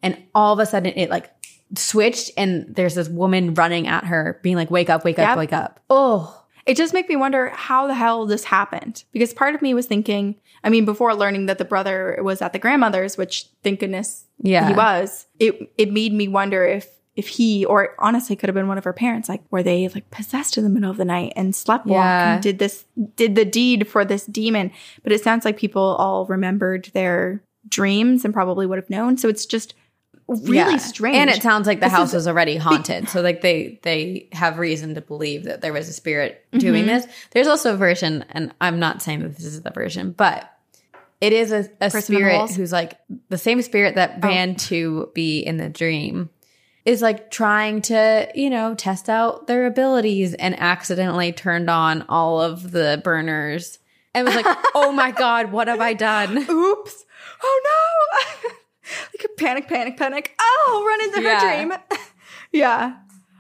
[0.02, 1.30] and all of a sudden it like
[1.76, 5.52] switched and there's this woman running at her being like wake up wake up wake
[5.52, 9.04] up oh It just make me wonder how the hell this happened.
[9.12, 12.54] Because part of me was thinking, I mean, before learning that the brother was at
[12.54, 17.30] the grandmother's, which thank goodness yeah he was, it it made me wonder if if
[17.30, 20.58] he or honestly could have been one of her parents, like were they like possessed
[20.58, 22.34] in the middle of the night and sleepwalk Yeah.
[22.34, 22.84] and did this
[23.16, 24.72] did the deed for this demon.
[25.04, 29.18] But it sounds like people all remembered their dreams and probably would have known.
[29.18, 29.76] So it's just
[30.28, 30.78] really Yeah.
[30.78, 31.18] strange.
[31.18, 34.28] and it sounds like the This house is- was already haunted so like they they
[34.32, 36.88] have reason to believe that there was a spirit doing Mhm.
[36.88, 40.52] this there's also a version and i'm not saying that this is the version but
[41.22, 42.98] it is a, a Person on the spirit who's like
[43.30, 44.28] the same spirit that Oh.
[44.28, 46.30] ran to be in the dream
[46.86, 52.42] is like trying to you know test out their abilities and accidentally turned on all
[52.42, 53.78] of the burners
[54.16, 54.46] and was like
[54.76, 57.06] oh my god what have i done oops.
[57.44, 57.62] Oh
[58.44, 58.50] no.
[59.14, 60.36] like a panic, panic, panic.
[60.40, 61.40] Oh, run into Yeah.
[61.40, 61.80] her dream.
[62.52, 62.96] yeah.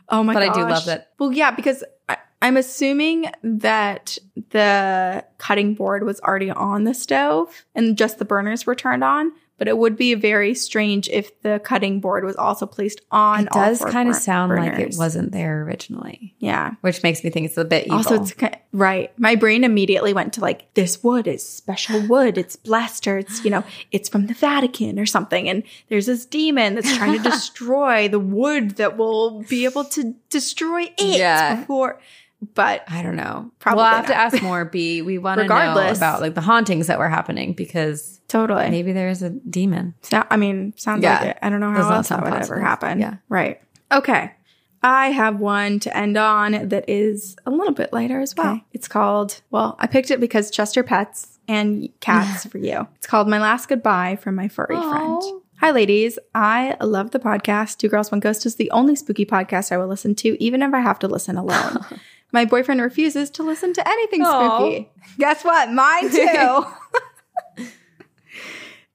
[0.10, 0.40] Oh my god.
[0.40, 4.18] But I do love that- Well, yeah, because I, I'm assuming that
[4.52, 9.32] the cutting board was already on the stove and just the burners were turned on.
[9.58, 13.46] But it would be very strange if the cutting board was also placed on.
[13.46, 16.72] it does kind of sound like it wasn't there originally Yeah.
[16.82, 17.98] which makes me think it's a bit evil.
[18.00, 18.34] Also, it's
[18.74, 19.12] right.
[19.18, 22.38] My brain immediately went to like this wood is special wood.
[22.38, 23.64] It's blessed, or it's you know,
[23.94, 25.48] it's from the Vatican or something.
[25.48, 30.16] And there's this demon that's trying to destroy the wood that will be able to
[30.30, 31.56] destroy it Yeah.
[31.62, 32.00] before.
[32.54, 33.52] But I don't know.
[33.60, 34.66] Probably we'll have to ask more.
[34.66, 35.02] B.
[35.02, 39.22] We want to know about like the hauntings that were happening because totally, maybe there's
[39.24, 39.94] a demon.
[40.02, 41.20] so, I mean, sounds Yeah.
[41.20, 41.38] like it.
[41.42, 42.56] I don't know how not else that would possible.
[42.58, 43.00] ever happen.
[43.00, 43.16] Yeah.
[43.30, 43.62] right.
[43.92, 44.32] Okay.
[44.84, 48.54] I have one to end on that is a little bit lighter as well.
[48.54, 48.64] Okay.
[48.72, 52.88] It's called, well, I picked it because Chester Pets and Cats for You.
[52.96, 55.24] It's called My Last Goodbye from My Furry Friend.
[55.62, 56.20] Hi, ladies.
[56.36, 57.78] I love the podcast.
[57.78, 60.72] Two Girls, One Ghost is the only spooky podcast I will listen to, even if
[60.74, 61.78] I have to listen alone.
[62.36, 64.58] My boyfriend refuses to listen to anything Aw.
[64.58, 64.90] spooky.
[65.18, 65.72] Guess what?
[65.72, 66.12] Mine
[67.58, 67.66] too.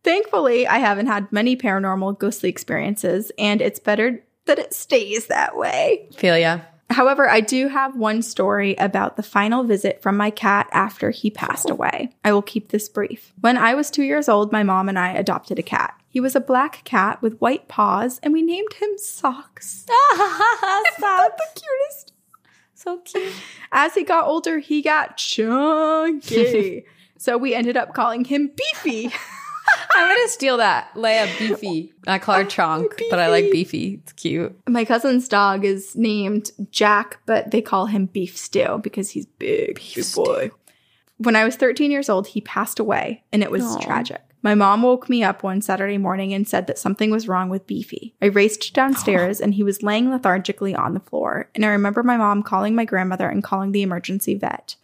[0.04, 5.56] Thankfully, I haven't had many paranormal ghostly experiences, and it's better that it stays that
[5.56, 6.06] way.
[6.18, 6.60] Feel ya.
[6.90, 11.30] However, I do have one story about the final visit from my cat after he
[11.30, 12.10] passed away.
[12.22, 13.32] I will keep this brief.
[13.40, 15.94] When I was two years old, my mom and I adopted a cat.
[16.10, 19.86] He was a black cat with white paws, and we named him Socks.
[20.12, 20.98] Stop.
[20.98, 22.09] the cutest.
[22.82, 23.32] So cute.
[23.72, 26.86] As he got older, he got chunky.
[27.18, 29.12] so we ended up calling him Beefy.
[29.94, 30.92] I'm gonna steal that.
[30.94, 31.92] Leia beefy.
[32.06, 34.00] I call her Chonk, but I like beefy.
[34.02, 34.58] It's cute.
[34.68, 39.80] My cousin's dog is named Jack, but they call him Beef Stew because he's big,
[39.94, 40.50] big boy.
[41.18, 43.78] When I was 13 years old, he passed away, and it was Aw.
[43.80, 44.22] tragic.
[44.42, 47.66] My mom woke me up one Saturday morning and said that something was wrong with
[47.66, 48.14] Beefy.
[48.22, 51.50] I raced downstairs and he was laying lethargically on the floor.
[51.54, 54.76] And I remember my mom calling my grandmother and calling the emergency vet.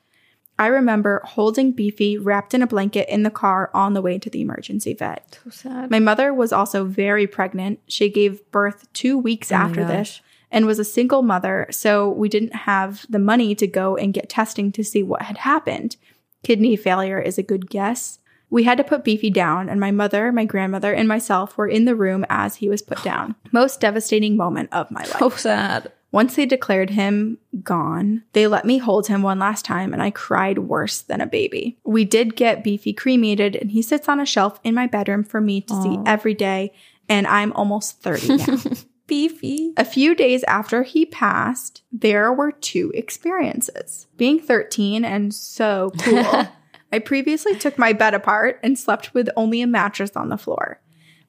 [0.59, 4.31] I remember holding Beefy wrapped in a blanket in the car on the way to
[4.31, 5.39] the emergency vet.
[5.45, 5.91] So sad.
[5.91, 7.81] My mother was also very pregnant.
[7.89, 10.21] She gave birth two weeks Oh after this
[10.51, 14.29] and was a single mother, so we didn't have the money to go and get
[14.29, 15.97] testing to see what had happened.
[16.43, 18.21] Kidney failure is a good guess.
[18.57, 21.85] We had to put Beefy down, and my mother, my grandmother, and myself were in
[21.85, 23.35] the room as he was put down.
[23.53, 25.19] Most devastating moment of my life.
[25.19, 25.93] So sad.
[26.11, 30.11] Once they declared him gone, they let me hold him one last time and I
[30.11, 31.77] cried worse than a baby.
[31.85, 35.43] We did get Beefy cremated and he sits on a shelf in my bedroom for
[35.43, 36.73] me to see every day
[37.11, 38.57] and I'm almost 30 now.
[39.07, 39.73] Beefy.
[39.77, 44.07] a few days after he passed, there were two experiences.
[44.17, 46.49] Being 13 and so cool,
[46.93, 50.81] I previously took my bed apart and slept with only a mattress on the floor.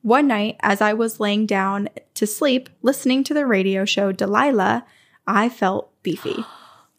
[0.01, 4.85] One night, as I was laying down to sleep, listening to the radio show Delilah,
[5.25, 6.45] I felt beefy.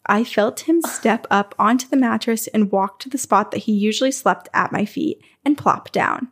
[0.07, 3.73] I felt him step up onto the mattress and walk to the spot that he
[3.73, 6.29] usually slept at my feet and plop down.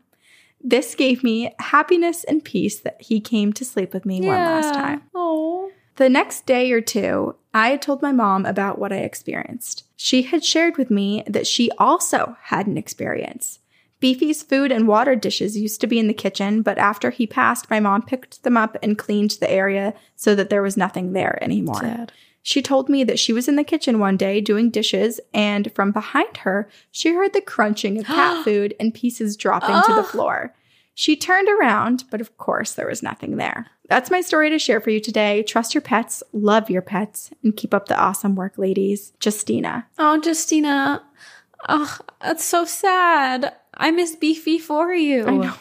[0.63, 4.75] This gave me happiness and peace that he came to sleep with me one last
[4.75, 5.03] time.
[5.15, 5.71] Oh.
[5.97, 9.85] The next day or two, I had told my mom about what I experienced.
[9.97, 13.61] She had shared with me that she also had an experience.
[13.99, 17.71] Beefy's food and water dishes used to be in the kitchen, but after he passed,
[17.71, 21.43] my mom picked them up and cleaned the area so that there was nothing there
[21.43, 21.81] anymore.
[21.81, 22.13] Sad.
[22.43, 25.93] She told me that she was in the kitchen one day doing dishes, and from
[25.93, 30.55] behind her, she heard the crunching of cat food and pieces dropping to the floor.
[30.95, 33.67] She turned around, but of course, there was nothing there.
[33.89, 35.43] That's my story to share for you today.
[35.43, 39.13] Trust your pets, love your pets, and keep up the awesome work, ladies.
[39.25, 39.87] Justina.
[39.99, 41.05] Oh, Justina.
[41.69, 43.55] Oh, that's so sad.
[43.75, 45.27] I miss Beefy for you.
[45.27, 45.55] I know.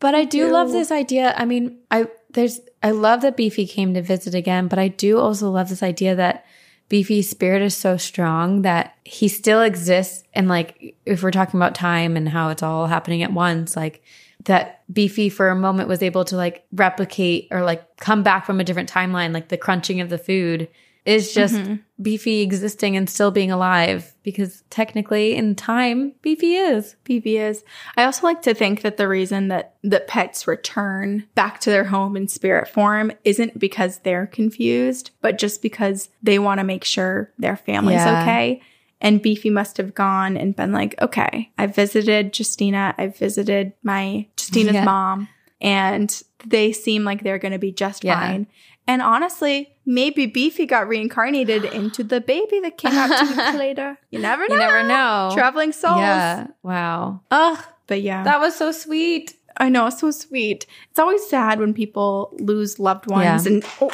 [0.00, 0.52] But I do too.
[0.52, 1.34] love this idea.
[1.36, 5.18] I mean, I there's I love that Beefy came to visit again, but I do
[5.18, 6.46] also love this idea that
[6.88, 11.74] Beefy's spirit is so strong that he still exists and like if we're talking about
[11.74, 14.02] time and how it's all happening at once, like
[14.48, 18.60] that Beefy for a moment was able to like replicate or like come back from
[18.60, 20.68] a different timeline, like the crunching of the food
[21.04, 21.76] is just mm-hmm.
[22.02, 26.96] Beefy existing and still being alive because technically in time Beefy is.
[27.04, 27.64] Beefy is.
[27.96, 31.84] I also like to think that the reason that that pets return back to their
[31.84, 36.84] home in spirit form isn't because they're confused, but just because they want to make
[36.84, 38.22] sure their family's Yeah.
[38.22, 38.60] okay.
[39.00, 44.26] And Beefy must have gone and been like, okay, I visited Justina, I visited my
[44.36, 44.84] Justina's Yeah.
[44.84, 45.28] mom,
[45.60, 48.18] and they seem like they're going to be just Yeah.
[48.20, 48.46] fine.
[48.88, 53.98] And honestly, maybe Beefy got reincarnated into the baby that came out two meet later.
[54.10, 54.54] You never know.
[54.54, 55.30] You never know.
[55.34, 55.98] Traveling souls.
[56.00, 56.46] Yeah.
[56.62, 57.20] Wow.
[57.30, 57.58] Ugh.
[57.86, 58.24] But yeah.
[58.24, 59.34] That was so sweet.
[59.58, 60.66] I know, so sweet.
[60.90, 63.52] It's always sad when people lose loved ones Yeah.
[63.52, 63.90] and oh,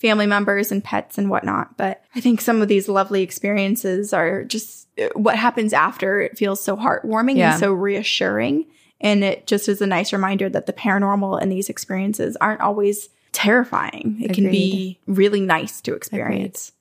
[0.00, 1.76] family members and pets and whatnot.
[1.76, 6.20] But I think some of these lovely experiences are just what happens after.
[6.20, 7.52] It feels so heartwarming Yeah.
[7.52, 8.66] and so reassuring.
[9.00, 13.08] And it just is a nice reminder that the paranormal and these experiences aren't always
[13.32, 14.18] terrifying.
[14.20, 16.72] It can be really nice to experience.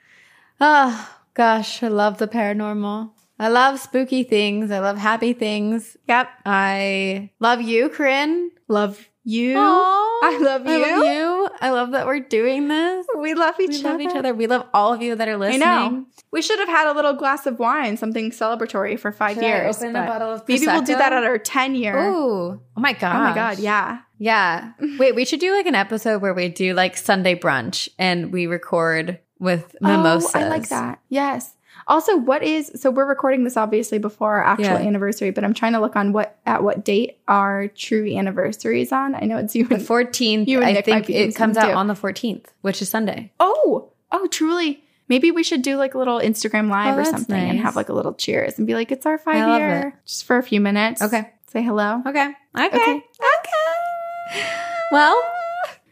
[0.59, 1.81] Oh, gosh.
[1.83, 3.11] I love the paranormal.
[3.41, 4.69] I love spooky things.
[4.71, 5.95] I love happy things.
[6.09, 6.27] Yep.
[6.45, 8.51] I love you, Corinne.
[8.67, 9.55] Love you.
[9.57, 11.38] Aw, I love I love you.
[11.61, 13.05] I love that we're doing this.
[13.17, 13.89] We love each We other.
[13.89, 14.33] love each other.
[14.33, 15.63] We love all of you that are listening.
[15.63, 16.05] I know.
[16.31, 19.77] We should have had a little glass of wine, something celebratory for five Should years.
[19.77, 21.97] open a bottle of maybe we'll do that at our 10 year.
[22.11, 22.51] Ooh.
[22.51, 23.15] Oh my god.
[23.15, 23.59] Oh my God.
[23.59, 23.99] Yeah.
[24.17, 24.73] Yeah.
[24.99, 28.47] Wait, we should do like an episode where we do like Sunday brunch and we
[28.47, 30.31] record with mimosas.
[30.35, 30.99] Oh, I like that.
[31.09, 31.53] Yes.
[31.89, 34.77] Also, what is so we're recording this obviously before our actual Yeah.
[34.77, 38.91] anniversary, but I'm trying to look on what at what date our true anniversary is
[38.93, 39.15] on.
[39.15, 39.65] I know it's you.
[39.65, 40.47] The And, 14th.
[40.47, 41.73] You and I Nick think it comes out too.
[41.73, 43.31] on the 14th, which is Sunday.
[43.39, 44.83] oh, oh, truly.
[45.09, 47.89] Maybe we should do like a little Instagram live Oh, or something and have like
[47.89, 51.01] a little cheers and be like, it's our five year, just for a few minutes.
[51.01, 51.31] Okay.
[51.47, 52.03] Say hello.
[52.05, 52.27] Okay.
[52.55, 52.67] Okay.
[52.67, 52.91] Okay.
[52.91, 54.45] Okay.
[54.91, 55.19] Well,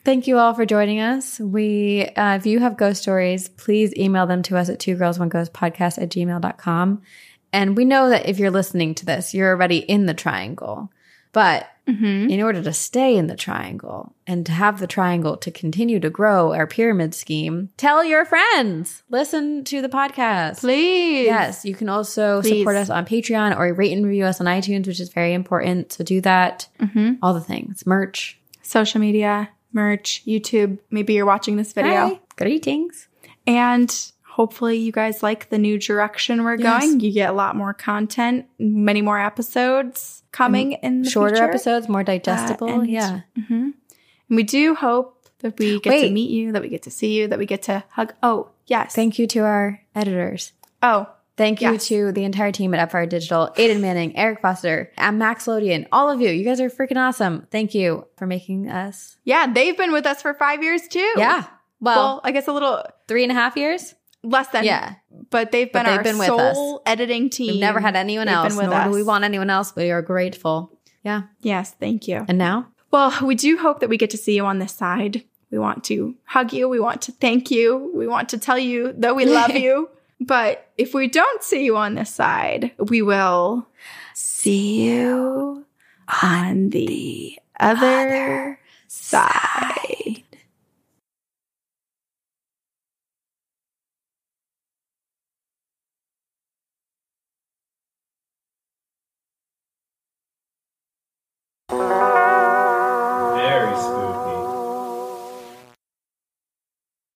[0.07, 1.37] thank you all for joining us.
[1.37, 5.19] We, uh, if you have ghost stories, please email them to us at two girls,
[5.19, 7.01] one ghost podcast at gmail.com.
[7.51, 10.89] And we know that if you're listening to this, you're already in the triangle.
[11.33, 12.29] But Mm-hmm.
[12.29, 16.09] in order to stay in the triangle and to have the triangle to continue to
[16.09, 19.03] grow our pyramid scheme, tell your friends.
[19.09, 20.59] Listen to the podcast.
[20.59, 21.27] Please.
[21.27, 22.59] Yes, you can also Please.
[22.59, 25.93] support us on Patreon or rate and review us on iTunes, which is very important.
[25.93, 26.67] So do that.
[26.81, 27.13] Mm-hmm.
[27.21, 28.37] All the things, merch.
[28.63, 29.47] Social media,
[29.81, 30.79] merch, YouTube.
[30.89, 31.91] Maybe you're watching this video.
[32.09, 32.19] Hi.
[32.35, 33.07] Greetings.
[33.45, 33.89] And
[34.25, 36.83] hopefully you guys like the new direction we're Yes.
[36.83, 36.99] going.
[36.99, 41.47] You get a lot more content, many more episodes coming in the Shorter future.
[41.49, 42.67] episodes, more digestible.
[42.81, 43.21] and- yeah.
[43.47, 43.69] hmm
[44.29, 47.13] And we do hope that we get to meet you, that we get to see
[47.17, 48.13] you, that we get to hug.
[48.23, 48.93] Oh, yes.
[48.95, 50.53] Thank you to our editors.
[50.83, 51.07] oh,
[51.37, 51.87] Thank you Yes.
[51.87, 56.09] to the entire team at Upfire Digital, Aiden Manning, Eric Foster, and Max Lodian, all
[56.09, 56.29] of you.
[56.29, 57.45] You guys are freaking awesome.
[57.51, 59.17] Thank you for making us.
[59.23, 59.45] yeah.
[59.51, 61.13] They've been with us for five years too.
[61.15, 61.43] Yeah.
[61.79, 63.93] Well, Well, I guess a little three and a half years.
[64.23, 64.65] less than.
[64.65, 64.95] Yeah.
[65.29, 67.51] But they've been But they've our been with sole editing team.
[67.53, 69.75] We've never had anyone They've else, nor do we want anyone else.
[69.75, 70.71] We are grateful.
[71.03, 71.21] Yeah.
[71.41, 71.75] Yes.
[71.79, 72.25] Thank you.
[72.27, 72.67] And now?
[72.91, 75.23] Well, we do hope that we get to see you on this side.
[75.51, 76.67] We want to hug you.
[76.67, 77.91] We want to thank you.
[77.95, 79.89] We want to tell you that we love you.
[80.27, 83.65] But if we don't see you on this side, we will
[84.13, 85.65] see you
[86.21, 90.23] on the other side.
[103.77, 104.06] Thank